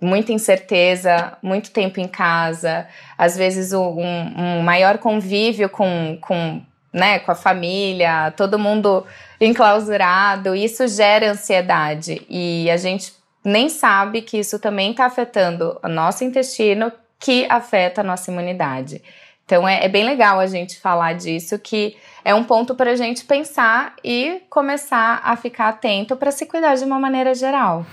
muita 0.00 0.32
incerteza, 0.32 1.36
muito 1.42 1.70
tempo 1.70 2.00
em 2.00 2.08
casa, 2.08 2.86
às 3.16 3.36
vezes 3.36 3.72
um, 3.72 4.00
um 4.00 4.62
maior 4.62 4.98
convívio 4.98 5.68
com, 5.68 6.18
com, 6.20 6.62
né, 6.92 7.18
com 7.18 7.32
a 7.32 7.34
família, 7.34 8.30
todo 8.36 8.58
mundo 8.58 9.06
enclausurado, 9.40 10.54
isso 10.54 10.86
gera 10.86 11.30
ansiedade 11.30 12.26
e 12.28 12.70
a 12.70 12.76
gente 12.76 13.12
nem 13.44 13.68
sabe 13.68 14.22
que 14.22 14.38
isso 14.38 14.58
também 14.58 14.90
está 14.90 15.06
afetando 15.06 15.78
o 15.82 15.88
nosso 15.88 16.24
intestino, 16.24 16.92
que 17.18 17.46
afeta 17.48 18.00
a 18.00 18.04
nossa 18.04 18.30
imunidade. 18.30 19.02
Então 19.44 19.66
é, 19.66 19.84
é 19.84 19.88
bem 19.88 20.04
legal 20.04 20.40
a 20.40 20.46
gente 20.46 20.78
falar 20.80 21.14
disso, 21.14 21.56
que 21.58 21.96
é 22.24 22.34
um 22.34 22.42
ponto 22.42 22.74
para 22.74 22.90
a 22.90 22.96
gente 22.96 23.24
pensar 23.24 23.94
e 24.02 24.42
começar 24.50 25.20
a 25.22 25.36
ficar 25.36 25.68
atento 25.68 26.16
para 26.16 26.32
se 26.32 26.44
cuidar 26.44 26.74
de 26.74 26.84
uma 26.84 26.98
maneira 26.98 27.32
geral. 27.32 27.86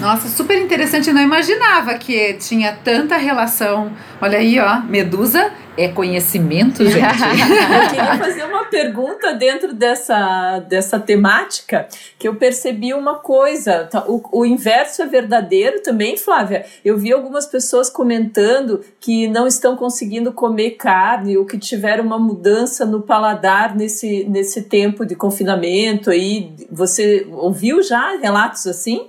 Nossa, 0.00 0.28
super 0.28 0.56
interessante. 0.56 1.08
Eu 1.08 1.14
não 1.14 1.22
imaginava 1.22 1.94
que 1.94 2.34
tinha 2.34 2.72
tanta 2.72 3.16
relação. 3.16 3.92
Olha 4.20 4.38
aí, 4.38 4.58
ó, 4.60 4.80
Medusa 4.82 5.52
é 5.76 5.88
conhecimento, 5.88 6.84
gente. 6.86 6.96
eu 6.96 7.90
queria 7.90 8.18
fazer 8.18 8.44
uma 8.44 8.64
pergunta 8.64 9.32
dentro 9.32 9.72
dessa, 9.72 10.60
dessa 10.60 11.00
temática, 11.00 11.88
que 12.18 12.28
eu 12.28 12.36
percebi 12.36 12.94
uma 12.94 13.16
coisa. 13.16 13.88
Tá, 13.90 14.04
o, 14.06 14.22
o 14.32 14.46
inverso 14.46 15.02
é 15.02 15.06
verdadeiro 15.06 15.82
também, 15.82 16.16
Flávia. 16.16 16.64
Eu 16.84 16.96
vi 16.96 17.12
algumas 17.12 17.46
pessoas 17.46 17.90
comentando 17.90 18.84
que 19.00 19.26
não 19.26 19.48
estão 19.48 19.76
conseguindo 19.76 20.32
comer 20.32 20.72
carne 20.72 21.36
ou 21.36 21.44
que 21.44 21.58
tiveram 21.58 22.04
uma 22.04 22.18
mudança 22.18 22.86
no 22.86 23.02
paladar 23.02 23.74
nesse, 23.74 24.24
nesse 24.28 24.62
tempo 24.62 25.04
de 25.04 25.16
confinamento 25.16 26.10
aí. 26.10 26.52
Você 26.70 27.26
ouviu 27.32 27.82
já 27.82 28.16
relatos 28.16 28.66
assim? 28.66 29.08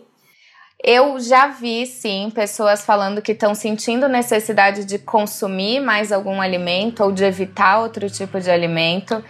Eu 0.82 1.20
já 1.20 1.48
vi, 1.48 1.86
sim, 1.86 2.32
pessoas 2.34 2.86
falando 2.86 3.22
que 3.22 3.34
estão 3.34 3.54
sentindo 3.54 4.08
necessidade 4.08 4.86
de 4.86 4.98
consumir 4.98 5.82
mais 5.82 6.12
algum 6.12 6.42
alimento 6.42 7.04
ou 7.04 7.12
de 7.12 7.26
evitar 7.26 7.80
outro 7.80 8.10
tipo 8.10 8.40
de 8.40 8.50
alimento. 8.50 9.24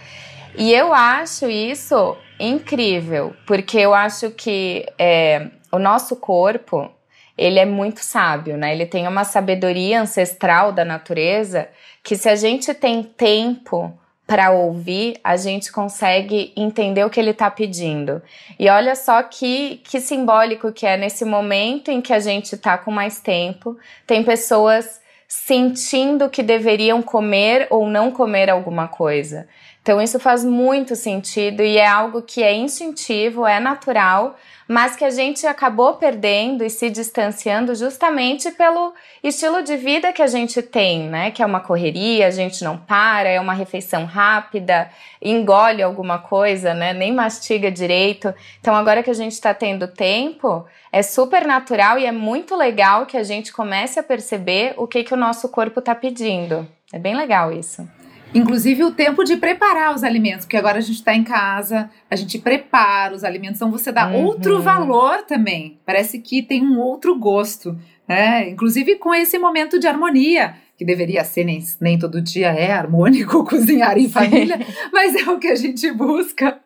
E 0.56 0.72
eu 0.72 0.94
acho 0.94 1.50
isso 1.50 2.16
incrível, 2.38 3.34
porque 3.46 3.78
eu 3.78 3.92
acho 3.92 4.30
que 4.30 4.86
é, 4.96 5.48
o 5.72 5.78
nosso 5.78 6.16
corpo 6.16 6.90
ele 7.36 7.58
é 7.58 7.64
muito 7.64 8.00
sábio, 8.00 8.56
né? 8.56 8.72
Ele 8.72 8.86
tem 8.86 9.08
uma 9.08 9.24
sabedoria 9.24 10.00
ancestral 10.00 10.72
da 10.72 10.84
natureza 10.84 11.68
que 12.02 12.16
se 12.16 12.28
a 12.28 12.36
gente 12.36 12.74
tem 12.74 13.02
tempo 13.02 13.98
para 14.30 14.52
ouvir, 14.52 15.18
a 15.24 15.36
gente 15.36 15.72
consegue 15.72 16.52
entender 16.54 17.04
o 17.04 17.10
que 17.10 17.18
ele 17.18 17.30
está 17.30 17.50
pedindo. 17.50 18.22
E 18.60 18.68
olha 18.68 18.94
só 18.94 19.20
que, 19.24 19.80
que 19.82 20.00
simbólico 20.00 20.70
que 20.70 20.86
é 20.86 20.96
nesse 20.96 21.24
momento 21.24 21.90
em 21.90 22.00
que 22.00 22.12
a 22.12 22.20
gente 22.20 22.52
está 22.52 22.78
com 22.78 22.92
mais 22.92 23.18
tempo, 23.18 23.76
tem 24.06 24.22
pessoas 24.22 25.00
sentindo 25.26 26.30
que 26.30 26.44
deveriam 26.44 27.02
comer 27.02 27.66
ou 27.70 27.88
não 27.88 28.12
comer 28.12 28.48
alguma 28.48 28.86
coisa. 28.86 29.48
Então 29.82 30.00
isso 30.00 30.20
faz 30.20 30.44
muito 30.44 30.94
sentido 30.94 31.62
e 31.62 31.78
é 31.78 31.86
algo 31.86 32.20
que 32.20 32.42
é 32.42 32.54
instintivo, 32.54 33.46
é 33.46 33.58
natural, 33.58 34.36
mas 34.68 34.94
que 34.94 35.04
a 35.04 35.10
gente 35.10 35.46
acabou 35.46 35.94
perdendo 35.94 36.62
e 36.62 36.70
se 36.70 36.90
distanciando 36.90 37.74
justamente 37.74 38.52
pelo 38.52 38.92
estilo 39.20 39.62
de 39.62 39.76
vida 39.76 40.12
que 40.12 40.22
a 40.22 40.26
gente 40.26 40.62
tem, 40.62 41.08
né? 41.08 41.30
Que 41.32 41.42
é 41.42 41.46
uma 41.46 41.58
correria, 41.58 42.28
a 42.28 42.30
gente 42.30 42.62
não 42.62 42.76
para, 42.76 43.28
é 43.28 43.40
uma 43.40 43.54
refeição 43.54 44.04
rápida, 44.04 44.88
engole 45.20 45.82
alguma 45.82 46.18
coisa, 46.18 46.72
né? 46.72 46.92
Nem 46.92 47.12
mastiga 47.12 47.68
direito. 47.68 48.32
Então, 48.60 48.76
agora 48.76 49.02
que 49.02 49.10
a 49.10 49.14
gente 49.14 49.32
está 49.32 49.52
tendo 49.52 49.88
tempo, 49.88 50.64
é 50.92 51.02
super 51.02 51.44
natural 51.46 51.98
e 51.98 52.06
é 52.06 52.12
muito 52.12 52.54
legal 52.54 53.06
que 53.06 53.16
a 53.16 53.24
gente 53.24 53.52
comece 53.52 53.98
a 53.98 54.04
perceber 54.04 54.74
o 54.76 54.86
que, 54.86 55.02
que 55.02 55.14
o 55.14 55.16
nosso 55.16 55.48
corpo 55.48 55.80
está 55.80 55.96
pedindo. 55.96 56.68
É 56.92 56.98
bem 56.98 57.16
legal 57.16 57.50
isso. 57.50 57.88
Inclusive 58.34 58.84
o 58.84 58.92
tempo 58.92 59.24
de 59.24 59.36
preparar 59.36 59.94
os 59.94 60.04
alimentos, 60.04 60.44
porque 60.44 60.56
agora 60.56 60.78
a 60.78 60.80
gente 60.80 60.96
está 60.96 61.14
em 61.14 61.24
casa, 61.24 61.90
a 62.08 62.14
gente 62.14 62.38
prepara 62.38 63.14
os 63.14 63.24
alimentos, 63.24 63.56
então 63.56 63.70
você 63.70 63.90
dá 63.90 64.08
uhum. 64.08 64.24
outro 64.24 64.62
valor 64.62 65.22
também. 65.22 65.78
Parece 65.84 66.20
que 66.20 66.40
tem 66.40 66.64
um 66.64 66.78
outro 66.78 67.18
gosto, 67.18 67.76
né? 68.08 68.48
Inclusive 68.48 68.96
com 68.96 69.12
esse 69.12 69.38
momento 69.38 69.80
de 69.80 69.88
harmonia, 69.88 70.54
que 70.76 70.84
deveria 70.84 71.24
ser 71.24 71.44
nem, 71.44 71.62
nem 71.80 71.98
todo 71.98 72.22
dia 72.22 72.52
é 72.52 72.70
harmônico 72.70 73.44
cozinhar 73.48 73.98
em 73.98 74.08
família, 74.08 74.60
mas 74.92 75.14
é 75.14 75.30
o 75.30 75.38
que 75.38 75.48
a 75.48 75.56
gente 75.56 75.90
busca, 75.90 76.58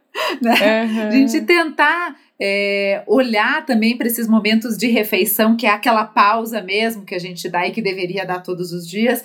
né? 0.42 0.84
Uhum. 0.84 1.08
A 1.08 1.10
gente 1.10 1.40
tentar 1.40 2.14
é, 2.38 3.02
olhar 3.06 3.64
também 3.64 3.96
para 3.96 4.06
esses 4.06 4.28
momentos 4.28 4.76
de 4.76 4.86
refeição, 4.88 5.56
que 5.56 5.66
é 5.66 5.70
aquela 5.70 6.04
pausa 6.04 6.60
mesmo 6.60 7.04
que 7.04 7.14
a 7.14 7.18
gente 7.18 7.48
dá 7.48 7.66
e 7.66 7.70
que 7.70 7.80
deveria 7.80 8.26
dar 8.26 8.40
todos 8.40 8.70
os 8.72 8.86
dias 8.86 9.24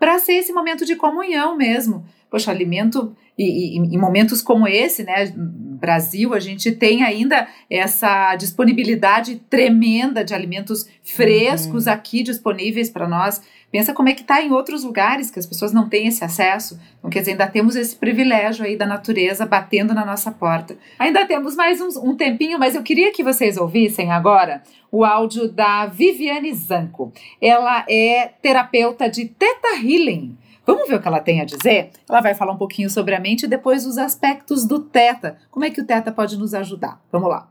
para 0.00 0.18
ser 0.18 0.32
esse 0.32 0.52
momento 0.52 0.84
de 0.86 0.96
comunhão 0.96 1.54
mesmo. 1.56 2.04
Poxa, 2.30 2.50
alimento, 2.50 3.14
e, 3.36 3.76
e 3.76 3.78
em 3.78 3.98
momentos 3.98 4.40
como 4.40 4.68
esse, 4.68 5.02
né, 5.02 5.32
Brasil, 5.80 6.34
a 6.34 6.38
gente 6.38 6.70
tem 6.72 7.02
ainda 7.02 7.48
essa 7.70 8.36
disponibilidade 8.36 9.36
tremenda 9.48 10.22
de 10.22 10.34
alimentos 10.34 10.86
frescos 11.02 11.86
uhum. 11.86 11.92
aqui 11.92 12.22
disponíveis 12.22 12.90
para 12.90 13.08
nós. 13.08 13.40
Pensa 13.72 13.94
como 13.94 14.08
é 14.08 14.12
que 14.12 14.20
está 14.20 14.42
em 14.42 14.50
outros 14.52 14.84
lugares 14.84 15.30
que 15.30 15.38
as 15.38 15.46
pessoas 15.46 15.72
não 15.72 15.88
têm 15.88 16.08
esse 16.08 16.22
acesso. 16.22 16.78
Então, 16.98 17.08
quer 17.08 17.20
dizer, 17.20 17.32
ainda 17.32 17.46
temos 17.46 17.76
esse 17.76 17.96
privilégio 17.96 18.64
aí 18.64 18.76
da 18.76 18.84
natureza 18.84 19.46
batendo 19.46 19.94
na 19.94 20.04
nossa 20.04 20.30
porta. 20.30 20.76
Ainda 20.98 21.24
temos 21.24 21.56
mais 21.56 21.80
um, 21.80 22.10
um 22.10 22.16
tempinho, 22.16 22.58
mas 22.58 22.74
eu 22.74 22.82
queria 22.82 23.12
que 23.12 23.22
vocês 23.22 23.56
ouvissem 23.56 24.10
agora 24.10 24.62
o 24.92 25.04
áudio 25.04 25.48
da 25.48 25.86
Viviane 25.86 26.52
Zanco. 26.52 27.12
Ela 27.40 27.86
é 27.88 28.32
terapeuta 28.42 29.08
de 29.08 29.26
Theta 29.26 29.76
Healing. 29.76 30.36
Vamos 30.70 30.88
ver 30.88 30.94
o 30.94 31.02
que 31.02 31.08
ela 31.08 31.18
tem 31.18 31.40
a 31.40 31.44
dizer? 31.44 31.90
Ela 32.08 32.20
vai 32.20 32.32
falar 32.32 32.52
um 32.52 32.56
pouquinho 32.56 32.88
sobre 32.88 33.12
a 33.12 33.18
mente 33.18 33.42
e 33.42 33.48
depois 33.48 33.84
os 33.84 33.98
aspectos 33.98 34.64
do 34.64 34.78
Teta. 34.78 35.36
Como 35.50 35.64
é 35.64 35.70
que 35.70 35.80
o 35.80 35.84
Teta 35.84 36.12
pode 36.12 36.38
nos 36.38 36.54
ajudar? 36.54 37.02
Vamos 37.10 37.28
lá. 37.28 37.50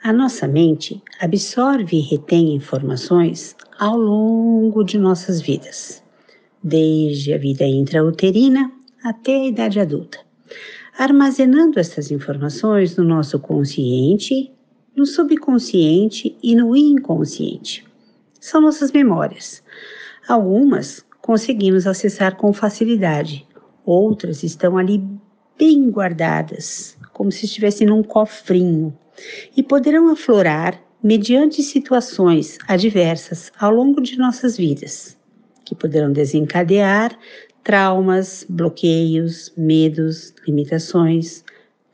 A 0.00 0.12
nossa 0.12 0.46
mente 0.46 1.02
absorve 1.20 1.96
e 1.96 2.00
retém 2.00 2.54
informações 2.54 3.56
ao 3.76 3.96
longo 3.96 4.84
de 4.84 4.98
nossas 4.98 5.40
vidas, 5.40 6.00
desde 6.62 7.34
a 7.34 7.38
vida 7.38 7.64
intrauterina 7.64 8.70
até 9.02 9.34
a 9.34 9.46
idade 9.46 9.80
adulta, 9.80 10.20
armazenando 10.96 11.80
essas 11.80 12.12
informações 12.12 12.96
no 12.96 13.02
nosso 13.02 13.36
consciente, 13.40 14.52
no 14.94 15.04
subconsciente 15.04 16.38
e 16.40 16.54
no 16.54 16.76
inconsciente. 16.76 17.84
São 18.38 18.60
nossas 18.60 18.92
memórias. 18.92 19.60
Algumas 20.28 21.04
conseguimos 21.30 21.86
acessar 21.86 22.34
com 22.34 22.52
facilidade, 22.52 23.46
outras 23.86 24.42
estão 24.42 24.76
ali 24.76 25.00
bem 25.56 25.88
guardadas, 25.88 26.98
como 27.12 27.30
se 27.30 27.44
estivessem 27.44 27.86
num 27.86 28.02
cofrinho 28.02 28.92
e 29.56 29.62
poderão 29.62 30.10
aflorar 30.10 30.82
mediante 31.00 31.62
situações 31.62 32.58
adversas 32.66 33.52
ao 33.60 33.72
longo 33.72 34.00
de 34.00 34.18
nossas 34.18 34.56
vidas, 34.56 35.16
que 35.64 35.72
poderão 35.72 36.12
desencadear 36.12 37.16
traumas, 37.62 38.44
bloqueios, 38.48 39.52
medos, 39.56 40.34
limitações, 40.48 41.44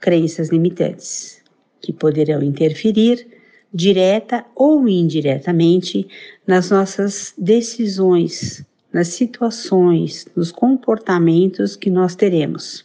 crenças 0.00 0.48
limitantes, 0.48 1.42
que 1.82 1.92
poderão 1.92 2.42
interferir 2.42 3.28
direta 3.70 4.46
ou 4.54 4.88
indiretamente 4.88 6.08
nas 6.46 6.70
nossas 6.70 7.34
decisões, 7.36 8.64
nas 8.96 9.08
situações, 9.08 10.26
nos 10.34 10.50
comportamentos 10.50 11.76
que 11.76 11.90
nós 11.90 12.14
teremos 12.14 12.82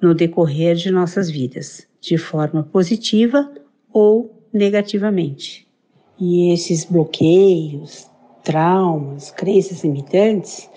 no 0.00 0.14
decorrer 0.14 0.76
de 0.76 0.88
nossas 0.92 1.28
vidas, 1.28 1.84
de 2.00 2.16
forma 2.16 2.62
positiva 2.62 3.50
ou 3.92 4.40
negativamente. 4.52 5.66
E 6.16 6.52
esses 6.52 6.84
bloqueios, 6.84 8.08
traumas, 8.44 9.32
crenças 9.32 9.82
limitantes, 9.82 10.70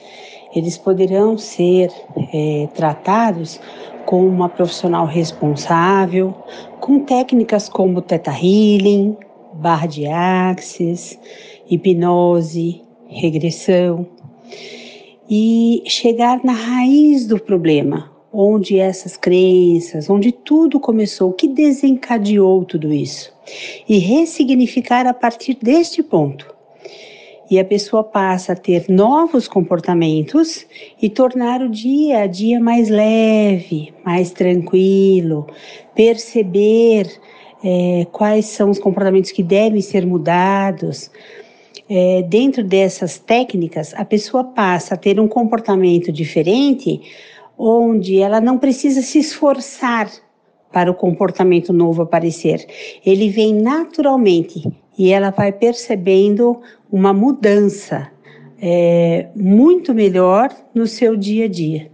eles 0.55 0.79
poderão 0.79 1.37
ser 1.37 1.91
é, 2.33 2.67
tratados 2.73 3.59
com 4.07 4.27
uma 4.27 4.49
profissional 4.49 5.05
responsável, 5.05 6.33
com 6.79 7.01
técnicas 7.01 7.69
como 7.69 8.01
Theta 8.01 8.31
Healing, 8.31 9.15
barra 9.53 9.85
de 9.85 10.07
axis, 10.07 11.19
hipnose, 11.69 12.81
regressão. 13.07 14.07
E 15.29 15.83
chegar 15.87 16.43
na 16.43 16.53
raiz 16.53 17.25
do 17.25 17.39
problema, 17.39 18.11
onde 18.31 18.79
essas 18.79 19.15
crenças, 19.15 20.09
onde 20.09 20.31
tudo 20.31 20.79
começou, 20.79 21.29
o 21.29 21.33
que 21.33 21.47
desencadeou 21.47 22.65
tudo 22.65 22.93
isso, 22.93 23.33
e 23.87 23.97
ressignificar 23.97 25.07
a 25.07 25.13
partir 25.13 25.57
deste 25.61 26.03
ponto. 26.03 26.53
E 27.49 27.59
a 27.59 27.65
pessoa 27.65 28.03
passa 28.03 28.53
a 28.53 28.55
ter 28.55 28.85
novos 28.89 29.47
comportamentos 29.47 30.65
e 30.99 31.09
tornar 31.09 31.61
o 31.61 31.69
dia 31.69 32.21
a 32.21 32.27
dia 32.27 32.59
mais 32.59 32.89
leve, 32.89 33.93
mais 34.03 34.31
tranquilo, 34.31 35.45
perceber 35.93 37.07
é, 37.63 38.05
quais 38.11 38.47
são 38.47 38.71
os 38.71 38.79
comportamentos 38.79 39.31
que 39.31 39.43
devem 39.43 39.81
ser 39.81 40.05
mudados. 40.05 41.11
É, 41.87 42.23
dentro 42.23 42.63
dessas 42.63 43.19
técnicas, 43.19 43.93
a 43.93 44.03
pessoa 44.03 44.43
passa 44.43 44.95
a 44.95 44.97
ter 44.97 45.19
um 45.19 45.27
comportamento 45.27 46.11
diferente 46.11 47.01
onde 47.57 48.19
ela 48.19 48.41
não 48.41 48.57
precisa 48.57 49.01
se 49.01 49.19
esforçar 49.19 50.11
para 50.71 50.91
o 50.91 50.95
comportamento 50.95 51.71
novo 51.71 52.01
aparecer. 52.01 52.65
Ele 53.05 53.29
vem 53.29 53.53
naturalmente 53.53 54.69
e 54.97 55.11
ela 55.11 55.29
vai 55.29 55.51
percebendo 55.51 56.59
uma 56.91 57.13
mudança 57.13 58.11
é, 58.61 59.27
muito 59.35 59.93
melhor 59.93 60.49
no 60.73 60.87
seu 60.87 61.15
dia 61.15 61.45
a 61.45 61.47
dia. 61.47 61.91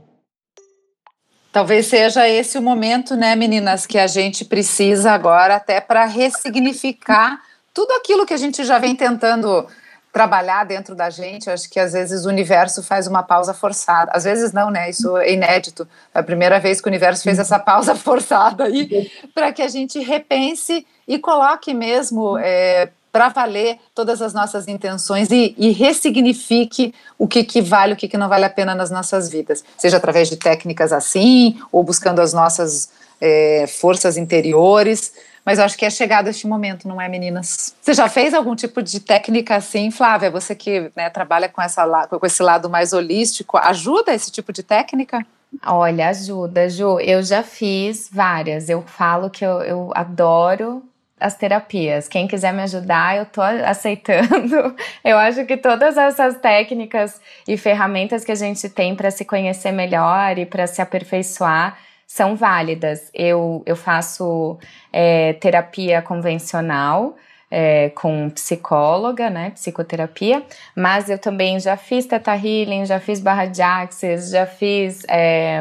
Talvez 1.51 1.87
seja 1.87 2.27
esse 2.29 2.57
o 2.57 2.61
momento, 2.61 3.15
né, 3.15 3.35
meninas, 3.35 3.85
que 3.85 3.97
a 3.97 4.07
gente 4.07 4.45
precisa 4.45 5.11
agora 5.11 5.55
até 5.55 5.81
para 5.81 6.05
ressignificar 6.05 7.41
tudo 7.73 7.91
aquilo 7.91 8.25
que 8.25 8.33
a 8.33 8.37
gente 8.37 8.63
já 8.63 8.79
vem 8.79 8.95
tentando 8.95 9.67
trabalhar 10.11 10.65
dentro 10.65 10.93
da 10.93 11.09
gente. 11.09 11.49
Acho 11.49 11.69
que 11.69 11.79
às 11.79 11.93
vezes 11.93 12.25
o 12.25 12.29
universo 12.29 12.83
faz 12.83 13.07
uma 13.07 13.23
pausa 13.23 13.53
forçada. 13.53 14.11
Às 14.13 14.23
vezes 14.23 14.51
não, 14.51 14.69
né? 14.69 14.89
Isso 14.89 15.15
é 15.17 15.33
inédito. 15.33 15.87
É 16.13 16.19
a 16.19 16.23
primeira 16.23 16.59
vez 16.59 16.81
que 16.81 16.87
o 16.87 16.91
universo 16.91 17.23
fez 17.23 17.39
essa 17.39 17.57
pausa 17.57 17.95
forçada 17.95 18.65
aí 18.65 19.11
para 19.33 19.51
que 19.51 19.61
a 19.61 19.67
gente 19.67 19.99
repense 19.99 20.85
e 21.07 21.17
coloque 21.17 21.73
mesmo 21.73 22.37
é, 22.37 22.89
para 23.11 23.29
valer 23.29 23.77
todas 23.93 24.21
as 24.21 24.33
nossas 24.33 24.67
intenções 24.67 25.29
e, 25.31 25.53
e 25.57 25.71
ressignifique 25.71 26.93
o 27.17 27.27
que, 27.27 27.43
que 27.43 27.61
vale, 27.61 27.93
o 27.93 27.97
que, 27.97 28.07
que 28.07 28.17
não 28.17 28.29
vale 28.29 28.45
a 28.45 28.49
pena 28.49 28.73
nas 28.73 28.89
nossas 28.89 29.29
vidas. 29.29 29.63
Seja 29.77 29.97
através 29.97 30.29
de 30.29 30.37
técnicas 30.37 30.93
assim, 30.93 31.59
ou 31.71 31.83
buscando 31.83 32.19
as 32.19 32.33
nossas 32.33 32.89
é, 33.19 33.65
forças 33.67 34.17
interiores. 34.17 35.13
Mas 35.45 35.59
eu 35.59 35.65
acho 35.65 35.77
que 35.77 35.85
é 35.85 35.89
chegado 35.89 36.27
este 36.27 36.47
momento, 36.47 36.87
não 36.87 37.01
é, 37.01 37.09
meninas? 37.09 37.75
Você 37.81 37.93
já 37.93 38.07
fez 38.07 38.33
algum 38.33 38.55
tipo 38.55 38.81
de 38.81 38.99
técnica 38.99 39.55
assim, 39.55 39.89
Flávia? 39.89 40.29
Você 40.29 40.53
que 40.53 40.91
né, 40.95 41.09
trabalha 41.09 41.49
com, 41.49 41.61
essa, 41.61 42.07
com 42.07 42.25
esse 42.25 42.43
lado 42.43 42.69
mais 42.69 42.93
holístico, 42.93 43.57
ajuda 43.57 44.13
esse 44.13 44.31
tipo 44.31 44.53
de 44.53 44.61
técnica? 44.61 45.25
Olha, 45.65 46.09
ajuda, 46.09 46.69
Ju. 46.69 46.99
Eu 46.99 47.21
já 47.23 47.43
fiz 47.43 48.09
várias. 48.11 48.69
Eu 48.69 48.81
falo 48.83 49.29
que 49.29 49.43
eu, 49.43 49.61
eu 49.61 49.91
adoro 49.93 50.83
as 51.19 51.35
terapias. 51.35 52.07
Quem 52.07 52.27
quiser 52.27 52.51
me 52.53 52.63
ajudar, 52.63 53.17
eu 53.17 53.25
tô 53.25 53.41
aceitando. 53.41 54.75
Eu 55.05 55.17
acho 55.19 55.45
que 55.45 55.55
todas 55.55 55.95
essas 55.95 56.35
técnicas 56.37 57.21
e 57.47 57.55
ferramentas 57.55 58.25
que 58.25 58.31
a 58.31 58.35
gente 58.35 58.67
tem 58.67 58.95
para 58.95 59.11
se 59.11 59.23
conhecer 59.23 59.71
melhor 59.71 60.39
e 60.39 60.47
para 60.47 60.65
se 60.65 60.81
aperfeiçoar 60.81 61.77
são 62.11 62.35
válidas. 62.35 63.09
Eu, 63.13 63.63
eu 63.65 63.75
faço 63.75 64.59
é, 64.91 65.31
terapia 65.33 66.01
convencional. 66.01 67.15
É, 67.53 67.89
com 67.89 68.29
psicóloga, 68.29 69.29
né, 69.29 69.49
psicoterapia, 69.49 70.41
mas 70.73 71.09
eu 71.09 71.19
também 71.19 71.59
já 71.59 71.75
fiz 71.75 72.05
Teta 72.05 72.33
Healing, 72.33 72.85
já 72.85 72.97
fiz 72.97 73.19
Barra 73.19 73.45
de 73.45 73.61
Axis, 73.61 74.29
já 74.29 74.45
fiz, 74.45 75.03
é, 75.09 75.59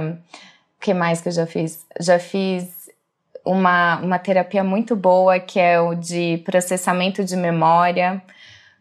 o 0.77 0.81
que 0.81 0.95
mais 0.95 1.21
que 1.21 1.27
eu 1.27 1.33
já 1.33 1.47
fiz? 1.47 1.85
Já 1.99 2.21
fiz 2.21 2.89
uma, 3.45 3.97
uma 3.97 4.21
terapia 4.21 4.63
muito 4.63 4.95
boa 4.95 5.41
que 5.41 5.59
é 5.59 5.81
o 5.81 5.97
de 5.97 6.41
processamento 6.45 7.25
de 7.25 7.35
memória, 7.35 8.23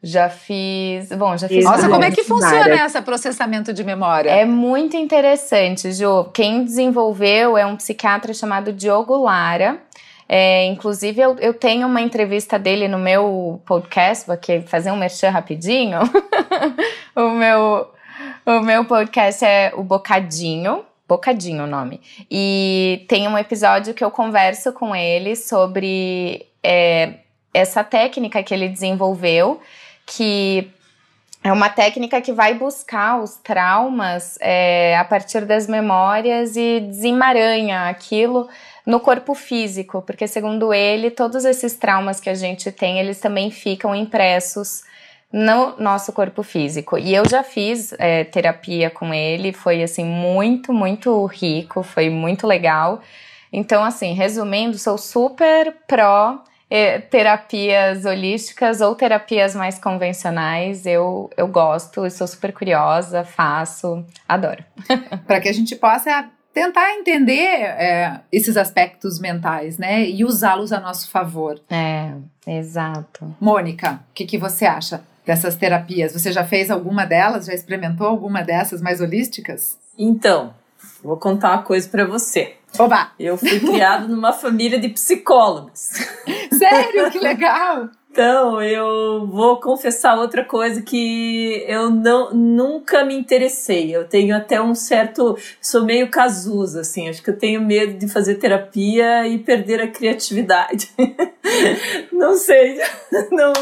já 0.02 0.30
fiz. 0.30 1.10
Bom, 1.10 1.38
já 1.38 1.48
fiz. 1.48 1.64
Nossa, 1.64 1.90
como 1.90 2.04
é 2.04 2.12
que 2.12 2.24
funciona 2.24 2.86
esse 2.86 3.02
processamento 3.02 3.74
de 3.74 3.84
memória? 3.84 4.30
É 4.30 4.46
muito 4.46 4.96
interessante, 4.96 5.92
Ju. 5.92 6.26
Quem 6.34 6.64
desenvolveu 6.64 7.58
é 7.58 7.66
um 7.66 7.76
psiquiatra 7.76 8.34
chamado 8.34 8.72
Diogo 8.72 9.18
Lara. 9.18 9.80
É, 10.28 10.66
inclusive, 10.66 11.20
eu, 11.20 11.36
eu 11.40 11.54
tenho 11.54 11.88
uma 11.88 12.00
entrevista 12.00 12.58
dele 12.58 12.88
no 12.88 13.00
meu 13.00 13.62
podcast, 13.66 14.28
vou 14.28 14.36
aqui 14.36 14.62
fazer 14.62 14.92
um 14.92 14.96
merchan 14.96 15.32
rapidinho. 15.32 16.00
o, 17.16 17.30
meu, 17.32 17.92
o 18.46 18.60
meu 18.62 18.86
podcast 18.86 19.44
é 19.44 19.74
o 19.76 19.84
Bocadinho. 19.84 20.86
Bocadinho 21.08 21.64
o 21.64 21.68
nome. 21.68 22.00
E 22.30 23.04
tem 23.10 23.28
um 23.28 23.36
episódio 23.36 23.96
que 23.96 24.04
eu 24.04 24.12
converso 24.12 24.72
com 24.72 24.96
ele 24.96 25.36
sobre 25.36 26.46
é, 26.62 27.16
essa 27.52 27.84
técnica 27.84 28.44
que 28.44 28.54
ele 28.54 28.70
desenvolveu 28.70 29.60
que 30.10 30.72
é 31.44 31.54
uma 31.54 31.70
técnica 31.70 32.20
que 32.20 32.34
vai 32.34 32.54
buscar 32.54 33.22
os 33.22 33.36
traumas 33.38 34.38
é, 34.42 34.98
a 34.98 35.06
partir 35.06 35.46
das 35.46 35.68
memórias 35.68 36.56
e 36.58 36.82
desemaranha 36.82 37.90
aquilo 37.90 38.50
no 38.86 39.00
corpo 39.00 39.34
físico, 39.34 40.02
porque 40.02 40.28
segundo 40.28 40.74
ele, 40.74 41.12
todos 41.12 41.46
esses 41.46 41.76
traumas 41.76 42.20
que 42.20 42.30
a 42.30 42.34
gente 42.34 42.72
tem, 42.72 43.00
eles 43.00 43.20
também 43.20 43.52
ficam 43.52 43.96
impressos 43.96 44.84
no 45.32 45.78
nosso 45.78 46.12
corpo 46.12 46.42
físico. 46.42 46.98
E 46.98 47.14
eu 47.14 47.24
já 47.30 47.44
fiz 47.44 47.94
é, 48.00 48.24
terapia 48.24 48.90
com 48.90 49.14
ele, 49.14 49.54
foi 49.54 49.84
assim 49.84 50.04
muito, 50.04 50.74
muito 50.74 51.24
rico, 51.28 51.84
foi 51.84 52.10
muito 52.10 52.48
legal. 52.48 53.00
Então, 53.54 53.84
assim, 53.84 54.14
resumindo, 54.14 54.78
sou 54.78 54.98
super 54.98 55.74
pró 55.88 56.44
é, 56.70 57.00
terapias 57.00 58.06
holísticas 58.06 58.80
ou 58.82 58.94
terapias 58.94 59.56
mais 59.56 59.80
convencionais. 59.80 60.86
Eu, 60.86 61.30
eu 61.36 61.48
gosto, 61.48 62.06
eu 62.06 62.12
sou 62.12 62.28
super 62.28 62.54
curiosa, 62.54 63.24
faço, 63.24 64.06
adoro. 64.28 64.64
Para 65.26 65.40
que 65.40 65.50
a 65.50 65.54
gente 65.54 65.76
possa 65.76 66.30
tentar 66.54 66.94
entender 66.96 67.62
é, 67.62 68.22
esses 68.32 68.58
aspectos 68.58 69.20
mentais, 69.20 69.78
né? 69.78 70.08
E 70.08 70.24
usá-los 70.24 70.72
a 70.72 70.80
nosso 70.80 71.10
favor. 71.10 71.60
É, 71.70 72.12
exato. 72.46 73.36
Mônica, 73.40 74.02
o 74.12 74.14
que, 74.14 74.26
que 74.26 74.38
você 74.38 74.66
acha 74.66 75.02
dessas 75.26 75.56
terapias? 75.56 76.14
Você 76.14 76.32
já 76.32 76.44
fez 76.44 76.70
alguma 76.70 77.06
delas? 77.06 77.46
Já 77.46 77.54
experimentou 77.54 78.08
alguma 78.08 78.44
dessas 78.44 78.82
mais 78.82 79.02
holísticas? 79.02 79.78
Então, 79.98 80.54
vou 81.04 81.18
contar 81.18 81.52
uma 81.52 81.64
coisa 81.64 81.88
para 81.88 82.06
você. 82.06 82.56
Oba! 82.78 83.12
Eu 83.20 83.38
fui 83.38 83.60
criado 83.60 84.08
numa 84.08 84.32
família 84.32 84.80
de 84.80 84.90
psicólogos. 84.90 85.90
Sério? 86.58 87.10
Que 87.12 87.20
legal! 87.20 87.90
Então, 88.12 88.62
eu 88.62 89.28
vou 89.28 89.60
confessar 89.62 90.18
outra 90.18 90.44
coisa 90.44 90.82
que 90.82 91.64
eu 91.68 91.92
não, 91.92 92.34
nunca 92.34 93.06
me 93.06 93.14
interessei. 93.14 93.96
Eu 93.96 94.08
tenho 94.08 94.36
até 94.36 94.60
um 94.60 94.74
certo. 94.74 95.38
Sou 95.62 95.86
meio 95.86 96.10
casusa, 96.10 96.82
assim. 96.82 97.08
Acho 97.08 97.22
que 97.22 97.30
eu 97.30 97.38
tenho 97.38 97.62
medo 97.62 97.98
de 98.00 98.08
fazer 98.12 98.36
terapia 98.36 99.28
e 99.28 99.38
perder 99.38 99.82
a 99.82 99.88
criatividade. 99.88 100.90
não 102.12 102.36
sei. 102.36 102.80
Não, 103.32 103.54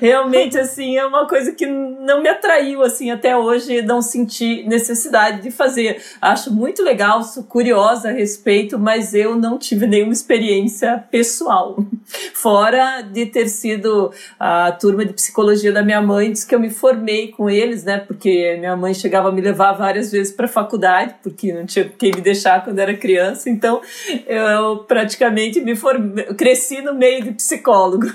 realmente, 0.00 0.58
assim, 0.58 0.96
é 0.96 1.04
uma 1.04 1.26
coisa 1.26 1.52
que 1.52 1.66
não 1.66 2.22
me 2.22 2.28
atraiu, 2.28 2.82
assim, 2.82 3.10
até 3.10 3.36
hoje. 3.36 3.82
Não 3.82 4.00
senti 4.00 4.62
necessidade 4.64 5.42
de 5.42 5.50
fazer. 5.50 6.02
Acho 6.20 6.52
muito 6.52 6.82
legal, 6.82 7.22
sou 7.22 7.42
curiosa 7.42 8.08
a 8.08 8.12
respeito, 8.12 8.78
mas 8.78 9.14
eu 9.14 9.34
não 9.36 9.58
tive 9.58 9.86
nenhuma 9.86 10.12
experiência 10.12 11.04
pessoal. 11.10 11.76
Fora 12.34 13.00
de 13.02 13.26
ter 13.26 13.37
sido 13.46 14.10
a 14.40 14.72
turma 14.72 15.04
de 15.04 15.12
psicologia 15.12 15.70
da 15.70 15.82
minha 15.82 16.00
mãe, 16.00 16.32
diz 16.32 16.44
que 16.44 16.54
eu 16.54 16.58
me 16.58 16.70
formei 16.70 17.28
com 17.28 17.50
eles, 17.50 17.84
né? 17.84 17.98
Porque 17.98 18.56
minha 18.58 18.76
mãe 18.76 18.94
chegava 18.94 19.28
a 19.28 19.32
me 19.32 19.40
levar 19.40 19.72
várias 19.72 20.10
vezes 20.10 20.32
para 20.32 20.46
a 20.46 20.48
faculdade, 20.48 21.14
porque 21.22 21.52
não 21.52 21.66
tinha 21.66 21.88
quem 21.88 22.10
me 22.10 22.20
deixar 22.20 22.64
quando 22.64 22.78
era 22.78 22.96
criança. 22.96 23.50
Então, 23.50 23.80
eu 24.26 24.78
praticamente 24.78 25.60
me 25.60 25.76
formei, 25.76 26.24
cresci 26.34 26.80
no 26.80 26.94
meio 26.94 27.22
de 27.22 27.32
psicólogo. 27.32 28.06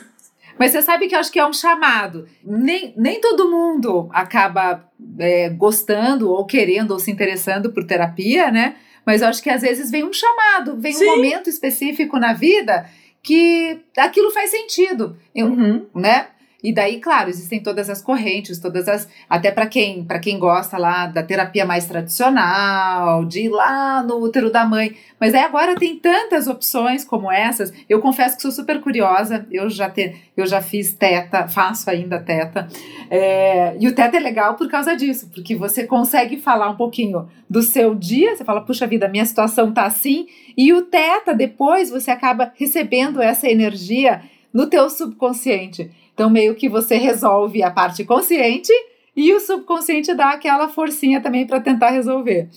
Mas 0.57 0.71
você 0.71 0.81
sabe 0.81 1.07
que 1.07 1.15
eu 1.15 1.19
acho 1.19 1.31
que 1.31 1.39
é 1.39 1.45
um 1.45 1.53
chamado. 1.53 2.27
Nem, 2.43 2.93
nem 2.95 3.19
todo 3.19 3.49
mundo 3.49 4.09
acaba 4.11 4.83
é, 5.17 5.49
gostando 5.49 6.29
ou 6.29 6.45
querendo 6.45 6.91
ou 6.91 6.99
se 6.99 7.11
interessando 7.11 7.71
por 7.71 7.83
terapia, 7.85 8.51
né? 8.51 8.75
Mas 9.05 9.21
eu 9.21 9.27
acho 9.27 9.43
que 9.43 9.49
às 9.49 9.61
vezes 9.61 9.91
vem 9.91 10.03
um 10.03 10.13
chamado, 10.13 10.79
vem 10.79 10.93
Sim. 10.93 11.05
um 11.05 11.15
momento 11.15 11.49
específico 11.49 12.17
na 12.17 12.33
vida 12.33 12.85
que 13.23 13.79
aquilo 13.97 14.31
faz 14.31 14.51
sentido, 14.51 15.17
eu, 15.33 15.47
uhum. 15.47 15.87
né? 15.95 16.27
E 16.63 16.71
daí, 16.73 17.01
claro, 17.01 17.29
existem 17.29 17.59
todas 17.59 17.89
as 17.89 18.01
correntes, 18.01 18.57
todas 18.57 18.87
as. 18.87 19.09
Até 19.29 19.51
para 19.51 19.67
quem, 19.67 20.05
para 20.05 20.17
quem 20.17 20.39
gosta 20.39 20.77
lá 20.77 21.07
da 21.07 21.21
terapia 21.21 21.65
mais 21.65 21.85
tradicional, 21.85 23.25
de 23.25 23.41
ir 23.41 23.49
lá 23.49 24.01
no 24.01 24.15
útero 24.15 24.49
da 24.49 24.63
mãe. 24.63 24.95
Mas 25.19 25.33
aí 25.33 25.41
agora 25.41 25.75
tem 25.75 25.97
tantas 25.99 26.47
opções 26.47 27.03
como 27.03 27.29
essas. 27.29 27.73
Eu 27.89 27.99
confesso 27.99 28.37
que 28.37 28.41
sou 28.41 28.51
super 28.51 28.79
curiosa. 28.79 29.45
Eu 29.51 29.69
já, 29.69 29.89
te, 29.89 30.15
eu 30.37 30.45
já 30.45 30.61
fiz 30.61 30.93
teta, 30.93 31.49
faço 31.49 31.89
ainda 31.89 32.17
teta. 32.17 32.69
É, 33.11 33.75
e 33.77 33.85
o 33.85 33.93
teta 33.93 34.15
é 34.15 34.19
legal 34.21 34.55
por 34.55 34.69
causa 34.69 34.95
disso, 34.95 35.29
porque 35.33 35.57
você 35.57 35.85
consegue 35.85 36.37
falar 36.37 36.69
um 36.69 36.77
pouquinho 36.77 37.27
do 37.49 37.61
seu 37.61 37.93
dia. 37.93 38.37
Você 38.37 38.45
fala, 38.45 38.61
puxa 38.61 38.87
vida, 38.87 39.09
minha 39.09 39.25
situação 39.25 39.73
tá 39.73 39.83
assim. 39.83 40.27
E 40.55 40.71
o 40.71 40.83
teta, 40.83 41.33
depois, 41.33 41.89
você 41.89 42.09
acaba 42.09 42.53
recebendo 42.55 43.21
essa 43.21 43.49
energia 43.49 44.21
no 44.53 44.67
teu 44.67 44.89
subconsciente. 44.89 45.91
Então, 46.13 46.29
meio 46.29 46.55
que 46.55 46.69
você 46.69 46.95
resolve 46.95 47.63
a 47.63 47.71
parte 47.71 48.03
consciente 48.03 48.71
e 49.15 49.33
o 49.33 49.39
subconsciente 49.39 50.13
dá 50.13 50.31
aquela 50.31 50.69
forcinha 50.69 51.21
também 51.21 51.45
para 51.45 51.59
tentar 51.59 51.89
resolver. 51.89 52.49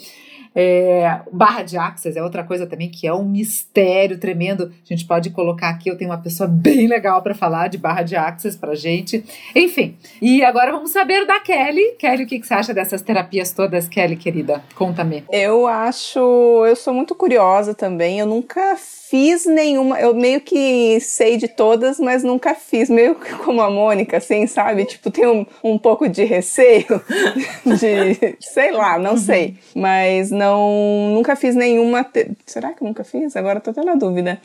É, 0.59 1.21
barra 1.31 1.63
de 1.63 1.77
Axis 1.77 2.17
é 2.17 2.23
outra 2.23 2.43
coisa 2.43 2.67
também 2.67 2.91
que 2.91 3.07
é 3.07 3.13
um 3.13 3.29
mistério 3.29 4.19
tremendo. 4.19 4.73
A 4.83 4.89
gente 4.89 5.05
pode 5.05 5.29
colocar 5.29 5.69
aqui, 5.69 5.91
eu 5.91 5.99
tenho 5.99 6.11
uma 6.11 6.17
pessoa 6.17 6.49
bem 6.49 6.87
legal 6.89 7.21
para 7.21 7.35
falar 7.35 7.69
de 7.69 7.77
barra 7.77 8.03
de 8.03 8.17
Axis 8.17 8.57
pra 8.57 8.75
gente. 8.75 9.23
Enfim, 9.55 9.99
e 10.21 10.43
agora 10.43 10.73
vamos 10.73 10.91
saber 10.91 11.27
da 11.27 11.39
Kelly. 11.41 11.97
Kelly, 11.99 12.25
o 12.25 12.27
que, 12.27 12.41
que 12.41 12.47
você 12.47 12.55
acha 12.55 12.73
dessas 12.73 13.03
terapias 13.03 13.53
todas, 13.53 13.87
Kelly, 13.87 14.17
querida? 14.17 14.65
Conta-me. 14.75 15.25
Eu 15.31 15.67
acho, 15.67 16.65
eu 16.67 16.75
sou 16.75 16.95
muito 16.95 17.15
curiosa 17.15 17.75
também. 17.75 18.19
Eu 18.19 18.27
nunca 18.27 18.77
fiz 19.09 19.47
nenhuma, 19.47 20.01
eu 20.01 20.15
meio 20.15 20.41
que 20.41 20.99
sei 21.01 21.37
de 21.37 21.47
todas, 21.47 22.01
mas 22.01 22.25
nunca 22.25 22.55
fiz, 22.55 22.91
meio 22.91 23.15
que 23.15 23.33
como 23.37 23.61
a 23.61 23.71
Mônica, 23.71 24.17
assim, 24.17 24.47
sabe? 24.47 24.85
Tipo, 24.85 25.11
tem 25.11 25.27
um, 25.27 25.47
um 25.63 25.79
pouco 25.79 26.09
de 26.09 26.25
receio, 26.25 27.01
de, 27.65 28.37
sei 28.41 28.73
lá, 28.73 28.99
não 28.99 29.13
uhum. 29.13 29.17
sei. 29.17 29.57
Mas 29.75 30.31
não, 30.31 31.13
nunca 31.15 31.37
fiz 31.37 31.55
nenhuma. 31.55 32.03
Te... 32.03 32.33
Será 32.45 32.73
que 32.73 32.83
eu 32.83 32.89
nunca 32.89 33.05
fiz? 33.05 33.37
Agora 33.37 33.61
tô 33.61 33.71
até 33.71 33.85
na 33.85 33.95
dúvida. 33.95 34.41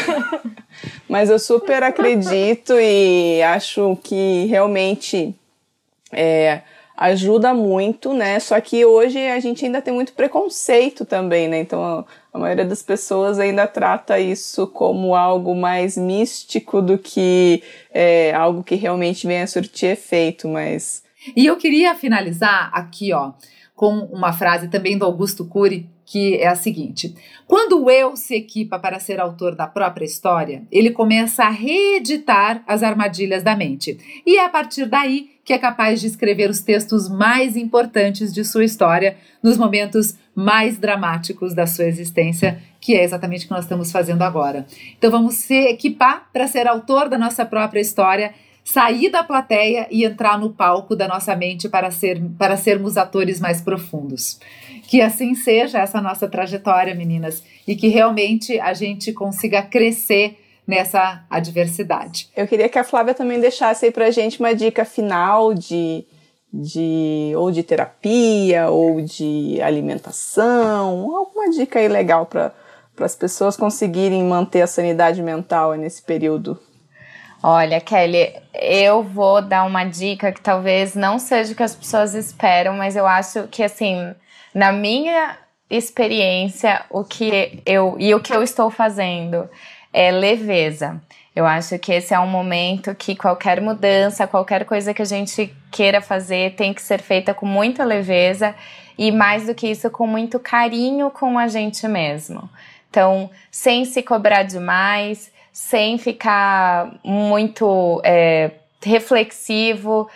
mas 1.08 1.30
eu 1.30 1.38
super 1.38 1.82
acredito 1.82 2.74
e 2.78 3.42
acho 3.42 3.98
que 4.02 4.46
realmente. 4.46 5.34
É, 6.12 6.60
ajuda 6.96 7.52
muito, 7.52 8.14
né? 8.14 8.40
Só 8.40 8.58
que 8.60 8.84
hoje 8.84 9.18
a 9.18 9.38
gente 9.38 9.64
ainda 9.64 9.82
tem 9.82 9.92
muito 9.92 10.14
preconceito 10.14 11.04
também, 11.04 11.46
né? 11.46 11.58
Então 11.58 12.06
a 12.36 12.38
maioria 12.38 12.66
das 12.66 12.82
pessoas 12.82 13.38
ainda 13.38 13.66
trata 13.66 14.20
isso 14.20 14.66
como 14.66 15.14
algo 15.14 15.54
mais 15.54 15.96
místico 15.96 16.82
do 16.82 16.98
que 16.98 17.62
é, 17.90 18.34
algo 18.34 18.62
que 18.62 18.74
realmente 18.74 19.26
venha 19.26 19.44
a 19.44 19.46
surtir 19.46 19.90
efeito, 19.90 20.46
mas. 20.46 21.02
E 21.34 21.46
eu 21.46 21.56
queria 21.56 21.94
finalizar 21.94 22.70
aqui, 22.74 23.12
ó, 23.12 23.32
com 23.74 24.00
uma 24.12 24.34
frase 24.34 24.68
também 24.68 24.98
do 24.98 25.06
Augusto 25.06 25.46
Cury, 25.46 25.88
que 26.04 26.36
é 26.36 26.46
a 26.46 26.54
seguinte: 26.54 27.14
quando 27.46 27.82
o 27.82 27.90
eu 27.90 28.14
se 28.14 28.34
equipa 28.34 28.78
para 28.78 29.00
ser 29.00 29.18
autor 29.18 29.56
da 29.56 29.66
própria 29.66 30.04
história, 30.04 30.62
ele 30.70 30.90
começa 30.90 31.44
a 31.44 31.50
reeditar 31.50 32.62
as 32.66 32.82
armadilhas 32.82 33.42
da 33.42 33.56
mente. 33.56 34.22
E 34.26 34.36
é 34.36 34.44
a 34.44 34.50
partir 34.50 34.84
daí 34.84 35.35
que 35.46 35.52
é 35.52 35.58
capaz 35.58 36.00
de 36.00 36.08
escrever 36.08 36.50
os 36.50 36.60
textos 36.60 37.08
mais 37.08 37.56
importantes 37.56 38.34
de 38.34 38.44
sua 38.44 38.64
história 38.64 39.16
nos 39.40 39.56
momentos 39.56 40.18
mais 40.34 40.76
dramáticos 40.76 41.54
da 41.54 41.68
sua 41.68 41.84
existência, 41.84 42.60
que 42.80 42.96
é 42.96 43.04
exatamente 43.04 43.44
o 43.44 43.48
que 43.48 43.54
nós 43.54 43.64
estamos 43.64 43.92
fazendo 43.92 44.22
agora. 44.22 44.66
Então 44.98 45.08
vamos 45.08 45.36
se 45.36 45.54
equipar 45.54 46.28
para 46.32 46.48
ser 46.48 46.66
autor 46.66 47.08
da 47.08 47.16
nossa 47.16 47.46
própria 47.46 47.80
história 47.80 48.34
sair 48.64 49.08
da 49.10 49.22
plateia 49.22 49.86
e 49.92 50.04
entrar 50.04 50.36
no 50.36 50.50
palco 50.50 50.96
da 50.96 51.06
nossa 51.06 51.36
mente 51.36 51.68
para, 51.68 51.92
ser, 51.92 52.20
para 52.36 52.56
sermos 52.56 52.96
atores 52.96 53.38
mais 53.38 53.60
profundos. 53.60 54.40
Que 54.88 55.00
assim 55.00 55.36
seja 55.36 55.78
essa 55.78 56.00
nossa 56.02 56.26
trajetória, 56.26 56.92
meninas, 56.92 57.44
e 57.64 57.76
que 57.76 57.86
realmente 57.86 58.58
a 58.58 58.74
gente 58.74 59.12
consiga 59.12 59.62
crescer 59.62 60.36
nessa 60.66 61.24
adversidade. 61.30 62.28
Eu 62.36 62.46
queria 62.46 62.68
que 62.68 62.78
a 62.78 62.84
Flávia 62.84 63.14
também 63.14 63.40
deixasse 63.40 63.86
aí 63.86 63.90
pra 63.90 64.10
gente 64.10 64.40
uma 64.40 64.54
dica 64.54 64.84
final 64.84 65.54
de, 65.54 66.04
de 66.52 67.32
ou 67.36 67.50
de 67.50 67.62
terapia 67.62 68.68
ou 68.68 69.00
de 69.00 69.60
alimentação, 69.62 71.14
alguma 71.16 71.50
dica 71.50 71.78
aí 71.78 71.88
legal 71.88 72.26
para 72.26 72.52
as 73.00 73.14
pessoas 73.14 73.56
conseguirem 73.56 74.24
manter 74.24 74.62
a 74.62 74.66
sanidade 74.66 75.22
mental 75.22 75.74
nesse 75.74 76.02
período 76.02 76.58
Olha, 77.48 77.80
Kelly, 77.80 78.34
eu 78.54 79.04
vou 79.04 79.40
dar 79.40 79.64
uma 79.64 79.84
dica 79.84 80.32
que 80.32 80.40
talvez 80.40 80.94
não 80.94 81.16
seja 81.18 81.52
o 81.52 81.56
que 81.56 81.62
as 81.62 81.76
pessoas 81.76 82.14
esperam, 82.14 82.74
mas 82.74 82.96
eu 82.96 83.06
acho 83.06 83.46
que, 83.48 83.62
assim, 83.62 84.14
na 84.54 84.72
minha 84.72 85.38
experiência, 85.68 86.84
o 86.90 87.04
que 87.04 87.62
eu 87.64 87.96
e 87.98 88.12
o 88.14 88.20
que 88.20 88.34
eu 88.34 88.42
estou 88.42 88.70
fazendo 88.70 89.48
é 89.96 90.10
leveza. 90.10 91.00
Eu 91.34 91.46
acho 91.46 91.78
que 91.78 91.90
esse 91.90 92.12
é 92.12 92.20
um 92.20 92.26
momento 92.26 92.94
que 92.94 93.16
qualquer 93.16 93.62
mudança, 93.62 94.26
qualquer 94.26 94.66
coisa 94.66 94.92
que 94.92 95.00
a 95.00 95.06
gente 95.06 95.54
queira 95.70 96.02
fazer 96.02 96.54
tem 96.54 96.74
que 96.74 96.82
ser 96.82 97.00
feita 97.00 97.32
com 97.32 97.46
muita 97.46 97.82
leveza 97.82 98.54
e 98.98 99.10
mais 99.10 99.46
do 99.46 99.54
que 99.54 99.66
isso, 99.66 99.90
com 99.90 100.06
muito 100.06 100.38
carinho 100.38 101.10
com 101.10 101.38
a 101.38 101.48
gente 101.48 101.88
mesmo. 101.88 102.48
Então, 102.90 103.30
sem 103.50 103.86
se 103.86 104.02
cobrar 104.02 104.42
demais, 104.42 105.32
sem 105.50 105.96
ficar 105.96 106.94
muito 107.02 108.02
é, 108.04 108.50
reflexivo, 108.82 110.10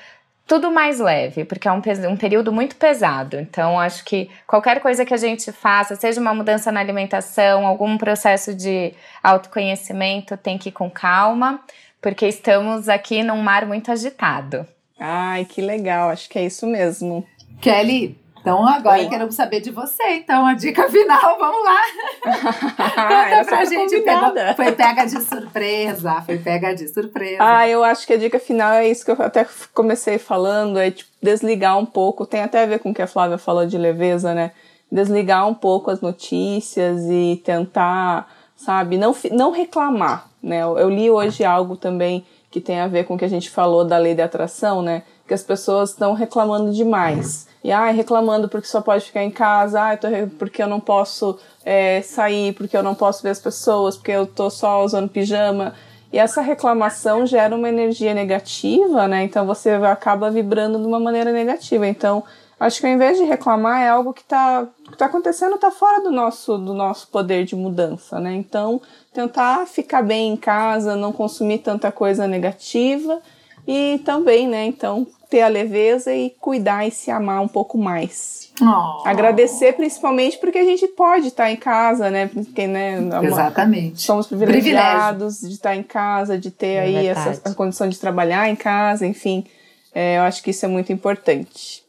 tudo 0.51 0.69
mais 0.69 0.99
leve, 0.99 1.45
porque 1.45 1.69
é 1.69 1.71
um, 1.71 1.81
um, 2.11 2.17
período 2.17 2.53
muito 2.53 2.75
pesado. 2.75 3.39
Então, 3.39 3.79
acho 3.79 4.05
que 4.05 4.29
qualquer 4.49 4.81
coisa 4.81 5.05
que 5.05 5.15
a 5.15 5.17
gente 5.17 5.53
faça, 5.53 5.95
seja 5.95 6.21
uma 6.21 6.35
mudança 6.35 6.73
na 6.73 6.81
alimentação, 6.81 7.65
algum 7.65 7.97
processo 7.97 8.53
de 8.53 8.93
autoconhecimento, 9.23 10.37
tem 10.37 10.59
que 10.59 10.71
ir 10.71 10.73
com 10.73 10.91
calma, 10.91 11.61
porque 12.03 12.27
estamos 12.27 12.89
aqui 12.89 13.23
num 13.23 13.41
mar 13.41 13.65
muito 13.65 13.93
agitado. 13.93 14.67
Ai, 14.99 15.45
que 15.45 15.63
legal, 15.63 16.11
acho 16.11 16.29
que 16.29 16.37
é 16.37 16.45
isso 16.45 16.67
mesmo. 16.67 17.25
Kelly, 17.61 18.19
então 18.41 18.67
agora 18.67 19.01
Oi. 19.01 19.09
queremos 19.09 19.35
saber 19.35 19.61
de 19.61 19.71
você. 19.71 20.03
Então 20.15 20.47
a 20.47 20.55
dica 20.55 20.89
final, 20.89 21.39
vamos 21.39 21.63
lá. 21.63 21.81
Conta 23.31 23.45
pra 23.45 23.65
gente. 23.67 24.01
Pegou, 24.01 24.33
foi 24.57 24.73
pega 24.73 25.05
de 25.05 25.21
surpresa. 25.21 26.23
Foi 26.23 26.39
pega 26.39 26.75
de 26.75 26.89
surpresa. 26.89 27.37
Ah, 27.39 27.69
eu 27.69 27.85
acho 27.85 28.07
que 28.07 28.15
a 28.15 28.17
dica 28.17 28.39
final 28.39 28.73
é 28.73 28.89
isso 28.89 29.05
que 29.05 29.11
eu 29.11 29.17
até 29.21 29.47
comecei 29.75 30.19
falando, 30.19 30.79
é 30.79 30.91
tipo, 30.91 31.11
desligar 31.23 31.79
um 31.79 31.87
pouco. 31.87 32.27
Tem 32.27 32.41
até 32.41 32.63
a 32.63 32.67
ver 32.67 32.79
com 32.79 32.91
o 32.91 32.95
que 32.95 33.03
a 33.03 33.07
Flávia 33.07 33.37
falou 33.37 33.67
de 33.67 33.77
leveza, 33.77 34.33
né? 34.35 34.53
Desligar 34.91 35.47
um 35.47 35.55
pouco 35.55 35.91
as 35.91 36.01
notícias 36.01 37.03
e 37.11 37.41
tentar, 37.45 38.29
sabe, 38.57 38.97
não, 38.97 39.15
não 39.31 39.51
reclamar, 39.51 40.29
né? 40.43 40.63
Eu, 40.63 40.79
eu 40.79 40.89
li 40.89 41.11
hoje 41.11 41.45
algo 41.45 41.77
também 41.77 42.25
que 42.51 42.61
tem 42.61 42.81
a 42.81 42.89
ver 42.89 43.05
com 43.05 43.15
o 43.15 43.19
que 43.19 43.25
a 43.25 43.29
gente 43.29 43.49
falou 43.49 43.85
da 43.85 43.97
lei 43.97 44.15
de 44.15 44.23
atração, 44.23 44.83
né? 44.83 45.05
Que 45.31 45.35
as 45.35 45.45
pessoas 45.45 45.91
estão 45.91 46.13
reclamando 46.13 46.73
demais 46.73 47.47
e 47.63 47.71
ai, 47.71 47.95
reclamando 47.95 48.49
porque 48.49 48.67
só 48.67 48.81
pode 48.81 49.05
ficar 49.05 49.23
em 49.23 49.31
casa, 49.31 49.81
ai, 49.81 49.99
porque 50.37 50.61
eu 50.61 50.67
não 50.67 50.81
posso 50.81 51.39
é, 51.65 52.03
sair, 52.03 52.53
porque 52.55 52.77
eu 52.77 52.83
não 52.83 52.97
posso 52.97 53.23
ver 53.23 53.31
as 53.31 53.39
pessoas, 53.39 53.97
porque 53.97 54.11
eu 54.11 54.27
tô 54.27 54.51
só 54.51 54.83
usando 54.85 55.09
pijama. 55.09 55.73
E 56.13 56.19
essa 56.19 56.41
reclamação 56.41 57.25
gera 57.25 57.55
uma 57.55 57.69
energia 57.69 58.13
negativa, 58.13 59.07
né? 59.07 59.23
Então 59.23 59.47
você 59.47 59.71
acaba 59.71 60.33
vibrando 60.33 60.81
de 60.81 60.85
uma 60.85 60.99
maneira 60.99 61.31
negativa. 61.31 61.87
Então, 61.87 62.25
acho 62.59 62.81
que 62.81 62.87
ao 62.89 62.93
invés 62.93 63.17
de 63.17 63.23
reclamar, 63.23 63.83
é 63.83 63.89
algo 63.89 64.13
que 64.13 64.23
está 64.23 64.67
tá 64.99 65.07
acontecendo, 65.07 65.55
está 65.55 65.71
fora 65.71 66.03
do 66.03 66.11
nosso, 66.11 66.59
do 66.59 66.75
nosso 66.75 67.07
poder 67.07 67.45
de 67.45 67.55
mudança, 67.55 68.19
né? 68.19 68.35
Então, 68.35 68.81
tentar 69.13 69.65
ficar 69.67 70.03
bem 70.03 70.33
em 70.33 70.37
casa, 70.37 70.97
não 70.97 71.13
consumir 71.13 71.59
tanta 71.59 71.93
coisa 71.93 72.27
negativa 72.27 73.21
e 73.69 74.01
também, 74.05 74.49
né? 74.49 74.65
Então, 74.65 75.07
ter 75.31 75.43
a 75.43 75.49
leveza 75.49 76.13
e 76.13 76.31
cuidar 76.41 76.87
e 76.87 76.91
se 76.91 77.11
amar 77.11 77.41
um 77.41 77.49
pouco 77.49 77.79
mais. 77.79 78.51
Oh. 78.61 79.09
Agradecer 79.09 79.75
principalmente 79.75 80.37
porque 80.39 80.59
a 80.59 80.65
gente 80.65 80.87
pode 80.89 81.29
estar 81.29 81.51
em 81.51 81.57
casa, 81.57 82.11
né? 82.11 82.27
Porque, 82.27 82.67
né? 82.67 82.99
Exatamente. 83.23 84.03
Somos 84.03 84.27
privilegiados 84.27 85.37
Privilégio. 85.37 85.49
de 85.49 85.55
estar 85.55 85.77
em 85.77 85.83
casa, 85.83 86.37
de 86.37 86.51
ter 86.51 86.67
é 86.67 86.81
aí 86.81 87.07
essa 87.07 87.41
a 87.49 87.55
condição 87.55 87.89
de 87.89 87.99
trabalhar 87.99 88.51
em 88.51 88.57
casa, 88.57 89.07
enfim. 89.07 89.47
É, 89.95 90.19
eu 90.19 90.23
acho 90.23 90.43
que 90.43 90.51
isso 90.51 90.65
é 90.65 90.69
muito 90.69 90.93
importante. 90.93 91.83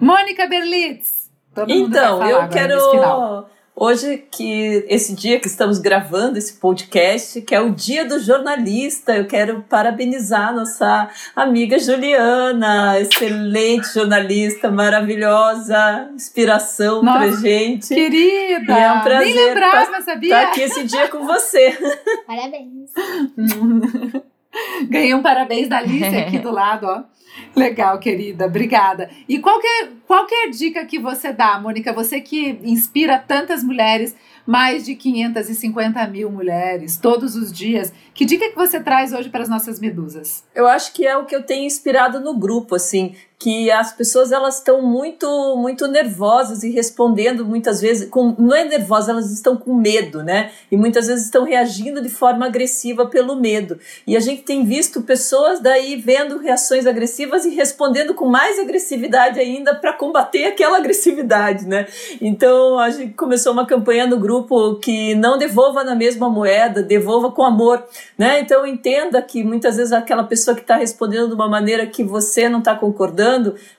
Mônica 0.00 0.46
Berlitz. 0.46 1.30
então, 1.68 2.26
eu 2.26 2.48
quero 2.48 3.46
Hoje, 3.82 4.26
que 4.30 4.84
esse 4.90 5.14
dia 5.14 5.40
que 5.40 5.46
estamos 5.46 5.78
gravando 5.78 6.36
esse 6.36 6.52
podcast, 6.52 7.40
que 7.40 7.54
é 7.54 7.60
o 7.62 7.70
Dia 7.70 8.04
do 8.04 8.18
Jornalista, 8.18 9.16
eu 9.16 9.26
quero 9.26 9.64
parabenizar 9.70 10.54
nossa 10.54 11.08
amiga 11.34 11.78
Juliana, 11.78 13.00
excelente 13.00 13.94
jornalista, 13.94 14.70
maravilhosa, 14.70 16.10
inspiração 16.14 17.02
nossa, 17.02 17.18
pra 17.20 17.30
gente. 17.40 17.94
Querida! 17.94 18.70
E 18.70 18.82
é 18.82 18.92
um 18.92 19.00
prazer 19.00 19.34
nem 19.34 19.46
lembrava, 19.46 19.92
tá, 19.92 20.02
sabia? 20.02 20.28
estar 20.28 20.50
aqui 20.50 20.60
esse 20.60 20.84
dia 20.84 21.08
com 21.08 21.24
você. 21.24 21.74
Parabéns. 22.26 22.90
Ganhei 24.90 25.14
um 25.14 25.22
parabéns 25.22 25.70
da 25.70 25.78
Alice 25.78 26.04
aqui 26.04 26.38
do 26.38 26.50
lado, 26.50 26.86
ó. 26.86 27.04
Legal, 27.54 27.98
querida, 27.98 28.46
obrigada. 28.46 29.10
E 29.28 29.38
qual 29.38 29.60
que, 29.60 29.66
é, 29.66 29.88
qual 30.06 30.26
que 30.26 30.34
é 30.34 30.48
dica 30.50 30.84
que 30.84 30.98
você 30.98 31.32
dá, 31.32 31.58
Mônica? 31.60 31.92
Você 31.92 32.20
que 32.20 32.58
inspira 32.62 33.18
tantas 33.18 33.62
mulheres, 33.62 34.14
mais 34.46 34.84
de 34.84 34.94
550 34.94 36.06
mil 36.08 36.30
mulheres, 36.30 36.96
todos 36.96 37.36
os 37.36 37.52
dias. 37.52 37.92
Que 38.14 38.24
dica 38.24 38.48
que 38.48 38.56
você 38.56 38.80
traz 38.80 39.12
hoje 39.12 39.28
para 39.28 39.42
as 39.42 39.48
nossas 39.48 39.78
medusas? 39.78 40.44
Eu 40.54 40.66
acho 40.66 40.92
que 40.92 41.06
é 41.06 41.16
o 41.16 41.24
que 41.24 41.34
eu 41.34 41.42
tenho 41.42 41.66
inspirado 41.66 42.20
no 42.20 42.38
grupo, 42.38 42.76
assim, 42.76 43.14
que 43.40 43.70
as 43.70 43.90
pessoas 43.90 44.32
elas 44.32 44.58
estão 44.58 44.82
muito 44.82 45.56
muito 45.56 45.88
nervosas 45.88 46.62
e 46.62 46.68
respondendo 46.68 47.46
muitas 47.46 47.80
vezes 47.80 48.06
com 48.10 48.34
não 48.38 48.54
é 48.54 48.64
nervosa 48.64 49.12
elas 49.12 49.32
estão 49.32 49.56
com 49.56 49.74
medo 49.74 50.22
né? 50.22 50.50
E 50.70 50.76
muitas 50.76 51.06
vezes 51.06 51.24
estão 51.24 51.42
reagindo 51.44 52.02
de 52.02 52.10
forma 52.10 52.44
agressiva 52.44 53.06
pelo 53.06 53.34
medo. 53.34 53.78
E 54.06 54.14
a 54.14 54.20
gente 54.20 54.42
tem 54.42 54.64
visto 54.64 55.00
pessoas 55.00 55.58
daí 55.58 55.96
vendo 55.96 56.38
reações 56.38 56.86
agressivas 56.86 57.46
e 57.46 57.50
respondendo 57.50 58.12
com 58.12 58.26
mais 58.26 58.58
agressividade 58.58 59.40
ainda 59.40 59.74
para 59.74 59.94
combater 59.94 60.44
aquela 60.44 60.76
agressividade 60.76 61.66
né? 61.66 61.86
Então 62.20 62.78
a 62.78 62.90
gente 62.90 63.14
começou 63.14 63.54
uma 63.54 63.66
campanha 63.66 64.06
no 64.06 64.18
grupo 64.18 64.74
que 64.76 65.14
não 65.14 65.38
devolva 65.38 65.82
na 65.82 65.94
mesma 65.94 66.28
moeda 66.28 66.82
devolva 66.82 67.32
com 67.32 67.42
amor 67.42 67.82
né? 68.18 68.40
Então 68.40 68.66
entenda 68.66 69.22
que 69.22 69.42
muitas 69.42 69.78
vezes 69.78 69.92
aquela 69.94 70.24
pessoa 70.24 70.54
que 70.54 70.60
está 70.60 70.76
respondendo 70.76 71.28
de 71.28 71.34
uma 71.34 71.48
maneira 71.48 71.86
que 71.86 72.04
você 72.04 72.46
não 72.46 72.58
está 72.58 72.74
concordando 72.74 73.29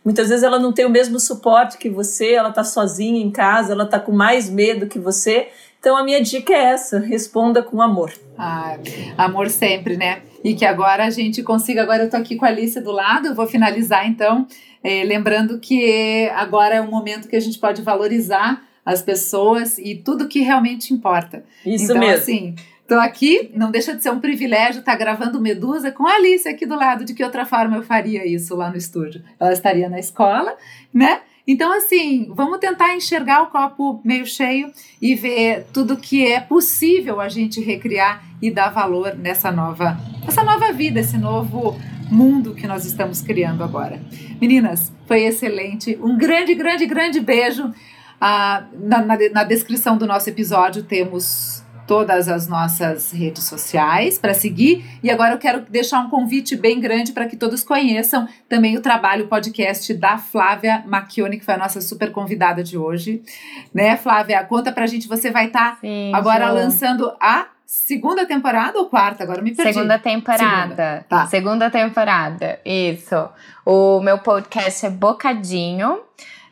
muitas 0.03 0.29
vezes 0.29 0.43
ela 0.43 0.59
não 0.59 0.71
tem 0.71 0.85
o 0.85 0.89
mesmo 0.89 1.19
suporte 1.19 1.77
que 1.77 1.89
você, 1.89 2.33
ela 2.33 2.49
está 2.49 2.63
sozinha 2.63 3.21
em 3.21 3.31
casa, 3.31 3.73
ela 3.73 3.83
está 3.83 3.99
com 3.99 4.11
mais 4.11 4.49
medo 4.49 4.87
que 4.87 4.99
você. 4.99 5.49
Então 5.79 5.97
a 5.97 6.03
minha 6.03 6.21
dica 6.21 6.53
é 6.53 6.73
essa: 6.73 6.99
responda 6.99 7.63
com 7.63 7.81
amor. 7.81 8.13
Ah, 8.37 8.77
amor 9.17 9.49
sempre, 9.49 9.97
né? 9.97 10.21
E 10.43 10.53
que 10.53 10.65
agora 10.65 11.05
a 11.05 11.09
gente 11.09 11.41
consiga. 11.43 11.81
Agora 11.81 12.03
eu 12.03 12.09
tô 12.09 12.17
aqui 12.17 12.35
com 12.35 12.45
a 12.45 12.49
Alice 12.49 12.79
do 12.81 12.91
lado, 12.91 13.27
eu 13.27 13.35
vou 13.35 13.47
finalizar 13.47 14.07
então, 14.07 14.47
eh, 14.83 15.03
lembrando 15.03 15.59
que 15.59 16.29
agora 16.35 16.75
é 16.75 16.81
um 16.81 16.89
momento 16.89 17.27
que 17.27 17.35
a 17.35 17.39
gente 17.39 17.59
pode 17.59 17.81
valorizar 17.81 18.63
as 18.85 19.01
pessoas 19.01 19.77
e 19.77 19.95
tudo 19.95 20.27
que 20.27 20.39
realmente 20.39 20.93
importa. 20.93 21.43
Isso 21.65 21.85
então, 21.85 21.99
mesmo. 21.99 22.15
assim, 22.15 22.55
Estou 22.91 23.01
aqui, 23.01 23.49
não 23.55 23.71
deixa 23.71 23.95
de 23.95 24.03
ser 24.03 24.09
um 24.09 24.19
privilégio 24.19 24.81
estar 24.81 24.97
gravando 24.97 25.39
Medusa 25.39 25.93
com 25.93 26.05
a 26.05 26.15
Alice 26.15 26.45
aqui 26.45 26.65
do 26.65 26.75
lado. 26.75 27.05
De 27.05 27.13
que 27.13 27.23
outra 27.23 27.45
forma 27.45 27.77
eu 27.77 27.83
faria 27.83 28.27
isso 28.27 28.53
lá 28.53 28.69
no 28.69 28.75
estúdio? 28.75 29.23
Ela 29.39 29.53
estaria 29.53 29.87
na 29.87 29.97
escola, 29.97 30.57
né? 30.93 31.21
Então, 31.47 31.71
assim, 31.71 32.29
vamos 32.35 32.59
tentar 32.59 32.93
enxergar 32.93 33.43
o 33.43 33.47
copo 33.47 34.01
meio 34.03 34.25
cheio 34.25 34.73
e 35.01 35.15
ver 35.15 35.67
tudo 35.71 35.95
que 35.95 36.27
é 36.27 36.41
possível 36.41 37.21
a 37.21 37.29
gente 37.29 37.61
recriar 37.61 38.25
e 38.41 38.51
dar 38.51 38.67
valor 38.71 39.15
nessa 39.15 39.53
nova, 39.53 39.97
essa 40.27 40.43
nova 40.43 40.73
vida, 40.73 40.99
esse 40.99 41.17
novo 41.17 41.79
mundo 42.11 42.53
que 42.53 42.67
nós 42.67 42.83
estamos 42.83 43.21
criando 43.21 43.63
agora. 43.63 44.01
Meninas, 44.41 44.91
foi 45.07 45.21
excelente. 45.21 45.97
Um 46.01 46.17
grande, 46.17 46.53
grande, 46.55 46.85
grande 46.85 47.21
beijo. 47.21 47.73
Ah, 48.19 48.65
na, 48.73 49.01
na, 49.01 49.17
na 49.31 49.43
descrição 49.45 49.97
do 49.97 50.05
nosso 50.05 50.29
episódio 50.29 50.83
temos 50.83 51.60
todas 51.87 52.27
as 52.27 52.47
nossas 52.47 53.11
redes 53.11 53.43
sociais 53.43 54.17
para 54.17 54.33
seguir. 54.33 54.85
E 55.03 55.09
agora 55.09 55.33
eu 55.33 55.37
quero 55.37 55.61
deixar 55.61 55.99
um 55.99 56.09
convite 56.09 56.55
bem 56.55 56.79
grande 56.79 57.11
para 57.11 57.25
que 57.25 57.35
todos 57.35 57.63
conheçam 57.63 58.27
também 58.47 58.77
o 58.77 58.81
trabalho 58.81 59.25
o 59.25 59.27
podcast 59.27 59.93
da 59.93 60.17
Flávia 60.17 60.83
Macchione, 60.85 61.37
que 61.37 61.45
foi 61.45 61.53
a 61.53 61.57
nossa 61.57 61.81
super 61.81 62.11
convidada 62.11 62.63
de 62.63 62.77
hoje. 62.77 63.21
Né, 63.73 63.97
Flávia? 63.97 64.43
Conta 64.43 64.71
pra 64.71 64.87
gente, 64.87 65.07
você 65.07 65.31
vai 65.31 65.47
estar 65.47 65.79
tá 65.81 65.87
agora 66.13 66.45
já. 66.45 66.51
lançando 66.51 67.11
a 67.19 67.47
segunda 67.65 68.25
temporada 68.25 68.77
ou 68.79 68.87
quarta? 68.87 69.23
Agora 69.23 69.41
me 69.41 69.55
perdi. 69.55 69.73
Segunda 69.73 69.97
temporada. 69.97 70.67
Segunda. 70.67 71.05
Tá. 71.07 71.25
segunda 71.27 71.69
temporada, 71.69 72.59
isso. 72.65 73.29
O 73.65 73.99
meu 74.01 74.17
podcast 74.17 74.85
é 74.85 74.89
Bocadinho. 74.89 75.99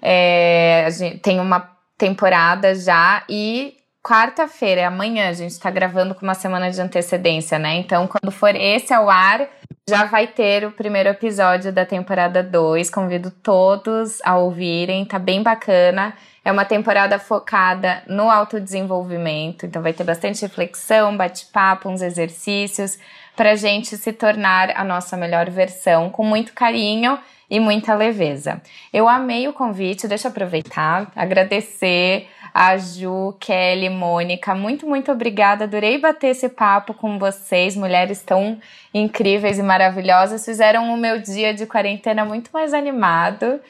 É, 0.01 0.85
a 0.87 0.89
gente 0.89 1.19
tem 1.19 1.39
uma 1.39 1.77
temporada 1.97 2.73
já 2.73 3.23
e 3.27 3.78
quarta-feira, 4.03 4.87
amanhã, 4.87 5.29
a 5.29 5.33
gente 5.33 5.51
está 5.51 5.69
gravando 5.69 6.15
com 6.15 6.25
uma 6.25 6.33
semana 6.33 6.71
de 6.71 6.81
antecedência, 6.81 7.59
né? 7.59 7.75
Então, 7.75 8.07
quando 8.07 8.31
for 8.31 8.55
esse 8.55 8.93
ao 8.93 9.09
ar, 9.09 9.47
já 9.87 10.05
vai 10.05 10.27
ter 10.27 10.65
o 10.65 10.71
primeiro 10.71 11.09
episódio 11.09 11.71
da 11.71 11.85
temporada 11.85 12.41
2. 12.43 12.89
Convido 12.89 13.31
todos 13.31 14.19
a 14.23 14.37
ouvirem, 14.37 15.05
tá 15.05 15.19
bem 15.19 15.43
bacana. 15.43 16.13
É 16.45 16.51
uma 16.51 16.65
temporada 16.65 17.19
focada 17.19 18.01
no 18.07 18.29
autodesenvolvimento, 18.29 19.65
então 19.65 19.81
vai 19.81 19.93
ter 19.93 20.03
bastante 20.03 20.41
reflexão, 20.41 21.15
bate-papo, 21.15 21.89
uns 21.89 22.01
exercícios 22.01 22.97
para 23.35 23.55
gente 23.55 23.95
se 23.97 24.13
tornar 24.13 24.71
a 24.75 24.83
nossa 24.83 25.15
melhor 25.15 25.49
versão 25.49 26.09
com 26.09 26.23
muito 26.23 26.53
carinho 26.53 27.19
e 27.49 27.59
muita 27.59 27.95
leveza. 27.95 28.61
Eu 28.93 29.07
amei 29.07 29.47
o 29.47 29.53
convite, 29.53 30.07
deixa 30.07 30.27
eu 30.27 30.31
aproveitar, 30.31 31.11
agradecer 31.15 32.27
a 32.59 32.75
Ju, 32.75 33.33
Kelly, 33.39 33.87
Mônica. 33.87 34.53
Muito, 34.53 34.85
muito 34.85 35.09
obrigada. 35.13 35.63
Adorei 35.63 35.97
bater 35.97 36.31
esse 36.31 36.49
papo 36.49 36.93
com 36.93 37.17
vocês, 37.17 37.73
mulheres 37.73 38.21
tão 38.21 38.59
incríveis 38.93 39.57
e 39.57 39.63
maravilhosas. 39.63 40.43
Fizeram 40.43 40.93
o 40.93 40.97
meu 40.97 41.21
dia 41.21 41.53
de 41.53 41.65
quarentena 41.65 42.25
muito 42.25 42.49
mais 42.51 42.73
animado. 42.73 43.61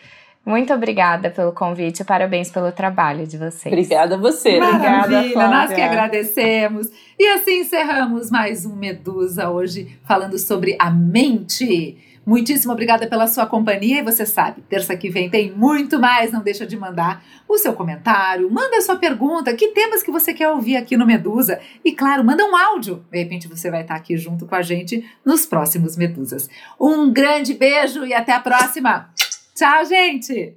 Muito 0.43 0.73
obrigada 0.73 1.29
pelo 1.29 1.51
convite, 1.51 2.03
parabéns 2.03 2.49
pelo 2.49 2.71
trabalho 2.71 3.27
de 3.27 3.37
vocês. 3.37 3.71
Obrigada 3.71 4.15
a 4.15 4.17
você. 4.17 4.59
Maravilha, 4.59 5.19
obrigada, 5.19 5.47
nós 5.47 5.71
que 5.71 5.81
agradecemos. 5.81 6.87
E 7.19 7.27
assim 7.27 7.59
encerramos 7.59 8.31
mais 8.31 8.65
um 8.65 8.75
Medusa 8.75 9.51
hoje 9.51 9.99
falando 10.03 10.39
sobre 10.39 10.75
a 10.79 10.89
mente. 10.89 12.09
Muitíssimo 12.26 12.74
obrigada 12.74 13.07
pela 13.07 13.28
sua 13.28 13.45
companhia 13.45 13.99
e 13.99 14.03
você 14.03 14.26
sabe, 14.26 14.61
terça 14.70 14.95
que 14.95 15.09
vem 15.09 15.30
tem 15.30 15.51
muito 15.51 15.99
mais, 15.99 16.32
não 16.32 16.41
deixa 16.41 16.65
de 16.65 16.78
mandar 16.78 17.24
o 17.47 17.57
seu 17.57 17.74
comentário, 17.74 18.49
manda 18.51 18.78
a 18.78 18.82
sua 18.82 18.95
pergunta, 18.95 19.53
que 19.53 19.70
temas 19.70 20.03
que 20.03 20.11
você 20.11 20.34
quer 20.34 20.49
ouvir 20.49 20.78
aqui 20.78 20.95
no 20.95 21.05
Medusa 21.05 21.59
e 21.84 21.91
claro, 21.91 22.24
manda 22.24 22.45
um 22.45 22.55
áudio. 22.55 23.05
De 23.11 23.17
repente 23.17 23.47
você 23.47 23.72
vai 23.72 23.82
estar 23.82 23.95
aqui 23.95 24.15
junto 24.17 24.45
com 24.45 24.55
a 24.55 24.61
gente 24.61 25.03
nos 25.26 25.45
próximos 25.45 25.97
Medusas. 25.97 26.49
Um 26.80 27.11
grande 27.11 27.53
beijo 27.53 28.05
e 28.05 28.13
até 28.13 28.34
a 28.34 28.39
próxima. 28.39 29.09
Tchau, 29.55 29.86
gente. 29.86 30.55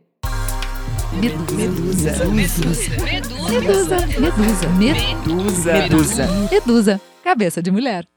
Medusa. 1.21 2.25
Medusa. 2.27 2.97
Medusa. 3.05 3.47
Medusa. 3.51 4.07
Medusa. 4.21 4.69
Medusa. 4.69 5.73
Medusa. 5.73 6.27
Medusa. 6.51 7.01
Cabeça 7.23 7.63
de 7.63 7.71
mulher. 7.71 8.12